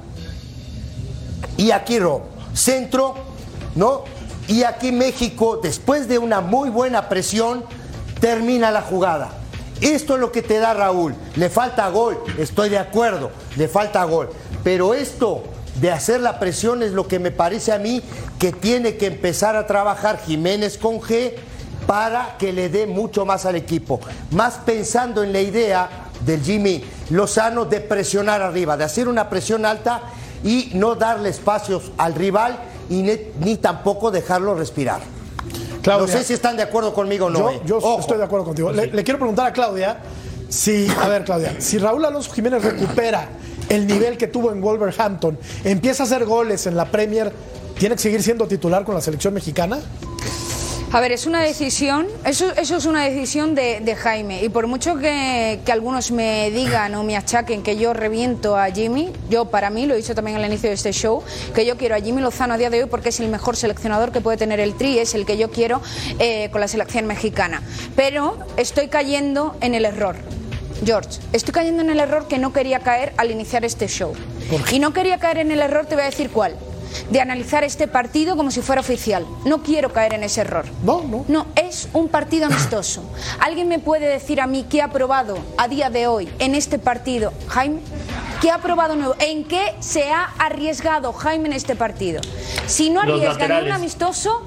Y 1.57 1.71
aquí 1.71 1.99
Ro, 1.99 2.36
centro, 2.57 3.15
¿no? 3.75 4.05
Y 4.49 4.63
aquí 4.63 4.93
México, 4.93 5.61
después 5.63 6.09
de 6.09 6.19
una 6.19 6.41
muy 6.41 6.71
buena 6.71 7.09
presión, 7.09 7.65
termina 8.21 8.71
la 8.71 8.83
jugada. 8.83 9.31
Esto 9.81 10.15
es 10.15 10.21
lo 10.21 10.33
que 10.33 10.43
te 10.43 10.59
da 10.59 10.73
Raúl. 10.73 11.15
Le 11.35 11.51
falta 11.51 11.89
gol, 11.91 12.19
estoy 12.39 12.71
de 12.71 12.79
acuerdo, 12.79 13.31
le 13.57 13.69
falta 13.69 14.05
gol. 14.05 14.31
Pero 14.65 14.95
esto 14.95 15.43
de 15.81 15.91
hacer 15.91 16.21
la 16.21 16.39
presión 16.39 16.83
es 16.83 16.93
lo 16.93 17.07
que 17.07 17.19
me 17.19 17.31
parece 17.31 17.73
a 17.73 17.79
mí 17.79 18.03
que 18.39 18.53
tiene 18.53 18.97
que 18.97 19.07
empezar 19.07 19.57
a 19.57 19.67
trabajar 19.67 20.21
Jiménez 20.25 20.79
con 20.79 21.01
G 21.01 21.35
para 21.87 22.37
que 22.39 22.53
le 22.53 22.69
dé 22.69 22.87
mucho 22.87 23.27
más 23.27 23.45
al 23.45 23.57
equipo. 23.57 24.01
Más 24.31 24.55
pensando 24.65 25.23
en 25.23 25.33
la 25.33 25.41
idea 25.41 25.89
del 26.25 26.43
Jimmy 26.43 26.83
Lozano 27.11 27.67
de 27.67 27.81
presionar 27.81 28.43
arriba, 28.43 28.77
de 28.77 28.85
hacer 28.85 29.09
una 29.09 29.29
presión 29.29 29.67
alta 29.67 30.03
y 30.45 30.71
no 30.75 30.95
darle 30.95 31.29
espacios 31.29 31.93
al 31.99 32.15
rival 32.15 32.59
y 32.89 33.03
ni, 33.03 33.17
ni 33.41 33.57
tampoco 33.57 34.11
dejarlo 34.11 34.55
respirar. 34.55 35.01
Claudia. 35.83 36.07
no 36.07 36.13
sé 36.13 36.25
si 36.25 36.35
están 36.35 36.57
de 36.57 36.65
acuerdo 36.65 36.93
conmigo 36.93 37.27
o 37.27 37.31
no. 37.31 37.65
Yo, 37.65 37.79
estoy 37.99 38.19
de 38.19 38.25
acuerdo 38.25 38.45
contigo. 38.47 38.73
Le, 38.73 38.87
le 38.89 39.05
quiero 39.05 39.19
preguntar 39.19 39.47
a 39.47 39.53
Claudia 39.53 39.99
si, 40.49 40.89
a 41.01 41.09
ver, 41.09 41.25
Claudia, 41.25 41.61
si 41.61 41.79
Raúl 41.79 42.05
Alonso 42.05 42.33
Jiménez 42.33 42.63
recupera 42.63 43.29
el 43.69 43.87
nivel 43.87 44.17
que 44.17 44.29
tuvo 44.29 44.53
en 44.53 44.61
Wolverhampton, 44.61 45.39
empieza 45.65 46.05
a 46.05 46.07
hacer 46.07 46.25
goles 46.25 46.67
en 46.67 46.77
la 46.77 46.91
Premier, 46.91 47.33
¿tiene 47.79 47.97
que 47.97 48.03
seguir 48.03 48.23
siendo 48.23 48.47
titular 48.47 48.85
con 48.85 48.95
la 48.95 49.01
selección 49.01 49.35
mexicana? 49.35 49.79
A 50.97 51.01
ver, 51.01 51.13
es 51.13 51.27
una 51.27 51.43
decisión, 51.43 52.07
eso, 52.25 52.55
eso 52.57 52.79
es 52.79 52.87
una 52.87 53.05
decisión 53.05 53.55
de, 53.55 53.81
de 53.81 53.95
Jaime. 53.97 54.43
Y 54.43 54.49
por 54.49 54.67
mucho 54.67 54.97
que, 54.97 55.61
que 55.63 55.71
algunos 55.71 56.11
me 56.11 56.51
digan 56.51 56.95
o 56.95 57.05
me 57.05 57.19
achaquen 57.19 57.63
que 57.63 57.77
yo 57.77 57.93
reviento 57.93 58.57
a 58.57 58.71
Jimmy, 58.71 59.13
yo 59.29 59.45
para 59.45 59.69
mí, 59.69 59.85
lo 59.85 59.93
he 59.93 59.99
dicho 59.99 60.15
también 60.15 60.39
al 60.39 60.47
inicio 60.47 60.71
de 60.71 60.75
este 60.75 60.93
show, 60.93 61.23
que 61.55 61.67
yo 61.67 61.77
quiero 61.77 61.97
a 61.97 62.01
Jimmy 62.01 62.23
Lozano 62.23 62.55
a 62.55 62.57
día 62.57 62.71
de 62.71 62.83
hoy 62.83 62.89
porque 62.89 63.11
es 63.11 63.21
el 63.21 63.29
mejor 63.29 63.57
seleccionador 63.57 64.11
que 64.11 64.23
puede 64.23 64.39
tener 64.39 64.59
el 64.59 64.73
Tri, 64.73 64.99
es 64.99 65.13
el 65.13 65.27
que 65.27 65.37
yo 65.37 65.51
quiero 65.51 65.83
eh, 66.19 66.49
con 66.51 66.63
la 66.63 66.67
selección 66.67 67.05
mexicana. 67.05 67.61
Pero 67.95 68.39
estoy 68.57 68.89
cayendo 68.89 69.55
en 69.61 69.75
el 69.75 69.85
error. 69.85 70.17
George, 70.83 71.21
estoy 71.35 71.53
cayendo 71.53 71.83
en 71.83 71.91
el 71.91 72.01
error 72.01 72.27
que 72.27 72.39
no 72.39 72.55
quería 72.55 72.81
caer 72.81 73.13
al 73.19 73.31
iniciar 73.31 73.67
este 73.67 73.87
show. 73.87 74.15
Y 74.73 74.79
no 74.79 74.95
quería 74.95 75.19
caer 75.19 75.37
en 75.37 75.51
el 75.51 75.61
error, 75.61 75.85
te 75.85 75.95
voy 75.95 76.05
a 76.05 76.07
decir 76.07 76.31
cuál. 76.31 76.57
De 77.11 77.21
analizar 77.21 77.65
este 77.65 77.89
partido 77.89 78.37
como 78.37 78.51
si 78.51 78.63
fuera 78.63 78.81
oficial. 78.81 79.27
No 79.45 79.63
quiero 79.63 79.93
caer 79.93 80.15
en 80.15 80.25
ese 80.25 80.43
error. 80.43 80.67
No, 80.85 81.03
no. 81.03 81.25
No, 81.29 81.47
es 81.57 81.89
un 81.93 82.09
partido 82.09 82.47
amistoso. 82.47 83.03
¿Alguien 83.41 83.69
me 83.69 83.79
puede 83.79 84.07
decir 84.07 84.41
a 84.41 84.47
mí 84.47 84.67
qué 84.69 84.83
ha 84.83 84.91
probado 84.91 85.39
a 85.57 85.69
día 85.69 85.91
de 85.91 86.07
hoy 86.07 86.29
en 86.39 86.55
este 86.55 86.79
partido, 86.79 87.33
Jaime? 87.49 87.81
¿Qué 88.41 88.51
ha 88.51 88.59
probado 88.59 88.97
nuevo? 88.97 89.15
¿En 89.19 89.45
qué 89.45 89.75
se 89.81 90.11
ha 90.11 90.25
arriesgado 90.39 91.13
Jaime 91.13 91.49
en 91.49 91.55
este 91.55 91.75
partido? 91.75 92.21
Si 92.67 92.91
no 92.91 93.01
arriesga 93.01 93.47
en 93.47 93.67
un 93.67 93.73
amistoso, 93.73 94.45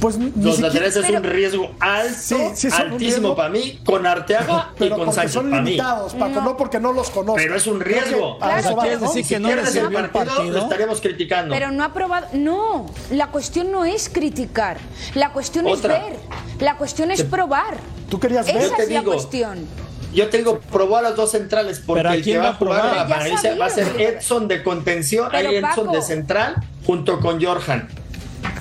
Pues 0.00 0.16
ni 0.16 0.26
Los 0.42 0.56
siquiera- 0.56 0.60
laterales 0.68 0.96
es 0.96 1.04
pero- 1.04 1.18
un 1.18 1.24
riesgo 1.24 1.70
alto, 1.78 2.14
Sí, 2.18 2.36
sí 2.54 2.68
altísimo 2.72 2.96
riesgo. 2.98 3.36
para 3.36 3.48
mí, 3.50 3.80
con 3.84 4.06
Arteaga 4.06 4.70
y 4.80 4.88
con 4.88 5.12
Sánchez 5.12 5.32
son 5.32 5.50
para 5.50 5.62
mí. 5.62 5.70
limitados, 5.72 6.14
Paco, 6.14 6.40
no. 6.40 6.56
porque 6.56 6.80
no 6.80 6.92
los 6.94 7.10
conozco. 7.10 7.34
Pero 7.36 7.54
es 7.54 7.66
un 7.66 7.78
que 7.80 7.84
riesgo. 7.84 8.38
Claro, 8.38 8.56
eso 8.60 8.76
va, 8.76 8.82
quieres 8.82 9.00
¿no? 9.00 9.06
decir 9.08 9.24
Si 9.24 9.34
que 9.34 9.40
no 9.40 9.48
sirvió 9.66 9.98
el 9.98 10.08
partido, 10.10 10.36
partido. 10.36 10.56
lo 10.56 10.62
estaríamos 10.62 11.00
criticando. 11.02 11.54
Pero 11.54 11.70
no 11.70 11.84
ha 11.84 11.92
probado. 11.92 12.26
No, 12.32 12.86
la 13.10 13.26
cuestión 13.26 13.70
no 13.70 13.84
es 13.84 14.08
criticar. 14.08 14.78
La 15.14 15.32
cuestión 15.32 15.66
Otra. 15.66 15.96
es 15.98 16.02
ver. 16.04 16.16
La 16.60 16.76
cuestión 16.78 17.10
es 17.10 17.22
probar. 17.22 17.76
Tú 18.08 18.18
querías 18.18 18.46
ver. 18.46 18.56
Esa 18.56 18.76
Te 18.76 18.82
es 18.84 18.88
la 18.90 19.00
digo. 19.00 19.12
cuestión. 19.12 19.66
Yo 20.14 20.28
tengo, 20.30 20.58
probó 20.60 20.96
a 20.96 21.02
los 21.02 21.14
dos 21.14 21.30
centrales 21.30 21.80
porque 21.86 22.00
Pero 22.00 22.10
¿a 22.10 22.14
el 22.14 22.20
que 22.20 22.24
quién 22.24 22.42
va 22.42 22.48
a 22.48 22.58
probar? 22.58 22.80
a 22.80 22.94
la 22.96 23.04
Valencia 23.04 23.50
sabía 23.50 23.58
va 23.60 23.66
a 23.66 23.70
ser 23.70 23.92
que- 23.92 24.08
Edson 24.08 24.48
de 24.48 24.62
contención, 24.62 25.28
hay 25.32 25.56
Edson 25.56 25.84
Paco. 25.84 25.92
de 25.92 26.02
central 26.02 26.56
junto 26.86 27.20
con 27.20 27.40
Jorjan. 27.44 27.88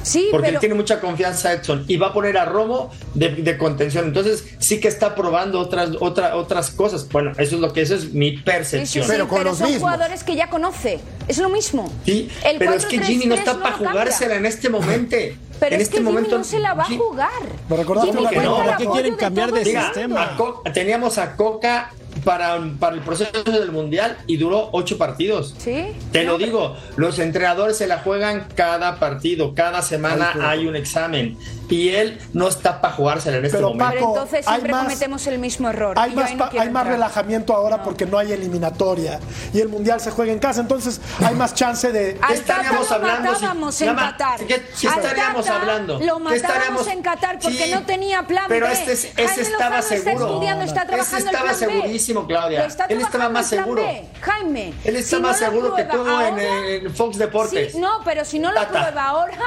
Sí, 0.03 0.27
Porque 0.31 0.45
pero. 0.47 0.57
él 0.57 0.59
tiene 0.61 0.75
mucha 0.75 0.99
confianza 0.99 1.53
Edson 1.53 1.85
y 1.87 1.97
va 1.97 2.07
a 2.07 2.13
poner 2.13 2.37
a 2.37 2.45
Romo 2.45 2.89
de, 3.13 3.29
de 3.29 3.57
contención. 3.57 4.05
Entonces 4.05 4.45
sí 4.59 4.79
que 4.79 4.87
está 4.87 5.13
probando 5.15 5.59
otras, 5.59 5.89
otra, 5.99 6.35
otras 6.35 6.71
cosas. 6.71 7.07
Bueno, 7.09 7.31
eso 7.37 7.55
es 7.55 7.61
lo 7.61 7.73
que 7.73 7.81
eso 7.81 7.95
es 7.95 8.13
mi 8.13 8.31
Sí, 8.31 8.37
sí, 8.37 8.43
percepción. 8.43 9.05
sí, 9.05 9.11
Pero 9.11 9.27
con 9.27 9.43
los 9.43 9.57
son 9.57 9.67
mismos. 9.71 9.91
jugadores 9.91 10.23
que 10.23 10.35
ya 10.35 10.49
conoce. 10.49 10.99
Es 11.27 11.37
lo 11.37 11.49
mismo. 11.49 11.91
Sí, 12.05 12.29
El 12.45 12.57
pero 12.57 12.73
es 12.73 12.85
que 12.85 12.99
4-3-3 12.99 13.03
Gini 13.03 13.25
no 13.25 13.35
está 13.35 13.59
para 13.61 13.75
jugársela 13.75 14.35
en 14.35 14.45
este 14.45 14.69
momento. 14.69 15.15
Pero 15.59 15.75
en 15.75 15.81
es 15.81 15.87
este 15.87 15.97
que 15.97 16.03
momento 16.03 16.29
Jimmy 16.29 16.37
no 16.39 16.43
se 16.45 16.59
la 16.59 16.73
va 16.73 16.83
a 16.83 16.85
jugar. 16.85 17.29
Me 17.69 17.75
recordaste 17.75 18.13
¿Para 18.13 18.77
qué 18.77 18.85
quieren 18.87 19.15
cambiar 19.15 19.51
de 19.51 19.65
sistema? 19.65 20.37
a 20.65 20.71
teníamos 20.71 21.17
a 21.17 21.35
Coca 21.35 21.91
para, 22.23 22.59
para 22.79 22.95
el 22.95 23.01
proceso 23.01 23.43
del 23.43 23.71
Mundial 23.71 24.17
y 24.27 24.37
duró 24.37 24.69
ocho 24.71 24.97
partidos. 24.97 25.55
Sí. 25.57 25.87
Te 26.11 26.23
lo 26.23 26.37
digo, 26.37 26.75
los 26.97 27.19
entrenadores 27.19 27.77
se 27.77 27.87
la 27.87 27.99
juegan 27.99 28.47
cada 28.55 28.99
partido, 28.99 29.53
cada 29.53 29.81
semana 29.81 30.33
hay 30.41 30.67
un 30.67 30.75
examen 30.75 31.37
y 31.69 31.89
él 31.89 32.19
no 32.33 32.47
está 32.47 32.81
para 32.81 32.93
jugársela 32.95 33.37
en 33.37 33.45
este 33.45 33.57
Pero, 33.57 33.69
momento. 33.69 33.93
Pero 33.93 34.07
entonces 34.09 34.47
hay 34.47 34.53
siempre 34.55 34.71
más- 34.71 34.83
cometemos 34.83 35.27
el 35.27 35.39
mismo 35.39 35.69
error. 35.69 35.97
Hay 35.99 36.15
más, 36.15 36.35
no 36.35 36.49
hay 36.59 36.69
relajamiento 36.87 37.53
ahora 37.55 37.77
No. 37.77 37.83
porque 37.83 38.05
no 38.05 38.17
hay 38.17 38.31
eliminatoria 38.31 39.19
y 39.53 39.59
el 39.61 39.69
mundial 39.69 39.99
se 40.01 40.11
juega 40.11 40.31
en 40.31 40.39
casa, 40.39 40.61
entonces 40.61 40.99
hay 41.25 41.35
más 41.35 41.53
chance 41.53 41.91
de. 41.91 42.17
Al 42.21 42.33
estaríamos 42.33 42.91
hablando 42.91 43.29
si- 43.35 43.41
matábamos 43.41 43.81
nada 43.81 43.89
en 43.91 43.95
más, 43.95 44.11
Qatar. 44.13 44.39
¿qué- 44.47 44.63
qué 44.79 44.87
estaríamos 44.87 45.47
hablando? 45.49 45.99
Lo 45.99 46.17
¿Qué 46.17 46.23
matábamos 46.23 46.87
en 46.87 47.01
Qatar 47.01 47.39
porque 47.39 47.65
Sí, 47.65 47.71
no 47.71 47.83
tenía 47.83 48.23
plan 48.25 48.45
pero 48.47 48.65
B. 48.67 48.73
este 48.73 48.93
es- 48.93 49.05
ese 49.05 49.27
Jaime 49.27 49.41
estaba 49.43 49.77
Lozano 49.77 49.95
está 49.95 50.11
seguro. 50.11 50.25
estudiando, 50.33 50.65
está 50.65 50.79
Ese 50.81 50.87
trabajando 50.87 51.25
estaba 51.25 51.51
el 51.51 51.57
plan 51.57 51.69
B. 51.69 51.75
segurísimo, 51.75 52.27
Claudia. 52.27 52.65
Él 52.89 53.01
estaba 53.01 53.29
más 53.29 53.47
seguro. 53.47 53.83
Jaime. 54.21 54.73
Él 54.83 54.95
está 54.95 55.17
si 55.17 55.21
más 55.21 55.39
no 55.41 55.47
seguro 55.47 55.75
que 55.75 55.83
todo 55.83 56.21
en, 56.25 56.93
Fox 56.95 57.17
Deportes. 57.17 57.73
Sí, 57.73 57.79
no, 57.79 58.01
pero 58.03 58.25
si 58.25 58.39
no 58.39 58.49
lo 58.51 58.59
Tata. 58.61 58.71
prueba 58.81 59.05
ahora, 59.05 59.37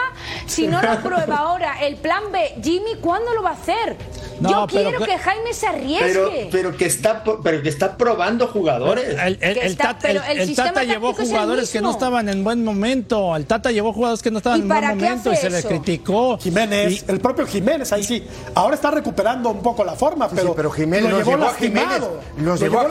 si 0.47 0.67
no 0.67 0.81
lo 0.81 1.01
prueba 1.03 1.37
ahora 1.39 1.81
el 1.81 1.97
plan 1.97 2.12
B, 2.33 2.55
Jimmy, 2.63 2.97
¿cuándo 3.01 3.33
lo 3.35 3.43
va 3.43 3.51
a 3.51 3.55
hacer? 3.55 3.97
No, 4.41 4.51
Yo 4.51 4.67
pero 4.73 4.91
quiero 4.91 5.05
que- 5.05 5.19
Jaime 5.19 5.53
se 5.53 5.67
arriesgue. 5.69 6.49
pero 6.51 6.77
que 6.77 6.87
está 6.87 7.23
pero 7.45 7.63
que 7.63 7.69
está 7.69 7.97
probando 7.97 8.49
jugadores. 8.49 9.09
El, 9.11 9.19
el- 9.21 9.39
Que 9.39 9.51
el 9.53 9.59
está- 9.59 9.85
Tata, 9.89 9.99
pero 10.03 10.23
el- 10.25 10.31
el 10.33 10.41
el 10.41 10.47
sistema 10.49 10.69
Tata 10.73 10.85
llevó 10.85 11.13
jugadores 11.15 11.71
que 11.71 11.81
no 11.81 11.91
estaban 11.93 12.29
en 12.29 12.43
buen 12.43 12.65
momento. 12.65 13.37
El 13.37 13.47
Tata 13.47 13.71
llevó 13.71 13.93
jugadores 13.93 14.21
que 14.23 14.31
no 14.33 14.39
estaban 14.39 14.59
¿Y 14.59 14.63
en 14.63 14.69
buen 14.69 14.85
momento 14.89 15.33
y 15.33 15.37
se 15.37 15.49
le 15.51 15.59
eso? 15.59 15.69
criticó. 15.69 16.39
Jiménez, 16.39 17.05
Y- 17.07 17.11
el 17.11 17.21
propio 17.21 17.47
Jiménez, 17.47 17.93
ahí 17.93 18.03
sí. 18.03 18.27
Ahora 18.55 18.75
está 18.75 18.91
recuperando 18.91 19.49
un 19.51 19.63
poco 19.63 19.85
la 19.85 19.95
forma, 19.95 20.29
pero, 20.29 20.49
sí, 20.49 20.53
pero 20.57 20.71
Jiménez 20.71 21.11
lo 21.11 21.19
llevó 21.19 21.31
llevó 21.31 21.45
a 21.47 21.55
Jiménez, 21.55 22.03
los 22.39 22.61
llevó 22.61 22.81
a 22.81 22.89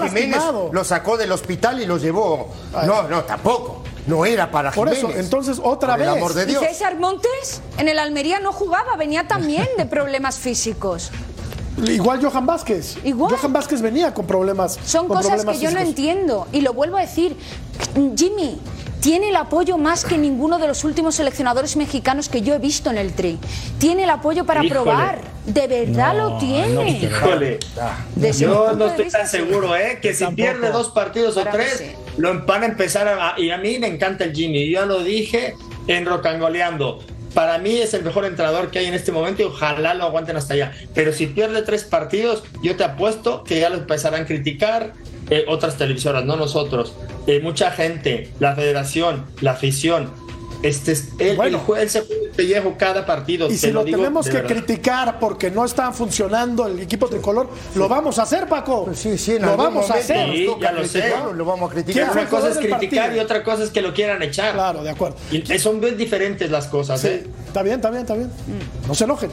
lo 0.71 0.83
sacó 0.85 1.17
del 1.17 1.31
hospital 1.33 1.81
y 1.81 1.85
los 1.85 2.01
llevó. 2.01 2.49
No, 2.85 3.03
no, 3.09 3.23
tampoco. 3.23 3.80
No 4.11 4.25
era 4.25 4.51
para 4.51 4.71
Por 4.71 4.89
Jiménez. 4.93 5.09
eso, 5.15 5.19
entonces, 5.19 5.59
otra 5.63 5.93
Por 5.93 6.01
el 6.01 6.07
vez. 6.09 6.17
amor 6.17 6.33
de 6.33 6.43
¿Y 6.43 6.45
Dios. 6.47 6.63
César 6.65 6.97
Montes 6.99 7.61
en 7.77 7.87
el 7.87 7.97
Almería 7.97 8.39
no 8.39 8.51
jugaba, 8.51 8.95
venía 8.97 9.27
también 9.27 9.67
de 9.77 9.85
problemas 9.85 10.37
físicos. 10.37 11.11
Igual 11.87 12.23
Johan 12.23 12.45
Vázquez. 12.45 12.97
Igual. 13.03 13.33
Johan 13.35 13.53
Vázquez 13.53 13.81
venía 13.81 14.13
con 14.13 14.27
problemas. 14.27 14.77
Son 14.85 15.07
con 15.07 15.17
cosas 15.17 15.45
que 15.45 15.57
yo 15.57 15.71
no 15.71 15.79
entiendo. 15.79 16.45
Y 16.51 16.61
lo 16.61 16.73
vuelvo 16.73 16.97
a 16.97 17.01
decir, 17.01 17.35
Jimmy 18.15 18.59
tiene 18.99 19.29
el 19.29 19.35
apoyo 19.35 19.79
más 19.79 20.05
que 20.05 20.15
ninguno 20.17 20.59
de 20.59 20.67
los 20.67 20.83
últimos 20.83 21.15
seleccionadores 21.15 21.75
mexicanos 21.75 22.29
que 22.29 22.41
yo 22.41 22.53
he 22.53 22.59
visto 22.59 22.91
en 22.91 22.97
el 22.99 23.13
Tri. 23.13 23.39
Tiene 23.79 24.03
el 24.03 24.09
apoyo 24.11 24.45
para 24.45 24.63
Híjole. 24.63 24.81
probar. 24.81 25.21
De 25.45 25.65
verdad 25.65 26.15
lo 26.15 26.37
tiene. 26.37 26.89
Híjole. 26.99 27.59
Yo 28.37 28.73
no 28.75 28.85
estoy 28.85 29.09
tan 29.09 29.27
seguro, 29.27 29.75
¿eh? 29.75 29.97
Que 30.01 30.13
si 30.13 30.19
Tampoco. 30.19 30.35
pierde 30.35 30.69
dos 30.71 30.89
partidos 30.89 31.35
o 31.37 31.43
tres, 31.45 31.77
sí. 31.79 31.85
Lo 32.17 32.45
van 32.45 32.63
a 32.63 32.65
empezar. 32.67 33.35
Y 33.37 33.51
a 33.51 33.57
mí 33.57 33.79
me 33.79 33.87
encanta 33.87 34.23
el 34.23 34.33
Jimmy. 34.33 34.69
Yo 34.69 34.85
lo 34.85 35.03
dije 35.03 35.55
en 35.87 36.05
Rocangoleando. 36.05 37.03
Para 37.33 37.57
mí 37.59 37.77
es 37.77 37.93
el 37.93 38.03
mejor 38.03 38.25
entrenador 38.25 38.71
que 38.71 38.79
hay 38.79 38.87
en 38.87 38.93
este 38.93 39.11
momento 39.11 39.41
y 39.41 39.45
ojalá 39.45 39.93
lo 39.93 40.03
aguanten 40.03 40.35
hasta 40.35 40.53
allá. 40.53 40.73
Pero 40.93 41.13
si 41.13 41.27
pierde 41.27 41.61
tres 41.61 41.85
partidos, 41.85 42.43
yo 42.61 42.75
te 42.75 42.83
apuesto 42.83 43.43
que 43.45 43.59
ya 43.59 43.69
lo 43.69 43.77
empezarán 43.77 44.23
a 44.23 44.25
criticar 44.25 44.93
eh, 45.29 45.45
otras 45.47 45.77
televisoras, 45.77 46.25
no 46.25 46.35
nosotros. 46.35 46.93
Eh, 47.27 47.39
mucha 47.41 47.71
gente, 47.71 48.31
la 48.39 48.53
federación, 48.53 49.25
la 49.39 49.51
afición. 49.51 50.11
Este, 50.63 50.91
es- 50.91 51.09
él, 51.17 51.35
Bueno. 51.37 51.61
él 51.77 51.89
se 51.89 52.01
juega 52.01 52.23
el 52.25 52.29
pellejo 52.31 52.75
cada 52.77 53.05
partido. 53.05 53.47
Y 53.47 53.51
te 53.53 53.57
si 53.57 53.71
lo, 53.71 53.83
digo 53.83 53.97
tenemos 53.97 54.27
que 54.27 54.33
verdad. 54.33 54.49
criticar 54.49 55.19
porque 55.19 55.49
no 55.49 55.65
está 55.65 55.91
funcionando 55.91 56.67
el 56.67 56.79
equipo 56.79 57.07
tricolor, 57.07 57.49
lo 57.75 57.89
vamos 57.89 58.19
a 58.19 58.23
hacer, 58.23 58.47
Paco. 58.47 58.85
Pues 58.85 58.99
sí, 58.99 59.17
sí, 59.17 59.39
lo 59.39 59.57
vamos 59.57 59.89
a 59.89 59.95
hacer. 59.95 60.29
Sí, 60.31 60.47
ya 60.61 60.71
lo 60.71 60.85
sé. 60.85 60.99
criticarlo, 61.01 61.33
Lo 61.33 61.45
vamos 61.45 61.71
a 61.71 61.73
¿Quién 61.73 61.85
criticar. 61.85 62.11
Una 62.11 62.29
cosa 62.29 62.49
es 62.49 62.57
criticar 62.57 62.79
partido? 63.05 63.15
y 63.15 63.19
otra 63.19 63.43
cosa 63.43 63.63
es 63.63 63.69
que 63.71 63.81
lo 63.81 63.93
quieran 63.93 64.21
echar. 64.21 64.53
Claro, 64.53 64.83
de 64.83 64.89
acuerdo. 64.91 65.17
Y 65.31 65.57
son 65.59 65.81
bien 65.81 65.97
diferentes 65.97 66.49
las 66.51 66.67
cosas. 66.67 67.01
Sí, 67.01 67.07
¿eh? 67.07 67.23
está 67.47 67.63
bien, 67.63 67.75
está 67.77 67.89
bien, 67.89 68.01
está 68.01 68.13
bien. 68.15 68.29
No 68.87 68.93
se 68.95 69.03
enojen. 69.05 69.31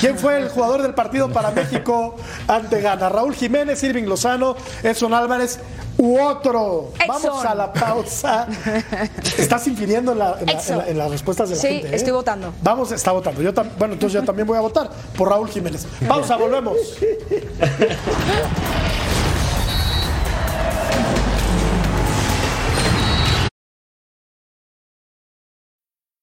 ¿Quién 0.00 0.18
fue 0.18 0.38
el 0.38 0.48
jugador 0.48 0.82
del 0.82 0.94
partido 0.94 1.30
para 1.30 1.50
México 1.52 2.16
ante 2.48 2.80
Gana? 2.80 3.08
¿Raúl 3.08 3.34
Jiménez, 3.34 3.82
Irving 3.82 4.04
Lozano, 4.04 4.56
Edson 4.82 5.14
Álvarez 5.14 5.58
u 5.98 6.20
otro? 6.20 6.90
Vamos 7.06 7.44
a 7.44 7.54
la 7.54 7.72
pausa. 7.72 8.46
Estás 9.38 9.66
infiriendo 9.66 10.12
en, 10.12 10.18
la- 10.18 10.36
en 10.40 10.46
la- 10.46 10.52
en 10.52 10.58
Edson. 10.58 10.78
la- 10.78 10.88
en 10.88 10.98
las 10.98 11.10
respuestas 11.10 11.48
de 11.48 11.56
la 11.56 11.60
Sí, 11.62 11.68
gente. 11.68 11.88
¿eh? 11.88 11.96
estoy 11.96 12.12
votando. 12.12 12.52
Vamos, 12.62 12.92
está 12.92 13.12
votando. 13.12 13.40
Yo 13.42 13.52
tam- 13.54 13.70
bueno, 13.78 13.94
entonces 13.94 14.20
yo 14.20 14.24
también 14.26 14.46
voy 14.46 14.58
a 14.58 14.60
votar 14.60 14.90
por 15.16 15.28
Raúl 15.28 15.48
Jiménez. 15.48 15.86
Pausa, 16.06 16.36
volvemos. 16.36 16.76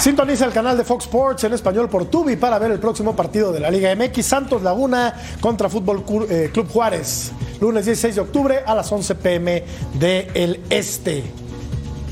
Sintoniza 0.00 0.46
el 0.46 0.52
canal 0.52 0.78
de 0.78 0.84
Fox 0.84 1.04
Sports 1.04 1.44
en 1.44 1.52
español 1.52 1.90
por 1.90 2.06
Tubi 2.06 2.36
para 2.36 2.58
ver 2.58 2.70
el 2.70 2.80
próximo 2.80 3.14
partido 3.14 3.52
de 3.52 3.60
la 3.60 3.70
Liga 3.70 3.94
MX 3.94 4.24
Santos 4.24 4.62
Laguna 4.62 5.14
contra 5.42 5.68
Fútbol 5.68 6.02
eh, 6.30 6.48
Club 6.54 6.70
Juárez. 6.70 7.32
Lunes 7.60 7.84
16 7.84 8.14
de 8.14 8.20
octubre 8.22 8.62
a 8.66 8.74
las 8.74 8.90
11 8.90 9.14
pm 9.16 9.62
del 9.92 10.62
Este. 10.70 11.22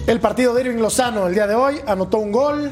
El 0.06 0.20
partido 0.20 0.52
de 0.52 0.64
Irving 0.64 0.82
Lozano 0.82 1.28
el 1.28 1.32
día 1.32 1.46
de 1.46 1.54
hoy 1.54 1.80
anotó 1.86 2.18
un 2.18 2.30
gol, 2.30 2.70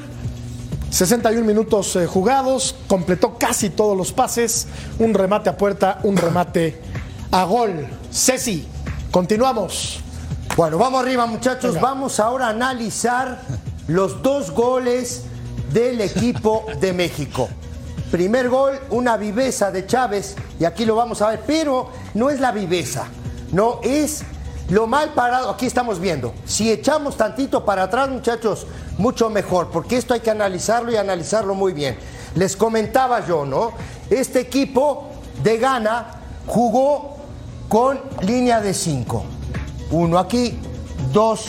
61 0.90 1.46
minutos 1.46 1.96
eh, 1.96 2.06
jugados, 2.06 2.74
completó 2.86 3.38
casi 3.38 3.70
todos 3.70 3.96
los 3.96 4.12
pases, 4.12 4.66
un 4.98 5.14
remate 5.14 5.48
a 5.48 5.56
puerta, 5.56 5.98
un 6.02 6.18
remate 6.18 6.78
a 7.30 7.44
gol. 7.44 7.86
Ceci, 8.12 8.68
continuamos. 9.10 9.98
Bueno, 10.58 10.76
vamos 10.76 11.00
arriba, 11.00 11.24
muchachos. 11.24 11.72
Venga. 11.76 11.88
Vamos 11.88 12.20
ahora 12.20 12.48
a 12.48 12.50
analizar 12.50 13.40
los 13.88 14.22
dos 14.22 14.50
goles 14.50 15.22
del 15.72 16.00
equipo 16.00 16.64
de 16.80 16.92
México. 16.92 17.48
Primer 18.10 18.48
gol, 18.48 18.78
una 18.90 19.16
viveza 19.16 19.70
de 19.70 19.86
Chávez, 19.86 20.36
y 20.58 20.64
aquí 20.64 20.84
lo 20.84 20.96
vamos 20.96 21.22
a 21.22 21.28
ver, 21.28 21.40
pero 21.46 21.90
no 22.14 22.30
es 22.30 22.40
la 22.40 22.52
viveza, 22.52 23.06
no 23.52 23.80
es 23.82 24.22
lo 24.70 24.86
mal 24.86 25.12
parado. 25.14 25.50
Aquí 25.50 25.66
estamos 25.66 26.00
viendo. 26.00 26.32
Si 26.44 26.70
echamos 26.70 27.16
tantito 27.16 27.64
para 27.64 27.84
atrás, 27.84 28.08
muchachos, 28.08 28.66
mucho 28.98 29.28
mejor, 29.30 29.70
porque 29.70 29.96
esto 29.96 30.14
hay 30.14 30.20
que 30.20 30.30
analizarlo 30.30 30.92
y 30.92 30.96
analizarlo 30.96 31.54
muy 31.54 31.72
bien. 31.72 31.96
Les 32.34 32.56
comentaba 32.56 33.26
yo, 33.26 33.44
¿no? 33.44 33.72
Este 34.10 34.40
equipo 34.40 35.08
de 35.42 35.58
Ghana 35.58 36.20
jugó 36.46 37.16
con 37.68 38.00
línea 38.22 38.60
de 38.60 38.72
5. 38.72 39.24
Uno 39.90 40.18
aquí, 40.18 40.58
dos, 41.12 41.46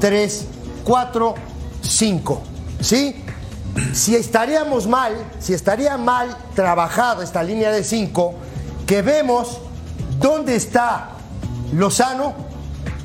tres, 0.00 0.46
cuatro, 0.84 1.34
cinco. 1.86 2.42
¿Sí? 2.80 3.16
Si 3.92 4.14
estaríamos 4.14 4.86
mal, 4.86 5.14
si 5.40 5.52
estaría 5.52 5.96
mal 5.96 6.36
trabajada 6.54 7.24
esta 7.24 7.42
línea 7.42 7.72
de 7.72 7.82
5, 7.82 8.34
que 8.86 9.02
vemos 9.02 9.58
dónde 10.18 10.54
está 10.54 11.10
Lozano 11.72 12.34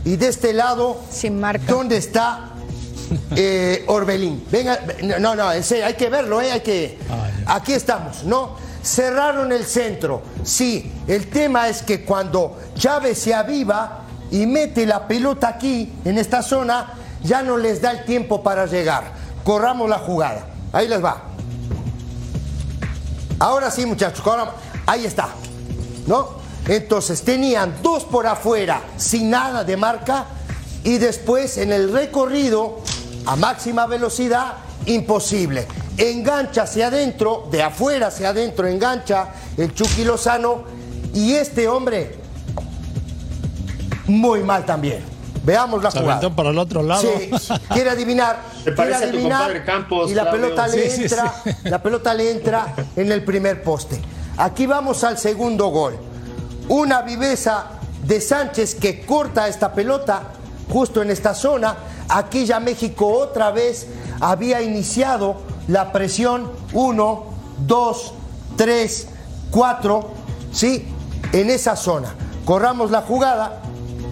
y 0.06 0.16
de 0.16 0.28
este 0.28 0.54
lado, 0.54 0.98
Sin 1.10 1.40
marca. 1.40 1.64
dónde 1.68 1.98
está 1.98 2.52
eh, 3.36 3.84
Orbelín. 3.88 4.46
Venga, 4.52 4.80
no, 5.20 5.36
no, 5.36 5.52
en 5.52 5.64
serio, 5.64 5.86
hay 5.86 5.96
que 5.96 6.10
verlo, 6.10 6.42
¿eh? 6.42 6.52
hay 6.52 6.62
que. 6.62 7.00
Aquí 7.48 7.74
estamos, 7.74 8.24
¿no? 8.24 8.56
Cerraron 8.84 9.52
el 9.52 9.66
centro. 9.66 10.22
Sí, 10.44 10.92
el 11.08 11.28
tema 11.28 11.68
es 11.68 11.82
que 11.82 12.06
cuando 12.06 12.58
Chávez 12.76 13.18
se 13.18 13.34
aviva 13.34 14.02
y 14.30 14.46
mete 14.46 14.86
la 14.86 15.08
pelota 15.08 15.48
aquí, 15.48 15.92
en 16.06 16.18
esta 16.20 16.44
zona, 16.44 16.94
ya 17.24 17.42
no 17.42 17.58
les 17.58 17.82
da 17.82 17.92
el 17.92 18.06
tiempo 18.06 18.44
para 18.44 18.66
llegar. 18.66 19.14
Corramos 19.44 19.90
la 19.90 20.00
jugada. 20.00 20.48
Ahí 20.72 20.88
les 20.88 21.04
va. 21.04 21.24
Ahora 23.40 23.72
sí, 23.72 23.86
muchachos, 23.86 24.24
ahí 24.86 25.06
está. 25.06 25.30
¿No? 26.08 26.40
Entonces 26.68 27.24
tenían 27.24 27.82
dos 27.82 28.04
por 28.04 28.28
afuera 28.28 28.82
sin 28.98 29.30
nada 29.30 29.64
de 29.64 29.78
marca 29.78 30.26
y 30.84 30.98
después 30.98 31.58
en 31.58 31.72
el 31.72 31.92
recorrido 31.92 32.82
a 33.26 33.36
máxima 33.36 33.88
velocidad, 33.88 34.54
imposible. 34.86 35.68
Engancha 35.98 36.64
hacia 36.64 36.88
adentro, 36.88 37.48
de 37.52 37.64
afuera 37.64 38.08
hacia 38.08 38.30
adentro 38.30 38.68
engancha 38.68 39.30
el 39.58 39.74
Chucky 39.74 40.04
Lozano 40.04 40.64
y 41.14 41.34
este 41.34 41.68
hombre 41.68 42.16
muy 44.08 44.44
mal 44.44 44.66
también. 44.66 45.19
Veamos 45.50 45.82
la 45.82 45.90
jugada. 45.92 46.30
para 46.36 46.50
el 46.50 46.58
otro 46.60 46.84
lado. 46.84 47.02
Sí, 47.02 47.32
quiere 47.70 47.90
adivinar. 47.90 48.40
Te 48.64 48.64
quiere 48.64 48.76
parece 48.76 48.96
a 48.96 49.00
tu 49.00 49.16
adivinar 49.16 49.66
Campos, 49.66 50.12
y 50.12 50.14
la 50.14 50.24
Claudio. 50.24 50.42
pelota 50.42 50.68
le 50.68 50.90
Sí, 50.90 50.96
sí, 50.96 51.04
entra, 51.04 51.34
sí. 51.44 51.52
la 51.64 51.82
pelota 51.82 52.14
le 52.14 52.32
entra 52.32 52.76
en 52.96 53.12
el 53.12 53.24
primer 53.24 53.64
poste. 53.64 54.00
Aquí 54.38 54.68
vamos 54.68 55.04
al 55.04 55.18
segundo 55.18 55.68
gol. 55.70 55.98
Una 56.68 57.02
viveza 57.02 57.66
de 58.06 58.22
Sánchez 58.22 58.76
que 58.76 59.06
corta 59.06 59.48
esta 59.48 59.74
pelota 59.74 60.22
justo 60.72 61.02
en 61.02 61.10
esta 61.10 61.34
zona. 61.34 61.76
Aquí 62.10 62.46
ya 62.46 62.60
México 62.60 63.08
otra 63.08 63.50
vez 63.52 63.88
había 64.20 64.62
iniciado 64.62 65.38
la 65.68 65.92
presión. 65.92 66.52
Uno, 66.74 67.26
dos, 67.66 68.14
tres, 68.56 69.08
cuatro, 69.50 70.12
¿sí? 70.54 70.88
En 71.34 71.50
esa 71.50 71.76
zona. 71.76 72.14
Corramos 72.46 72.92
la 72.92 73.02
jugada 73.02 73.62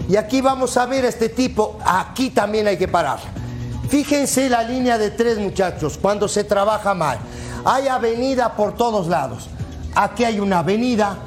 y 0.08 0.16
aquí 0.16 0.40
vamos 0.40 0.76
a 0.78 0.86
ver 0.86 1.04
a 1.04 1.08
este 1.08 1.28
tipo. 1.28 1.78
Aquí 1.84 2.30
también 2.30 2.66
hay 2.66 2.78
que 2.78 2.88
parar. 2.88 3.18
Fíjense 3.88 4.48
la 4.48 4.62
línea 4.62 4.96
de 4.96 5.10
tres 5.10 5.38
muchachos 5.38 5.98
cuando 6.00 6.28
se 6.28 6.44
trabaja 6.44 6.94
mal. 6.94 7.18
Hay 7.64 7.88
avenida 7.88 8.54
por 8.56 8.74
todos 8.74 9.06
lados. 9.06 9.48
Aquí 9.94 10.24
hay 10.24 10.40
una 10.40 10.60
avenida, 10.60 11.18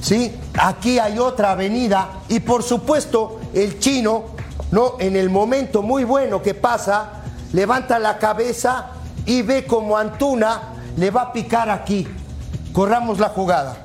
¿sí? 0.00 0.34
Aquí 0.58 0.98
hay 0.98 1.18
otra 1.18 1.52
avenida 1.52 2.08
y 2.28 2.40
por 2.40 2.62
supuesto 2.62 3.40
el 3.52 3.78
chino, 3.78 4.24
¿no? 4.70 4.94
En 4.98 5.16
el 5.16 5.28
momento 5.28 5.82
muy 5.82 6.04
bueno 6.04 6.40
que 6.40 6.54
pasa, 6.54 7.22
levanta 7.52 7.98
la 7.98 8.18
cabeza 8.18 8.92
y 9.26 9.42
ve 9.42 9.66
como 9.66 9.96
Antuna 9.96 10.74
le 10.96 11.10
va 11.10 11.22
a 11.22 11.32
picar 11.32 11.68
aquí. 11.68 12.06
Corramos 12.72 13.18
la 13.18 13.28
jugada. 13.28 13.76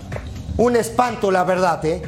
Un 0.57 0.75
espanto, 0.75 1.31
la 1.31 1.43
verdad, 1.43 1.83
¿eh? 1.85 2.01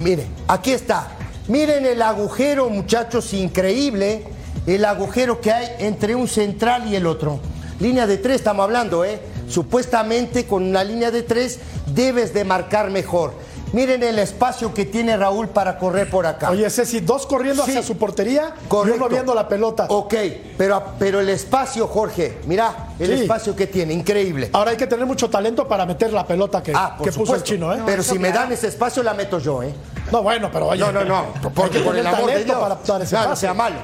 Miren, 0.00 0.28
aquí 0.48 0.72
está. 0.72 1.16
Miren 1.48 1.86
el 1.86 2.02
agujero, 2.02 2.68
muchachos, 2.68 3.32
increíble. 3.32 4.24
El 4.66 4.84
agujero 4.84 5.40
que 5.40 5.52
hay 5.52 5.68
entre 5.78 6.16
un 6.16 6.26
central 6.26 6.88
y 6.88 6.96
el 6.96 7.06
otro. 7.06 7.38
Línea 7.78 8.08
de 8.08 8.18
tres 8.18 8.36
estamos 8.36 8.64
hablando, 8.64 9.04
¿eh? 9.04 9.20
Supuestamente 9.48 10.46
con 10.46 10.64
una 10.64 10.82
línea 10.82 11.12
de 11.12 11.22
tres 11.22 11.60
debes 11.94 12.34
de 12.34 12.44
marcar 12.44 12.90
mejor. 12.90 13.34
Miren 13.72 14.02
el 14.04 14.18
espacio 14.20 14.72
que 14.72 14.84
tiene 14.86 15.16
Raúl 15.16 15.48
para 15.48 15.76
correr 15.76 16.08
por 16.08 16.24
acá. 16.24 16.50
Oye, 16.50 16.70
Ceci, 16.70 17.00
dos 17.00 17.26
corriendo 17.26 17.64
Sí. 17.64 17.72
hacia 17.72 17.82
su 17.82 17.96
portería 17.98 18.54
y 18.64 18.68
Correcto. 18.68 18.96
uno 19.00 19.08
viendo 19.08 19.34
la 19.34 19.48
pelota. 19.48 19.86
Ok, 19.88 20.14
pero, 20.56 20.82
pero 20.98 21.20
el 21.20 21.28
espacio, 21.28 21.88
Jorge, 21.88 22.38
mira 22.46 22.90
el 22.98 23.08
Sí. 23.08 23.22
espacio 23.22 23.56
que 23.56 23.66
tiene, 23.66 23.92
increíble. 23.92 24.50
Ahora 24.52 24.70
hay 24.70 24.76
que 24.76 24.86
tener 24.86 25.04
mucho 25.04 25.28
talento 25.28 25.66
para 25.66 25.84
meter 25.84 26.12
la 26.12 26.24
pelota 26.26 26.62
que, 26.62 26.72
Ah, 26.74 26.94
por 26.96 27.04
que 27.06 27.10
puso 27.12 27.34
el 27.34 27.40
supuesto. 27.40 27.44
chino, 27.46 27.74
¿eh? 27.74 27.82
Pero 27.84 28.02
si 28.04 28.18
me 28.18 28.30
dan 28.30 28.52
ese 28.52 28.68
espacio, 28.68 29.02
la 29.02 29.14
meto 29.14 29.38
yo, 29.40 29.62
¿eh? 29.62 29.74
No, 30.12 30.22
bueno, 30.22 30.48
pero 30.52 30.68
oye. 30.68 30.80
No, 30.80 30.92
no, 30.92 31.04
no, 31.04 31.26
porque 31.54 31.78
que 31.78 31.84
por 31.84 31.96
el 31.96 32.06
amor 32.06 32.20
de 32.20 32.26
talento 32.26 32.52
Dios. 32.52 32.62
para 32.62 32.74
dar 32.86 33.02
ese 33.02 33.16
No, 33.16 33.34
sea 33.36 33.52
malo. 33.52 33.76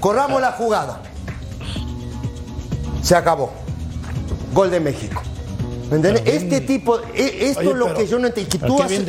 Corramos 0.00 0.40
la 0.40 0.52
jugada. 0.52 0.98
Se 3.02 3.14
acabó. 3.14 3.50
Gol 4.52 4.70
de 4.70 4.80
México. 4.80 5.22
¿Me 6.00 6.08
entiendes? 6.08 6.22
Este 6.42 6.60
tipo, 6.62 6.98
e- 7.14 7.48
esto 7.50 7.60
Oye, 7.60 7.70
es 7.70 7.76
lo 7.76 7.84
pero- 7.86 7.98
que 7.98 8.06
yo 8.06 8.18
no 8.18 8.26
entendí. 8.26 8.48
que 8.50 8.58
tú 8.58 8.82
hace, 8.82 8.88
bien 8.88 9.04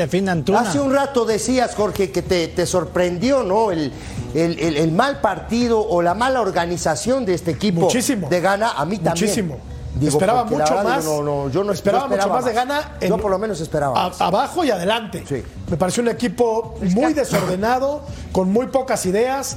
un 0.79 0.93
rato 0.93 1.25
decías, 1.25 1.73
Jorge, 1.75 2.11
que 2.11 2.21
te, 2.21 2.49
te 2.49 2.65
sorprendió, 2.65 3.43
¿no? 3.43 3.71
El, 3.71 3.91
el- 4.35 4.59
el- 4.59 4.77
el 4.77 4.91
mal 4.91 5.21
partido 5.21 5.79
o 5.79 6.01
la 6.01 6.13
mala 6.13 6.41
organización 6.41 7.25
de 7.25 7.33
este 7.35 7.51
equipo 7.51 7.81
Muchísimo. 7.81 8.27
de 8.29 8.41
Gana. 8.41 8.71
A 8.71 8.85
mí 8.85 8.97
también. 8.97 9.13
Muchísimo. 9.25 9.57
Digo, 9.95 10.11
esperaba 10.13 10.43
mucho 10.43 10.73
más. 10.83 11.03
digo, 11.03 11.21
No, 11.23 11.45
no, 11.45 11.49
yo 11.51 11.63
no 11.63 11.71
esperaba, 11.71 12.07
mucho 12.07 12.27
más 12.27 12.43
de 12.45 12.53
gana. 12.53 12.93
yo 12.99 13.17
por 13.19 13.29
lo 13.29 13.37
menos 13.37 13.61
esperaba. 13.61 14.05
a- 14.05 14.25
abajo 14.25 14.63
y 14.65 14.71
adelante. 14.71 15.23
Sí. 15.29 15.43
Me 15.69 15.77
pareció 15.77 16.01
un 16.01 16.09
equipo 16.09 16.75
muy 16.95 17.13
desordenado, 17.13 18.01
con 18.31 18.51
muy 18.51 18.67
pocas 18.67 19.05
ideas. 19.05 19.55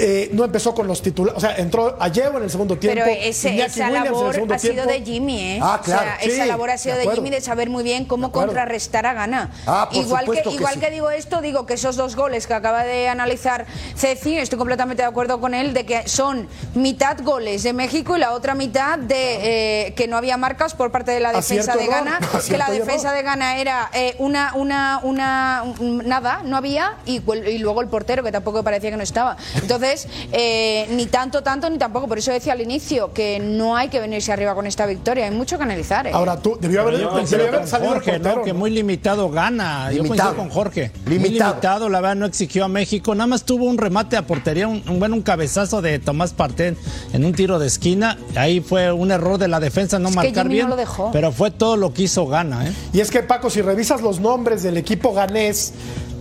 Eh, 0.00 0.30
no 0.32 0.44
empezó 0.44 0.74
con 0.74 0.86
los 0.86 1.02
titulares. 1.02 1.36
O 1.36 1.40
sea, 1.40 1.56
entró 1.56 1.96
Ayew 2.00 2.36
en 2.36 2.44
el 2.44 2.50
segundo 2.50 2.78
tiempo. 2.78 3.02
Pero 3.04 3.18
ese- 3.20 3.50
Iñaki 3.52 3.70
esa 3.80 3.86
Williams 3.88 4.06
en 4.06 4.06
el 4.06 4.12
labor 4.12 4.52
ha 4.54 4.58
sido 4.58 4.72
tiempo. 4.74 4.92
de 4.92 5.02
Jimmy, 5.02 5.40
¿eh? 5.40 5.60
Ah, 5.62 5.80
claro, 5.84 6.02
O 6.02 6.04
sea, 6.04 6.18
sí, 6.22 6.30
esa 6.30 6.46
labor 6.46 6.70
ha 6.70 6.78
sido 6.78 6.96
de. 6.96 7.08
Jimmy 7.08 7.30
de 7.30 7.40
saber 7.40 7.68
muy 7.70 7.82
bien 7.82 8.04
cómo 8.04 8.30
contrarrestar 8.32 9.06
a 9.06 9.14
Gana. 9.14 9.50
Ah, 9.66 9.88
por 9.92 10.00
igual 10.02 10.24
que, 10.30 10.50
igual 10.50 10.74
sí. 10.74 10.80
que 10.80 10.90
digo 10.90 11.10
esto, 11.10 11.40
digo 11.40 11.66
que 11.66 11.74
esos 11.74 11.96
dos 11.96 12.14
goles 12.16 12.46
que 12.46 12.54
acaba 12.54 12.84
de 12.84 13.08
analizar 13.08 13.66
Ceci, 13.96 14.36
estoy 14.38 14.58
completamente 14.58 15.02
de 15.02 15.08
acuerdo 15.08 15.40
con 15.40 15.54
él, 15.54 15.74
de 15.74 15.84
que 15.84 16.08
son 16.08 16.48
mitad 16.74 17.18
goles 17.22 17.62
de 17.62 17.72
México 17.72 18.16
y 18.16 18.20
la 18.20 18.32
otra 18.32 18.54
mitad 18.54 18.98
de 18.98 19.86
eh, 19.88 19.94
que 19.94 20.06
no 20.06 20.16
había 20.16 20.36
marcas 20.36 20.74
por 20.74 20.90
parte 20.92 21.10
de 21.12 21.20
la 21.20 21.32
defensa 21.32 21.72
Acierto 21.72 21.78
de 21.78 21.86
Gana, 21.86 22.20
que 22.46 22.58
la 22.58 22.70
defensa 22.70 23.08
error. 23.08 23.16
de 23.16 23.22
Gana 23.22 23.56
era 23.58 23.90
eh, 23.92 24.14
una, 24.18 24.52
una, 24.54 25.00
una, 25.02 25.64
un- 25.80 26.06
nada, 26.06 26.42
no 26.44 26.56
había, 26.56 26.94
y, 27.06 27.22
y 27.48 27.58
luego 27.58 27.80
el 27.80 27.88
portero, 27.88 28.22
que 28.22 28.30
tampoco 28.32 28.62
parecía 28.62 28.90
que 28.90 28.96
no 28.96 29.02
estaba. 29.02 29.36
Entonces, 29.60 29.87
eh, 30.32 30.86
ni 30.90 31.06
tanto, 31.06 31.42
tanto, 31.42 31.68
ni 31.70 31.78
tampoco. 31.78 32.06
Por 32.08 32.18
eso 32.18 32.32
decía 32.32 32.52
al 32.52 32.60
inicio 32.60 33.12
que 33.12 33.38
no 33.40 33.76
hay 33.76 33.88
que 33.88 34.00
venirse 34.00 34.32
arriba 34.32 34.54
con 34.54 34.66
esta 34.66 34.86
victoria, 34.86 35.24
hay 35.26 35.30
mucho 35.30 35.56
que 35.56 35.64
analizar. 35.64 36.06
¿eh? 36.06 36.10
Ahora 36.12 36.36
tú, 36.40 36.58
debió 36.60 36.82
haber, 36.82 36.98
yo 37.00 37.10
debió 37.22 37.48
haber 37.48 37.66
salido 37.66 37.92
Jorge, 37.92 38.18
¿no? 38.18 38.42
Que 38.42 38.52
¿no? 38.52 38.58
muy 38.58 38.70
limitado 38.70 39.30
gana. 39.30 39.90
Yo 39.92 40.02
Limitado. 40.02 40.30
coincido 40.30 40.36
con 40.36 40.50
Jorge. 40.50 40.90
Muy 41.06 41.14
Limitado. 41.18 41.50
limitado, 41.52 41.88
la 41.88 42.00
verdad, 42.00 42.16
no 42.16 42.26
exigió 42.26 42.64
a 42.64 42.68
México. 42.68 43.14
Nada 43.14 43.26
más 43.26 43.44
tuvo 43.44 43.64
un 43.64 43.78
remate 43.78 44.16
a 44.16 44.22
portería, 44.26 44.68
un, 44.68 44.82
un- 44.88 45.08
un 45.08 45.22
cabezazo 45.22 45.80
de 45.80 45.98
Tomás 45.98 46.32
Partén 46.34 46.76
en 47.12 47.24
un 47.24 47.32
tiro 47.32 47.58
de 47.58 47.66
esquina. 47.66 48.18
Ahí 48.36 48.60
fue 48.60 48.92
un 48.92 49.10
error 49.10 49.38
de 49.38 49.48
la 49.48 49.58
defensa 49.60 49.98
no 49.98 50.08
Es 50.10 50.16
que 50.16 50.22
marcar 50.22 50.44
no 50.46 50.52
bien. 50.52 50.68
lo 50.68 50.76
dejó. 50.76 51.10
Pero 51.12 51.32
fue 51.32 51.50
todo 51.50 51.76
lo 51.78 51.94
que 51.94 52.02
hizo 52.02 52.26
gana, 52.26 52.66
¿eh? 52.68 52.72
Y 52.92 53.00
es 53.00 53.10
que, 53.10 53.22
Paco, 53.22 53.48
si 53.48 53.62
revisas 53.62 54.02
los 54.02 54.20
nombres 54.20 54.62
del 54.62 54.76
equipo 54.76 55.14
ganés, 55.14 55.72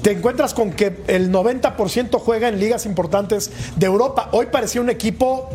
te 0.02 0.12
encuentras 0.12 0.54
con 0.54 0.72
que 0.72 0.98
el 1.08 1.32
90% 1.32 2.20
juega 2.20 2.48
en 2.48 2.60
ligas 2.60 2.86
importantes 2.86 3.52
de 3.76 3.86
Europa. 3.86 4.30
Hoy 4.32 4.48
parecía 4.52 4.82
un 4.82 4.90
equipo 4.90 5.50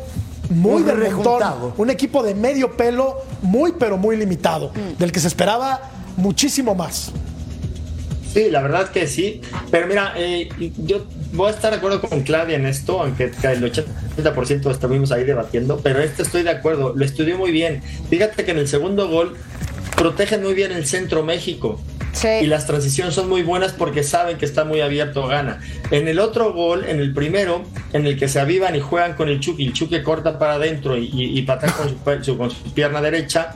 muy 0.51 0.83
Muy 0.83 0.93
de 0.93 1.11
montón, 1.11 1.43
un 1.77 1.91
equipo 1.91 2.23
de 2.23 2.35
medio 2.35 2.77
pelo, 2.77 3.17
muy 3.41 3.73
pero 3.79 3.97
muy 3.97 4.17
limitado, 4.17 4.71
Mm. 4.75 4.99
del 4.99 5.13
que 5.13 5.21
se 5.21 5.29
esperaba 5.29 5.81
muchísimo 6.17 6.75
más. 6.75 7.11
Sí, 8.33 8.49
la 8.51 8.63
verdad 8.63 8.89
que 8.91 9.07
sí. 9.07 9.43
Pero 9.71 9.87
mira, 9.87 10.15
eh, 10.17 10.49
yo 10.79 11.05
voy 11.33 11.49
a 11.49 11.51
estar 11.51 11.71
de 11.71 11.77
acuerdo 11.79 12.01
con 12.01 12.23
Claudia 12.23 12.57
en 12.57 12.67
esto, 12.67 13.01
aunque 13.01 13.25
el 13.43 13.63
80% 13.63 14.71
estuvimos 14.71 15.13
ahí 15.13 15.25
debatiendo, 15.25 15.79
pero 15.83 16.01
este 16.01 16.23
estoy 16.23 16.43
de 16.43 16.51
acuerdo, 16.51 16.93
lo 16.95 17.05
estudió 17.05 17.37
muy 17.37 17.51
bien. 17.51 17.83
Fíjate 18.09 18.45
que 18.45 18.51
en 18.53 18.59
el 18.59 18.69
segundo 18.69 19.09
gol 19.09 19.37
protegen 19.97 20.43
muy 20.43 20.55
bien 20.55 20.73
el 20.73 20.87
centro 20.87 21.23
México. 21.23 21.79
Sí. 22.13 22.29
Y 22.43 22.47
las 22.47 22.67
transiciones 22.67 23.15
son 23.15 23.29
muy 23.29 23.43
buenas 23.43 23.73
porque 23.73 24.03
saben 24.03 24.37
que 24.39 24.45
está 24.45 24.65
muy 24.65 24.81
abierto 24.81 25.27
gana. 25.27 25.61
En 25.91 26.09
el 26.09 26.19
otro 26.19 26.53
gol, 26.53 26.85
en 26.87 27.01
el 27.01 27.13
primero, 27.15 27.63
en 27.93 28.07
el 28.07 28.19
que 28.19 28.29
se 28.29 28.39
avivan 28.39 28.77
y 28.77 28.81
juegan 28.81 29.15
con 29.15 29.29
el 29.29 29.41
Chucky, 29.41 29.67
el 29.67 29.73
Chucky 29.73 30.03
corta 30.03 30.39
para 30.39 30.55
adentro 30.55 30.97
y, 30.97 31.07
y, 31.13 31.39
y 31.39 31.43
patea 31.43 31.73
con 31.73 32.23
su, 32.25 32.37
con 32.37 32.51
su 32.51 32.73
pierna 32.75 33.01
derecha. 33.01 33.55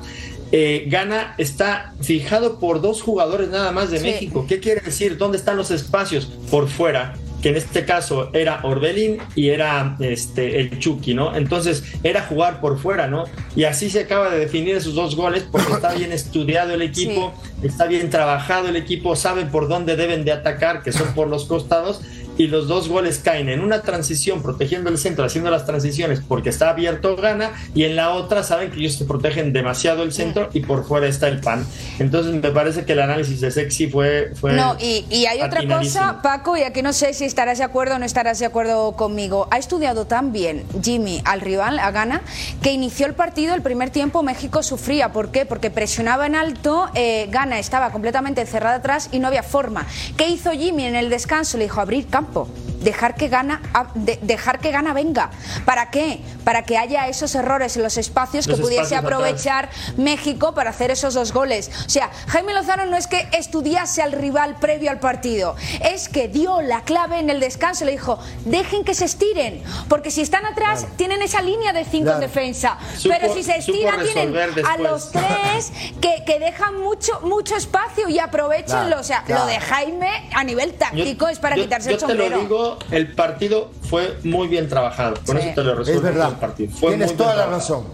eh, 0.52 0.84
Gana 0.88 1.34
está 1.38 1.92
fijado 2.00 2.58
por 2.58 2.80
dos 2.80 3.02
jugadores 3.02 3.48
nada 3.48 3.72
más 3.72 3.90
de 3.90 3.98
Sí. 3.98 4.04
México. 4.06 4.46
¿Qué 4.48 4.60
quiere 4.60 4.80
decir? 4.80 5.18
¿Dónde 5.18 5.36
están 5.38 5.56
los 5.56 5.70
espacios? 5.70 6.26
Por 6.50 6.68
fuera. 6.68 7.14
Que 7.42 7.50
en 7.50 7.56
este 7.56 7.84
caso 7.84 8.30
era 8.32 8.60
Orbelín 8.62 9.18
y 9.34 9.50
era 9.50 9.96
este, 10.00 10.60
el 10.60 10.78
Chucky, 10.78 11.14
¿no? 11.14 11.36
Entonces 11.36 11.84
era 12.02 12.22
jugar 12.22 12.60
por 12.60 12.78
fuera, 12.78 13.06
¿no? 13.06 13.24
Y 13.54 13.64
así 13.64 13.90
se 13.90 14.00
acaba 14.00 14.30
de 14.30 14.38
definir 14.38 14.76
esos 14.76 14.94
dos 14.94 15.16
goles 15.16 15.44
porque 15.50 15.72
está 15.72 15.94
bien 15.94 16.12
estudiado 16.12 16.74
el 16.74 16.82
equipo, 16.82 17.34
está 17.62 17.86
bien 17.86 18.10
trabajado 18.10 18.68
el 18.68 18.76
equipo, 18.76 19.16
sabe 19.16 19.46
por 19.46 19.68
dónde 19.68 19.96
deben 19.96 20.24
de 20.24 20.32
atacar, 20.32 20.82
que 20.82 20.92
son 20.92 21.14
por 21.14 21.28
los 21.28 21.44
costados, 21.44 22.00
y 22.38 22.46
los 22.48 22.68
dos 22.68 22.88
goles 22.88 23.20
caen 23.22 23.48
en 23.48 23.60
una 23.60 23.82
transición 23.82 24.42
protegiendo 24.42 24.90
el 24.90 24.98
centro, 24.98 25.24
haciendo 25.24 25.50
las 25.50 25.66
transiciones 25.66 26.20
porque 26.26 26.50
está 26.50 26.70
abierto 26.70 27.16
gana 27.16 27.52
y 27.74 27.84
en 27.84 27.96
la 27.96 28.10
otra 28.10 28.42
saben 28.42 28.70
que 28.70 28.78
ellos 28.78 28.94
se 28.94 29.04
protegen 29.04 29.52
demasiado 29.52 30.02
el 30.02 30.12
centro 30.12 30.48
y 30.52 30.60
por 30.60 30.84
fuera 30.84 31.06
está 31.06 31.28
el 31.28 31.40
pan. 31.40 31.66
Entonces 31.98 32.34
me 32.34 32.50
parece 32.50 32.84
que 32.84 32.92
el 32.92 33.00
análisis 33.00 33.40
de 33.40 33.50
Sexy 33.50 33.88
fue... 33.88 34.32
fue 34.34 34.52
no, 34.52 34.76
y, 34.78 35.06
y 35.10 35.26
hay 35.26 35.40
otra 35.40 35.66
cosa, 35.66 36.20
Paco, 36.22 36.56
y 36.56 36.62
aquí 36.62 36.82
no 36.82 36.92
sé 36.92 37.14
si 37.14 37.24
estarás 37.24 37.58
de 37.58 37.64
acuerdo 37.64 37.96
o 37.96 37.98
no 37.98 38.04
estarás 38.04 38.38
de 38.38 38.46
acuerdo 38.46 38.92
conmigo. 38.92 39.48
Ha 39.50 39.58
estudiado 39.58 40.06
tan 40.06 40.32
bien 40.32 40.64
Jimmy 40.82 41.22
al 41.24 41.40
rival, 41.40 41.78
a 41.78 41.90
Gana, 41.90 42.22
que 42.62 42.72
inició 42.72 43.06
el 43.06 43.14
partido, 43.14 43.54
el 43.54 43.62
primer 43.62 43.90
tiempo 43.90 44.22
México 44.22 44.62
sufría. 44.62 45.12
¿Por 45.12 45.30
qué? 45.30 45.46
Porque 45.46 45.70
presionaba 45.70 46.26
en 46.26 46.34
alto, 46.34 46.88
eh, 46.94 47.28
Gana 47.30 47.58
estaba 47.58 47.90
completamente 47.90 48.44
cerrada 48.46 48.76
atrás 48.76 49.08
y 49.12 49.18
no 49.18 49.28
había 49.28 49.42
forma. 49.42 49.86
¿Qué 50.16 50.28
hizo 50.28 50.52
Jimmy 50.52 50.84
en 50.84 50.96
el 50.96 51.10
descanso? 51.10 51.56
Le 51.58 51.64
dijo 51.64 51.80
abrir 51.80 52.06
campo 52.06 52.25
tanto 52.32 52.75
dejar 52.80 53.14
que 53.14 53.28
gana 53.28 53.60
dejar 53.94 54.60
que 54.60 54.70
gana 54.70 54.92
venga. 54.92 55.30
Para 55.64 55.90
qué 55.90 56.20
para 56.44 56.62
que 56.62 56.78
haya 56.78 57.08
esos 57.08 57.34
errores 57.34 57.76
en 57.76 57.82
los 57.82 57.96
espacios 57.96 58.46
que 58.46 58.56
pudiese 58.56 58.96
aprovechar 58.96 59.68
México 59.96 60.54
para 60.54 60.70
hacer 60.70 60.90
esos 60.90 61.14
dos 61.14 61.32
goles. 61.32 61.70
O 61.86 61.90
sea 61.90 62.10
Jaime 62.28 62.54
Lozano 62.54 62.86
no 62.86 62.96
es 62.96 63.06
que 63.06 63.28
estudiase 63.32 64.02
al 64.02 64.12
rival 64.12 64.56
previo 64.56 64.90
al 64.90 65.00
partido. 65.00 65.56
Es 65.82 66.08
que 66.08 66.28
dio 66.28 66.60
la 66.62 66.82
clave 66.82 67.18
en 67.18 67.30
el 67.30 67.40
descanso 67.40 67.84
le 67.84 67.92
dijo 67.92 68.18
dejen 68.44 68.84
que 68.84 68.94
se 68.94 69.04
estiren 69.04 69.62
porque 69.88 70.10
si 70.10 70.20
están 70.20 70.44
atrás 70.46 70.86
tienen 70.96 71.22
esa 71.22 71.42
línea 71.42 71.72
de 71.72 71.84
cinco 71.84 72.10
en 72.12 72.20
defensa. 72.20 72.78
Pero 73.02 73.32
si 73.34 73.42
se 73.42 73.56
estiran 73.56 74.02
tienen 74.02 74.36
a 74.64 74.78
los 74.78 75.10
tres 75.10 75.72
que, 76.00 76.24
que, 76.24 76.38
dejan 76.38 76.80
mucho 76.80 77.20
mucho 77.22 77.56
espacio 77.56 78.08
y 78.08 78.18
aprovechenlo 78.18 79.00
o 79.00 79.02
sea 79.02 79.24
lo 79.26 79.46
de 79.46 79.58
Jaime 79.58 80.28
a 80.34 80.44
nivel 80.44 80.74
táctico 80.74 81.28
es 81.28 81.38
para 81.38 81.56
quitarse 81.56 81.92
yo 81.92 82.06
te 82.06 82.14
lo 82.14 82.30
digo, 82.30 82.75
el 82.90 83.14
partido 83.14 83.70
fue 83.82 84.18
muy 84.24 84.48
bien 84.48 84.68
trabajado. 84.68 85.16
Con 85.24 85.38
eso 85.38 85.50
te 85.54 85.64
lo 85.64 85.74
resuelvo. 85.74 86.00
Es 86.00 86.02
verdad. 86.02 86.28
El 86.30 86.36
partido. 86.36 86.72
Tienes 86.78 87.16
toda 87.16 87.36
la 87.36 87.46
razón. 87.46 87.84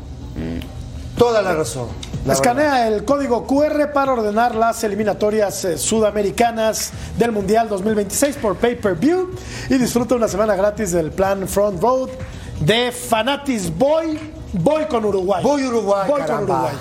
Toda 1.16 1.42
la 1.42 1.54
razón. 1.54 1.88
Escanea 2.30 2.86
el 2.86 3.04
código 3.04 3.46
QR 3.46 3.92
para 3.92 4.12
ordenar 4.12 4.54
las 4.54 4.84
eliminatorias 4.84 5.64
eh, 5.64 5.76
sudamericanas 5.76 6.92
del 7.18 7.32
Mundial 7.32 7.68
2026 7.68 8.36
por 8.36 8.56
pay-per-view 8.56 9.34
y 9.68 9.76
disfruta 9.76 10.14
una 10.14 10.28
semana 10.28 10.54
gratis 10.54 10.92
del 10.92 11.10
plan 11.10 11.48
Front 11.48 11.82
Road 11.82 12.10
de 12.60 12.92
Fanatis 12.92 13.76
Boy. 13.76 14.18
Voy 14.52 14.84
con 14.84 15.04
Uruguay. 15.04 15.42
Voy 15.42 15.64
Uruguay. 15.64 16.08
Voy 16.08 16.22
con 16.22 16.44
Uruguay. 16.44 16.74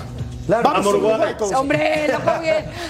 Vamos 0.48 0.86
con 0.86 0.96
Uruguay. 0.96 1.36
Hombre, 1.54 2.08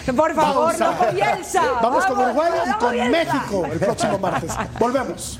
no 0.06 0.14
por 0.14 0.34
favor, 0.34 0.78
no 0.78 0.96
con 0.96 1.14
Bielsa. 1.14 1.62
Vamos, 1.82 2.06
con 2.06 2.18
Uruguay 2.18 2.52
y 2.66 2.72
con 2.72 3.10
México 3.10 3.66
el 3.70 3.78
próximo 3.78 4.18
martes. 4.18 4.52
Volvemos. 4.78 5.38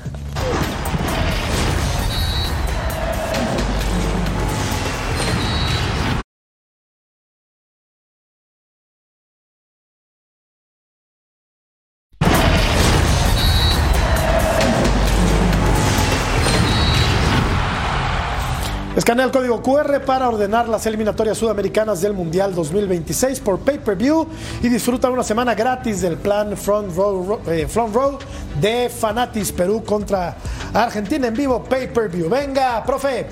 Escanea 19.03 19.25
el 19.25 19.31
código 19.31 19.61
QR 19.61 19.99
para 20.05 20.29
ordenar 20.29 20.69
las 20.69 20.85
eliminatorias 20.85 21.37
sudamericanas 21.37 21.99
del 21.99 22.13
Mundial 22.13 22.55
2026 22.55 23.41
por 23.41 23.59
pay-per-view 23.59 24.25
y 24.61 24.69
disfruta 24.69 25.09
una 25.09 25.23
semana 25.23 25.53
gratis 25.53 25.99
del 25.99 26.15
plan 26.15 26.55
Front 26.55 26.95
Row, 26.95 27.41
eh, 27.47 27.67
Front 27.67 27.93
Row 27.93 28.17
de 28.61 28.89
Fanatis 28.89 29.51
Perú 29.51 29.83
contra 29.83 30.37
Argentina 30.73 31.27
en 31.27 31.33
vivo 31.33 31.61
pay-per-view. 31.61 32.29
Venga, 32.29 32.81
profe. 32.85 33.27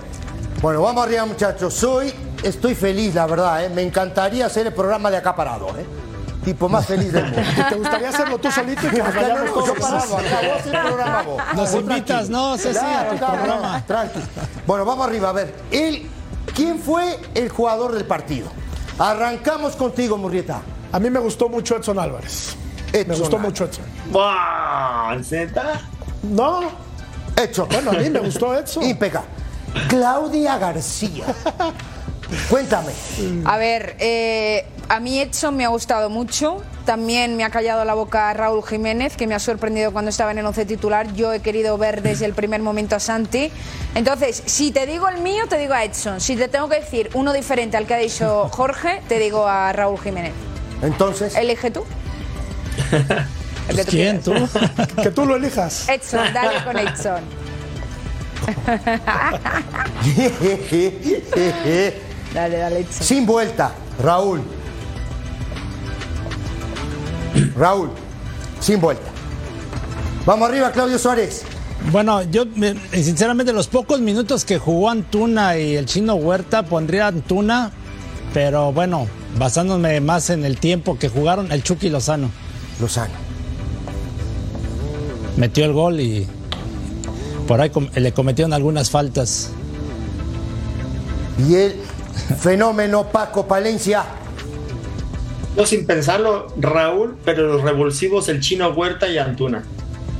Bueno, 0.61 0.81
vamos 0.81 1.05
arriba 1.05 1.25
muchachos. 1.25 1.73
Soy, 1.73 2.11
estoy 2.43 2.75
feliz, 2.75 3.15
la 3.15 3.25
verdad. 3.25 3.63
¿eh? 3.63 3.69
Me 3.69 3.81
encantaría 3.81 4.47
hacer 4.47 4.67
el 4.67 4.73
programa 4.73 5.09
de 5.09 5.15
acaparado. 5.15 5.69
¿eh? 5.69 6.10
Tipo 6.43 6.67
más 6.69 6.85
feliz 6.85 7.11
del 7.11 7.25
mundo. 7.25 7.41
¿Te 7.69 7.75
gustaría 7.75 8.09
hacerlo 8.09 8.37
tú 8.37 8.51
solito 8.51 8.87
y 8.87 8.89
que 8.89 9.03
nos 9.03 9.15
vayamos 9.15 9.53
todos? 9.53 9.71
programa 10.69 11.23
Nos 11.55 11.73
invitas, 11.73 12.29
no, 12.29 12.57
sé 12.57 12.77
a 12.79 13.09
tu 13.09 13.17
programa. 13.17 13.83
Tranqui. 13.85 14.19
Bueno, 14.65 14.85
vamos 14.85 15.07
arriba, 15.07 15.29
a 15.29 15.33
ver. 15.33 15.55
El, 15.71 16.09
¿Quién 16.55 16.79
fue 16.79 17.19
el 17.35 17.49
jugador 17.49 17.93
del 17.93 18.05
partido? 18.05 18.49
Arrancamos 18.97 19.75
contigo, 19.75 20.17
Murrieta. 20.17 20.61
A 20.91 20.99
mí 20.99 21.09
me 21.09 21.19
gustó 21.19 21.49
mucho 21.49 21.77
Edson 21.77 21.97
Álvarez. 21.99 22.55
me 22.93 23.15
gustó 23.15 23.37
mucho 23.37 23.65
Edson. 23.65 23.85
¡Wow! 24.11 25.23
¿Zeta? 25.23 25.81
No. 26.23 26.61
Edson. 27.35 27.67
Bueno, 27.69 27.91
a 27.91 27.93
mí 27.93 28.09
me 28.09 28.19
gustó 28.19 28.53
Edson. 28.53 28.83
Impecable. 28.83 29.29
Claudia 29.87 30.57
García. 30.57 31.25
Cuéntame. 32.49 32.91
A 33.45 33.57
ver, 33.57 33.95
eh, 33.99 34.65
a 34.89 34.99
mí 34.99 35.19
Edson 35.19 35.55
me 35.55 35.65
ha 35.65 35.69
gustado 35.69 36.09
mucho. 36.09 36.61
También 36.85 37.37
me 37.37 37.43
ha 37.43 37.49
callado 37.49 37.85
la 37.85 37.93
boca 37.93 38.33
Raúl 38.33 38.63
Jiménez, 38.65 39.15
que 39.15 39.27
me 39.27 39.35
ha 39.35 39.39
sorprendido 39.39 39.91
cuando 39.91 40.09
estaba 40.09 40.31
en 40.31 40.39
el 40.39 40.45
once 40.45 40.65
titular. 40.65 41.13
Yo 41.13 41.33
he 41.33 41.41
querido 41.41 41.77
ver 41.77 42.01
desde 42.01 42.25
el 42.25 42.33
primer 42.33 42.61
momento 42.61 42.95
a 42.95 42.99
Santi. 42.99 43.51
Entonces, 43.95 44.41
si 44.45 44.71
te 44.71 44.85
digo 44.85 45.07
el 45.09 45.21
mío, 45.21 45.45
te 45.49 45.57
digo 45.57 45.73
a 45.73 45.83
Edson. 45.83 46.21
Si 46.21 46.35
te 46.35 46.47
tengo 46.47 46.69
que 46.69 46.79
decir 46.79 47.09
uno 47.13 47.33
diferente 47.33 47.77
al 47.77 47.85
que 47.85 47.93
ha 47.93 47.97
dicho 47.97 48.49
Jorge, 48.49 49.01
te 49.07 49.19
digo 49.19 49.47
a 49.47 49.71
Raúl 49.73 49.99
Jiménez. 49.99 50.33
Entonces. 50.81 51.35
Elige 51.35 51.71
tú. 51.71 51.83
Pues 53.73 53.85
¿Quién 53.85 54.21
tú? 54.21 54.33
que 55.01 55.11
tú 55.11 55.25
lo 55.25 55.37
elijas. 55.37 55.87
Edson, 55.87 56.33
dale 56.33 56.61
con 56.65 56.77
Edson. 56.87 57.23
Dale, 62.33 62.57
dale. 62.57 62.85
Sin 62.89 63.25
vuelta, 63.25 63.73
Raúl. 64.01 64.41
Raúl, 67.55 67.89
sin 68.59 68.79
vuelta. 68.79 69.09
Vamos 70.25 70.49
arriba, 70.49 70.71
Claudio 70.71 70.97
Suárez. 70.97 71.43
Bueno, 71.91 72.21
yo 72.23 72.45
sinceramente 72.91 73.53
los 73.53 73.67
pocos 73.67 73.99
minutos 74.01 74.45
que 74.45 74.59
jugó 74.59 74.89
Antuna 74.89 75.57
y 75.57 75.75
el 75.75 75.87
chino 75.87 76.15
Huerta 76.15 76.63
pondría 76.63 77.07
Antuna, 77.07 77.71
pero 78.33 78.71
bueno, 78.71 79.07
basándome 79.37 79.99
más 79.99 80.29
en 80.29 80.45
el 80.45 80.57
tiempo 80.57 80.99
que 80.99 81.09
jugaron 81.09 81.51
el 81.51 81.63
Chucky 81.63 81.89
Lozano. 81.89 82.29
Lozano. 82.79 83.13
Metió 85.37 85.65
el 85.65 85.73
gol 85.73 85.99
y 85.99 86.27
por 87.47 87.61
ahí 87.61 87.71
le 87.95 88.13
cometieron 88.13 88.53
algunas 88.53 88.89
faltas. 88.89 89.49
Y 91.49 91.55
él 91.55 91.75
Fenómeno 92.39 93.05
Paco 93.05 93.47
Palencia. 93.47 94.03
No 95.55 95.65
sin 95.65 95.85
pensarlo, 95.85 96.47
Raúl, 96.57 97.17
pero 97.25 97.47
los 97.47 97.61
revulsivos 97.61 98.29
el 98.29 98.39
chino 98.39 98.69
Huerta 98.69 99.07
y 99.07 99.17
Antuna. 99.17 99.63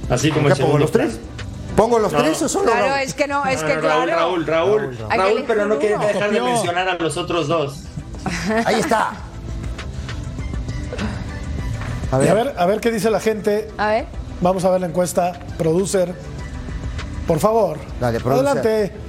Así 0.09 0.29
como 0.29 0.49
el 0.49 0.55
pongo 0.55 0.77
los 0.77 0.91
tres? 0.91 1.19
¿Pongo 1.75 1.99
los 1.99 2.11
tres 2.11 2.41
o 2.41 2.49
solo 2.49 2.71
Claro, 2.71 2.95
es 2.97 3.13
que 3.13 3.27
no, 3.27 3.45
es 3.45 3.63
que 3.63 3.79
claro. 3.79 4.11
Raúl, 4.11 4.45
Raúl, 4.45 4.97
Raúl, 5.09 5.43
pero 5.47 5.65
no 5.67 5.79
quiere 5.79 5.97
dejar 5.97 6.31
de 6.31 6.41
mencionar 6.41 6.89
a 6.89 6.95
los 6.95 7.15
otros 7.15 7.47
dos. 7.47 7.83
Ahí 8.65 8.79
está. 8.79 9.13
A 12.11 12.17
ver. 12.17 12.29
a 12.29 12.33
ver, 12.33 12.53
a 12.57 12.65
ver 12.65 12.81
qué 12.81 12.91
dice 12.91 13.09
la 13.09 13.21
gente. 13.21 13.69
A 13.77 13.87
ver. 13.87 14.05
Vamos 14.41 14.65
a 14.65 14.69
ver 14.69 14.81
la 14.81 14.87
encuesta. 14.87 15.39
Producer, 15.57 16.13
por 17.25 17.39
favor. 17.39 17.77
Dale, 18.01 18.19
producer. 18.19 18.47
Adelante. 18.47 19.00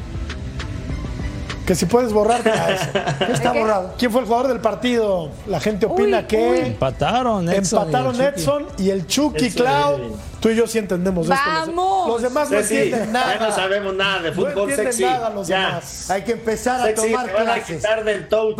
Que 1.66 1.74
si 1.74 1.86
puedes 1.86 2.12
borrar. 2.12 2.42
¿Qué 3.18 3.32
está 3.32 3.52
borrado? 3.52 3.94
¿Quién 3.98 4.10
fue 4.10 4.22
el 4.22 4.26
jugador 4.26 4.48
del 4.48 4.60
partido? 4.60 5.30
La 5.46 5.60
gente 5.60 5.86
opina 5.86 6.26
que. 6.26 6.66
Empataron 6.66 7.48
Edson. 7.48 7.82
Empataron 7.82 8.16
y 8.16 8.20
Edson 8.20 8.66
y 8.78 8.90
el 8.90 9.06
Chucky 9.06 9.50
Clau. 9.50 10.16
Tú 10.40 10.48
y 10.50 10.56
yo 10.56 10.66
sí 10.66 10.78
entendemos 10.78 11.28
esto. 11.28 11.40
¡Vamos! 11.46 12.08
Los, 12.08 12.22
demás 12.22 12.50
no 12.50 12.58
entienden 12.58 13.12
nada. 13.12 13.38
Ya 13.38 13.46
no 13.46 13.54
sabemos 13.54 13.94
nada 13.94 14.22
de 14.22 14.32
fútbol 14.32 14.68
no 14.70 14.74
sexy. 14.74 15.04
nada 15.04 15.30
los 15.30 15.46
demás. 15.46 16.10
Hay 16.10 16.22
que 16.22 16.32
empezar 16.32 16.80
a 16.80 16.92
tomar 16.94 17.26
te 17.26 17.32
van 17.32 17.44
clases. 17.44 17.70
A 17.70 17.76
quitar 17.76 18.04
del 18.04 18.28
touch. 18.28 18.56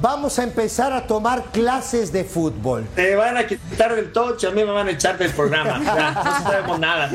vamos 0.00 0.38
a 0.40 0.42
empezar 0.42 0.92
a 0.92 1.06
tomar 1.06 1.44
clases 1.52 2.10
de 2.10 2.24
fútbol. 2.24 2.84
Te 2.96 3.14
van 3.14 3.36
a 3.36 3.46
quitar 3.46 3.94
del 3.94 4.12
touch, 4.12 4.44
a 4.44 4.50
mí 4.50 4.64
me 4.64 4.72
van 4.72 4.88
a 4.88 4.90
echar 4.90 5.16
del 5.18 5.30
programa. 5.30 5.80
Ya, 6.00 6.10
no 6.12 6.50
sabemos 6.50 6.80
nada. 6.80 7.10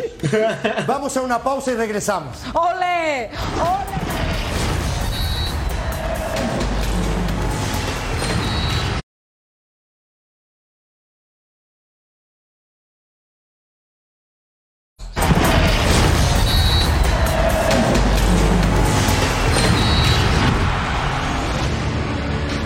vamos 0.87 1.17
a 1.17 1.21
una 1.21 1.39
pausa 1.39 1.71
y 1.71 1.75
regresamos. 1.75 2.37
¡Ole! 2.53 3.29
¡Ole! 3.59 4.14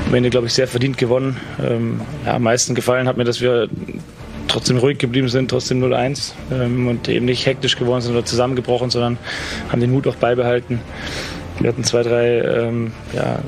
Am 0.09 0.15
Ende, 0.15 0.31
glaube 0.31 0.47
ich, 0.47 0.53
sehr 0.53 0.67
verdient 0.67 0.97
gewonnen. 0.97 1.37
Ähm, 1.63 2.01
ja, 2.25 2.35
am 2.35 2.43
meisten 2.43 2.73
gefallen 2.73 3.07
hat 3.07 3.15
mir, 3.17 3.23
dass 3.23 3.41
wir 3.41 3.69
trotzdem 4.47 4.77
ruhig 4.77 4.97
geblieben 4.97 5.29
sind, 5.29 5.51
trotzdem 5.51 5.83
0-1 5.83 6.33
ähm, 6.51 6.87
und 6.87 7.07
eben 7.07 7.25
nicht 7.25 7.45
hektisch 7.45 7.77
geworden 7.77 8.01
sind 8.01 8.13
oder 8.13 8.25
zusammengebrochen, 8.25 8.89
sondern 8.89 9.19
haben 9.71 9.79
den 9.79 9.91
Mut 9.91 10.07
auch 10.07 10.15
beibehalten. 10.15 10.81
Wir 11.59 11.69
hatten 11.69 11.83
zwei, 11.83 12.01
drei 12.01 12.39
ähm, 12.39 12.91
ja, 13.13 13.39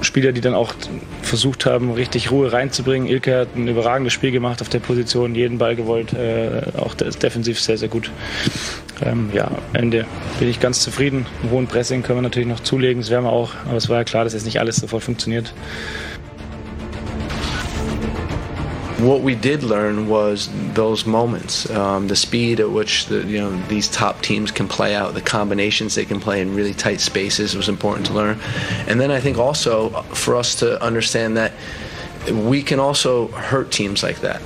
Spieler, 0.00 0.32
die 0.32 0.40
dann 0.40 0.54
auch 0.54 0.74
versucht 1.22 1.66
haben, 1.66 1.92
richtig 1.92 2.30
Ruhe 2.30 2.52
reinzubringen. 2.52 3.08
Ilke 3.08 3.40
hat 3.40 3.56
ein 3.56 3.68
überragendes 3.68 4.12
Spiel 4.12 4.30
gemacht 4.30 4.62
auf 4.62 4.68
der 4.68 4.78
Position, 4.78 5.34
jeden 5.34 5.58
Ball 5.58 5.76
gewollt, 5.76 6.12
äh, 6.12 6.62
auch 6.78 6.94
defensiv 6.94 7.60
sehr, 7.60 7.78
sehr 7.78 7.88
gut. 7.88 8.10
Ähm, 9.04 9.30
ja, 9.32 9.46
am 9.46 9.74
Ende 9.74 10.06
bin 10.38 10.48
ich 10.48 10.60
ganz 10.60 10.80
zufrieden. 10.80 11.26
Einen 11.42 11.50
hohen 11.50 11.66
Pressing 11.66 12.02
können 12.02 12.18
wir 12.18 12.22
natürlich 12.22 12.48
noch 12.48 12.60
zulegen, 12.60 13.00
das 13.02 13.10
werden 13.10 13.24
wir 13.24 13.32
auch, 13.32 13.52
aber 13.66 13.76
es 13.76 13.88
war 13.88 13.98
ja 13.98 14.04
klar, 14.04 14.24
dass 14.24 14.32
jetzt 14.32 14.46
nicht 14.46 14.60
alles 14.60 14.76
sofort 14.76 15.02
funktioniert. 15.02 15.52
What 18.98 19.20
we 19.22 19.34
did 19.34 19.62
learn 19.62 20.08
was 20.08 20.48
those 20.74 21.06
moments, 21.06 21.70
um, 21.70 22.08
the 22.08 22.16
speed 22.16 22.58
at 22.58 22.70
which 22.70 23.06
the, 23.06 23.24
you 23.24 23.38
know 23.38 23.56
these 23.68 23.88
top 23.88 24.20
teams 24.22 24.50
can 24.50 24.66
play 24.66 24.94
out, 24.94 25.14
the 25.14 25.20
combinations 25.20 25.94
they 25.94 26.04
can 26.04 26.20
play 26.20 26.40
in 26.40 26.54
really 26.54 26.74
tight 26.74 27.00
spaces 27.00 27.56
was 27.56 27.68
important 27.68 28.06
to 28.06 28.12
learn, 28.12 28.38
and 28.88 29.00
then 29.00 29.10
I 29.10 29.20
think 29.20 29.38
also 29.38 29.90
for 30.14 30.34
us 30.34 30.56
to 30.56 30.82
understand 30.82 31.36
that 31.36 31.52
we 32.32 32.62
can 32.62 32.80
also 32.80 33.28
hurt 33.28 33.70
teams 33.70 34.02
like 34.02 34.20
that, 34.20 34.42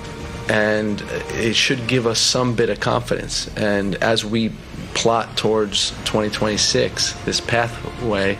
and 0.48 1.02
it 1.30 1.56
should 1.56 1.86
give 1.86 2.06
us 2.06 2.20
some 2.20 2.54
bit 2.54 2.68
of 2.68 2.80
confidence. 2.80 3.48
And 3.56 3.94
as 3.96 4.24
we 4.24 4.52
plot 4.94 5.36
towards 5.36 5.90
2026, 6.04 7.12
this 7.24 7.40
pathway. 7.40 8.38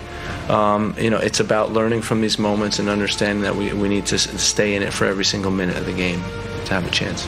Um, 0.49 0.95
you 0.99 1.11
know, 1.11 1.19
it's 1.19 1.41
about 1.41 1.73
learning 1.73 2.03
from 2.03 2.21
these 2.21 2.39
moments 2.39 2.79
and 2.79 2.89
understanding 2.89 3.43
that 3.43 3.55
we, 3.55 3.73
we 3.73 3.89
need 3.89 4.07
to 4.07 4.19
stay 4.19 4.75
in 4.75 4.83
it 4.83 4.93
for 4.93 5.07
every 5.07 5.25
single 5.25 5.51
minute 5.51 5.77
of 5.77 5.87
the 5.87 5.93
game 5.93 6.21
to 6.67 6.75
have 6.75 6.87
a 6.87 6.91
chance. 6.91 7.27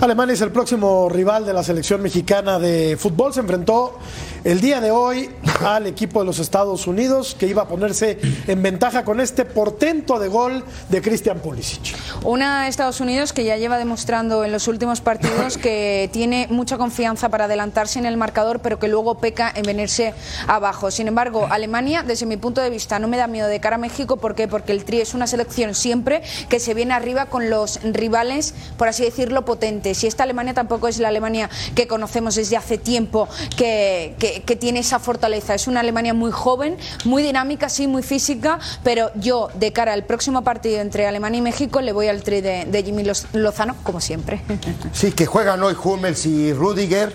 Alemania 0.00 0.34
es 0.34 0.40
el 0.42 0.52
próximo 0.52 1.08
rival 1.08 1.44
de 1.44 1.52
la 1.52 1.64
selección 1.64 2.00
mexicana 2.00 2.60
de 2.60 2.96
fútbol. 2.96 3.34
Se 3.34 3.40
enfrentó 3.40 3.98
el 4.44 4.60
día 4.60 4.80
de 4.80 4.90
hoy 4.90 5.30
al 5.64 5.86
equipo 5.86 6.20
de 6.20 6.26
los 6.26 6.38
Estados 6.38 6.86
Unidos 6.86 7.36
que 7.38 7.46
iba 7.46 7.62
a 7.62 7.68
ponerse 7.68 8.18
en 8.46 8.62
ventaja 8.62 9.04
con 9.04 9.20
este 9.20 9.44
portento 9.44 10.18
de 10.18 10.28
gol 10.28 10.64
de 10.88 11.02
Christian 11.02 11.40
Pulisic. 11.40 11.96
Una 12.24 12.68
Estados 12.68 13.00
Unidos 13.00 13.32
que 13.32 13.44
ya 13.44 13.56
lleva 13.56 13.78
demostrando 13.78 14.44
en 14.44 14.52
los 14.52 14.68
últimos 14.68 15.00
partidos 15.00 15.58
que 15.58 16.08
tiene 16.12 16.46
mucha 16.50 16.78
confianza 16.78 17.28
para 17.28 17.44
adelantarse 17.44 17.98
en 17.98 18.06
el 18.06 18.16
marcador, 18.16 18.60
pero 18.60 18.78
que 18.78 18.88
luego 18.88 19.16
peca 19.16 19.52
en 19.54 19.62
venirse 19.62 20.14
abajo. 20.46 20.90
Sin 20.90 21.08
embargo, 21.08 21.48
Alemania, 21.50 22.02
desde 22.02 22.26
mi 22.26 22.36
punto 22.36 22.60
de 22.60 22.70
vista, 22.70 22.98
no 22.98 23.08
me 23.08 23.16
da 23.16 23.26
miedo 23.26 23.48
de 23.48 23.60
cara 23.60 23.76
a 23.76 23.78
México. 23.78 24.16
¿Por 24.16 24.34
qué? 24.34 24.48
Porque 24.48 24.72
el 24.72 24.84
Tri 24.84 25.00
es 25.00 25.14
una 25.14 25.26
selección 25.26 25.74
siempre 25.74 26.22
que 26.48 26.60
se 26.60 26.74
viene 26.74 26.94
arriba 26.94 27.26
con 27.26 27.50
los 27.50 27.80
rivales, 27.82 28.54
por 28.76 28.88
así 28.88 29.04
decirlo, 29.04 29.44
potentes. 29.44 30.02
Y 30.04 30.06
esta 30.06 30.22
Alemania 30.24 30.54
tampoco 30.54 30.88
es 30.88 30.98
la 30.98 31.08
Alemania 31.08 31.50
que 31.74 31.86
conocemos 31.86 32.34
desde 32.34 32.56
hace 32.56 32.78
tiempo, 32.78 33.28
que, 33.56 34.14
que, 34.18 34.27
que 34.44 34.56
tiene 34.56 34.80
esa 34.80 34.98
fortaleza. 34.98 35.54
Es 35.54 35.66
una 35.66 35.80
Alemania 35.80 36.14
muy 36.14 36.30
joven, 36.30 36.76
muy 37.04 37.22
dinámica, 37.22 37.68
sí, 37.68 37.86
muy 37.86 38.02
física, 38.02 38.58
pero 38.82 39.10
yo, 39.14 39.48
de 39.54 39.72
cara 39.72 39.92
al 39.92 40.04
próximo 40.04 40.42
partido 40.42 40.80
entre 40.80 41.06
Alemania 41.06 41.38
y 41.38 41.42
México, 41.42 41.80
le 41.80 41.92
voy 41.92 42.08
al 42.08 42.22
tri 42.22 42.40
de, 42.40 42.64
de 42.64 42.82
Jimmy 42.82 43.04
Lozano, 43.32 43.76
como 43.82 44.00
siempre. 44.00 44.42
Sí, 44.92 45.12
que 45.12 45.26
juegan 45.26 45.62
hoy 45.62 45.74
Hummels 45.82 46.26
y 46.26 46.52
Rudiger, 46.52 47.14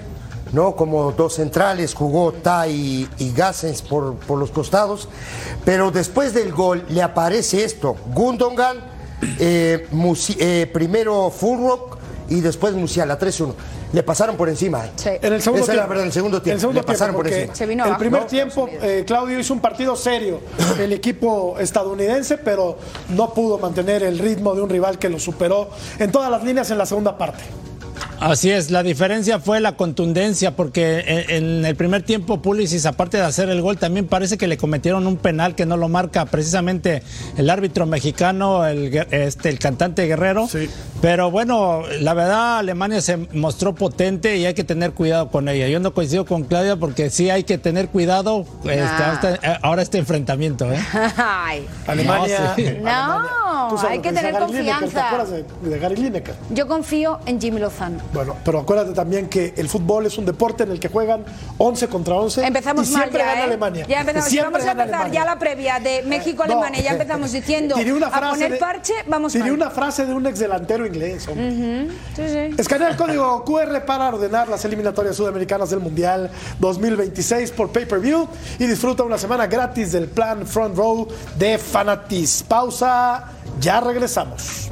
¿no? 0.51 0.75
Como 0.75 1.11
dos 1.11 1.35
centrales, 1.35 1.93
jugó 1.93 2.31
Tai 2.31 2.71
y, 2.71 3.09
y 3.17 3.33
Gassens 3.33 3.81
por, 3.81 4.15
por 4.15 4.39
los 4.39 4.51
costados. 4.51 5.09
Pero 5.65 5.91
después 5.91 6.33
del 6.33 6.53
gol 6.53 6.85
le 6.89 7.01
aparece 7.01 7.63
esto: 7.63 7.97
Gundogan, 8.13 8.77
eh, 9.39 9.87
eh, 10.39 10.69
primero 10.71 11.29
Fulrock 11.31 11.97
y 12.29 12.41
después 12.41 12.73
Musiala, 12.73 13.19
3-1. 13.19 13.53
Le 13.93 14.03
pasaron 14.03 14.35
por 14.35 14.49
encima. 14.49 14.85
Sí. 14.95 15.09
En 15.21 15.33
el 15.33 15.41
segundo 15.41 15.63
Esa 15.63 15.71
es 15.71 15.75
tiempo. 15.77 15.81
la 15.81 15.87
verdad, 15.87 16.01
en 16.01 16.07
el 16.07 16.13
segundo 16.13 16.41
tiempo. 16.41 16.49
En 16.49 16.55
el 16.55 16.59
segundo 16.59 16.81
le 16.81 16.85
pasaron 16.85 17.13
tiempo, 17.13 17.17
por 17.19 17.25
porque 17.25 17.41
encima. 17.41 17.55
Se 17.55 17.65
vino 17.65 17.85
el 17.85 17.97
primer 17.97 18.21
¿no? 18.21 18.27
tiempo, 18.27 18.69
eh, 18.69 19.03
Claudio 19.05 19.39
hizo 19.39 19.53
un 19.53 19.61
partido 19.61 19.95
serio, 19.95 20.41
el 20.79 20.91
equipo 20.93 21.55
estadounidense, 21.59 22.37
pero 22.39 22.77
no 23.09 23.33
pudo 23.33 23.59
mantener 23.59 24.03
el 24.03 24.17
ritmo 24.17 24.55
de 24.55 24.61
un 24.61 24.69
rival 24.69 24.97
que 24.97 25.09
lo 25.09 25.19
superó 25.19 25.69
en 25.99 26.11
todas 26.11 26.31
las 26.31 26.43
líneas 26.43 26.69
en 26.71 26.79
la 26.79 26.85
segunda 26.85 27.17
parte. 27.17 27.43
Así 28.23 28.49
es, 28.51 28.71
la 28.71 28.83
diferencia 28.83 29.39
fue 29.39 29.59
la 29.59 29.73
contundencia, 29.75 30.55
porque 30.55 31.03
en, 31.29 31.43
en 31.59 31.65
el 31.65 31.75
primer 31.75 32.03
tiempo 32.03 32.41
Pulisic, 32.41 32.85
aparte 32.85 33.17
de 33.17 33.23
hacer 33.23 33.49
el 33.49 33.61
gol, 33.61 33.77
también 33.77 34.07
parece 34.07 34.37
que 34.37 34.47
le 34.47 34.55
cometieron 34.55 35.07
un 35.07 35.17
penal 35.17 35.55
que 35.55 35.65
no 35.65 35.75
lo 35.75 35.89
marca 35.89 36.23
precisamente 36.25 37.03
el 37.37 37.49
árbitro 37.49 37.85
mexicano, 37.85 38.65
el, 38.65 38.95
este, 39.11 39.49
el 39.49 39.59
cantante 39.59 40.05
Guerrero. 40.07 40.47
Sí. 40.47 40.69
Pero 41.01 41.31
bueno, 41.31 41.81
la 41.99 42.13
verdad 42.13 42.59
Alemania 42.59 43.01
se 43.01 43.17
mostró 43.33 43.75
potente 43.75 44.37
y 44.37 44.45
hay 44.45 44.53
que 44.53 44.63
tener 44.63 44.93
cuidado 44.93 45.29
con 45.29 45.49
ella. 45.49 45.67
Yo 45.67 45.81
no 45.81 45.93
coincido 45.93 46.25
con 46.25 46.43
Claudia 46.45 46.77
porque 46.77 47.09
sí 47.09 47.29
hay 47.29 47.43
que 47.43 47.57
tener 47.57 47.89
cuidado 47.89 48.45
este, 48.63 48.79
Ah. 49.43 49.59
ahora, 49.63 49.81
este 49.81 49.97
enfrentamiento. 49.97 50.71
¿eh? 50.71 50.79
Ay. 51.17 51.67
Alemania. 51.87 52.39
No, 52.39 52.55
sí. 52.55 52.67
Alemania. 52.67 52.83
No, 53.51 53.67
Tú 53.69 53.77
sabes 53.77 53.91
hay 53.91 53.99
que 53.99 54.13
tener 54.13 54.31
Gary 54.33 54.45
Lineker, 54.53 54.65
¿Te 54.65 54.79
confianza. 54.81 55.07
acuerdas 55.07 55.29
de, 55.61 55.69
de 55.69 55.79
Gary 55.79 55.95
Lineker? 55.97 56.35
Yo 56.51 56.67
confío 56.67 57.19
en 57.25 57.41
Jimmy 57.41 57.59
Lozano. 57.59 57.97
Bueno, 58.13 58.35
pero 58.45 58.59
acuérdate 58.59 58.93
también 58.93 59.27
que 59.27 59.53
el 59.57 59.67
fútbol 59.67 60.05
es 60.05 60.17
un 60.17 60.25
deporte 60.25 60.63
en 60.63 60.71
el 60.71 60.79
que 60.79 60.87
juegan 60.89 61.23
11 61.57 61.87
contra 61.87 62.15
11. 62.15 62.45
Empezamos 62.45 62.87
y 62.89 62.91
mal 62.93 63.01
siempre 63.03 63.19
ya, 63.21 63.25
gana 63.25 63.39
¿eh? 63.39 63.43
Alemania. 63.43 63.85
Ya 63.87 63.99
empezamos. 64.01 64.29
Siempre 64.29 64.51
Vamos 64.51 64.67
a 64.67 64.71
empezar 64.71 64.93
Alemania. 65.01 65.19
ya 65.21 65.25
la 65.25 65.39
previa 65.39 65.79
de 65.79 66.03
México-Alemania. 66.03 66.79
No. 66.79 66.85
Ya 66.85 66.91
empezamos 66.91 67.31
diciendo 67.31 67.75
una 67.75 68.07
a 68.07 68.11
frase 68.11 68.33
poner 68.35 68.51
de- 68.51 68.57
parche, 68.57 68.93
vamos 69.07 69.33
tiré 69.33 69.51
una 69.51 69.69
frase 69.71 70.05
de 70.05 70.13
un 70.13 70.25
exdelantero 70.27 70.85
inglés. 70.85 71.27
hombre. 71.27 71.87
Sí, 72.15 72.21
sí. 72.27 72.55
Escanea 72.57 72.89
el 72.89 72.95
código 72.97 73.43
QR 73.43 73.83
para 73.85 74.09
ordenar 74.09 74.47
las 74.47 74.63
eliminatorias 74.65 75.15
sudamericanas 75.15 75.69
del 75.71 75.79
Mundial 75.79 76.29
2026 76.59 77.51
por 77.51 77.71
pay-per-view 77.71 78.27
y 78.59 78.65
disfruta 78.65 79.03
una 79.03 79.17
semana 79.17 79.47
gratis 79.47 79.91
del 79.91 80.07
plan 80.07 80.45
Front 80.45 80.77
Row 80.77 81.07
de 81.37 81.57
Fanatis. 81.57 82.43
Pausa, 82.47 83.25
ya 83.59 83.81
regresamos. 83.81 84.69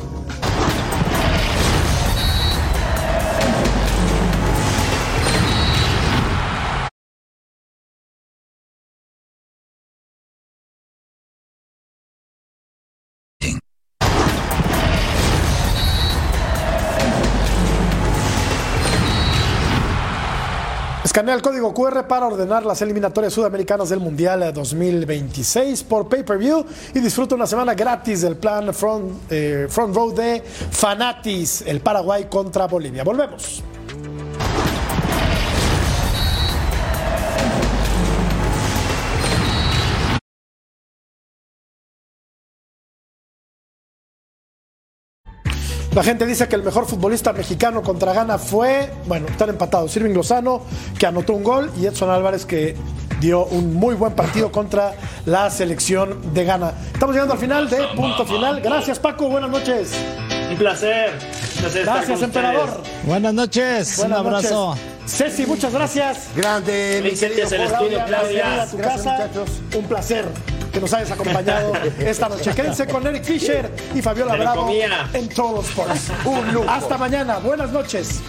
Escanea 21.12 21.36
el 21.36 21.42
código 21.42 21.74
QR 21.74 22.08
para 22.08 22.26
ordenar 22.26 22.66
las 22.66 22.82
eliminatorias 22.82 23.34
sudamericanas 23.34 23.90
del 23.90 24.00
Mundial 24.00 24.54
2026 24.54 25.84
por 25.84 26.08
pay-per-view 26.08 26.66
y 26.94 27.00
disfruta 27.00 27.36
una 27.36 27.46
semana 27.46 27.74
gratis 27.74 28.22
del 28.22 28.38
plan 28.38 28.74
Front, 28.74 29.30
eh, 29.30 29.68
front 29.70 29.94
Row 29.94 30.14
de 30.14 30.42
Fanatis, 30.42 31.64
el 31.68 31.82
Paraguay 31.82 32.28
contra 32.30 32.66
Bolivia. 32.66 33.04
Volvemos. 33.04 33.62
La 45.94 46.04
gente 46.04 46.26
dice 46.26 46.48
que 46.48 46.56
el 46.56 46.64
mejor 46.64 46.86
futbolista 46.86 47.34
mexicano 47.34 47.82
contra 47.82 48.14
Ghana 48.14 48.38
fue, 48.38 48.90
bueno, 49.08 49.28
están 49.28 49.50
empatados. 49.50 49.94
Irving 49.98 50.14
Lozano, 50.14 50.62
que 50.98 51.06
anotó 51.06 51.34
un 51.34 51.44
gol, 51.44 51.70
y 51.82 51.86
Edson 51.86 52.10
Álvarez, 52.10 52.46
que 52.46 52.78
dio 53.20 53.46
un 53.46 53.76
muy 53.76 53.96
buen 53.96 54.14
partido 54.14 54.54
contra 54.54 54.94
la 55.26 55.50
selección 55.50 56.34
de 56.34 56.46
Ghana. 56.46 56.74
Estamos 56.94 57.14
llegando 57.14 57.34
al 57.34 57.40
final 57.40 57.70
de 57.70 57.78
punto 57.94 58.26
final. 58.26 58.62
Gracias, 58.62 59.00
Paco. 59.00 59.28
Buenas 59.28 59.50
noches. 59.50 59.94
Un 60.52 60.58
placer. 60.58 61.10
Un 61.12 61.62
placer 61.62 61.82
estar 61.82 61.96
Gracias, 61.96 62.22
emperador. 62.22 62.70
ustedes. 62.70 63.06
Buenas 63.06 63.34
noches, 63.34 63.98
Buenas 63.98 64.20
un 64.20 64.28
abrazo. 64.28 64.68
noches. 64.76 64.84
Ceci, 65.08 65.46
muchas 65.46 65.74
gracias. 65.74 66.28
Grande, 66.36 67.02
mi 67.04 67.12
querido 67.12 67.48
Jorge. 67.50 67.64
estudio, 67.66 68.06
Claudia. 68.06 68.62
a 68.64 68.68
tu 68.68 68.78
Gracias, 68.78 69.04
casa. 69.06 69.18
muchachos. 69.28 69.50
Un 69.76 69.86
placer 69.86 70.26
que 70.72 70.80
nos 70.80 70.94
hayas 70.94 71.12
acompañado 71.12 71.74
esta 72.00 72.30
noche. 72.30 72.52
Quédense 72.54 72.86
con 72.88 73.06
Eric 73.08 73.24
Fisher 73.24 73.70
y 73.96 74.02
Fabiola 74.02 74.36
Bravo 74.36 74.70
en 75.14 75.30
Todos 75.30 75.70
Sports. 75.70 76.12
Un 76.26 76.54
lujo. 76.54 76.70
Hasta 76.70 76.98
mañana. 76.98 77.40
Buenas 77.40 77.72
noches. 77.72 78.22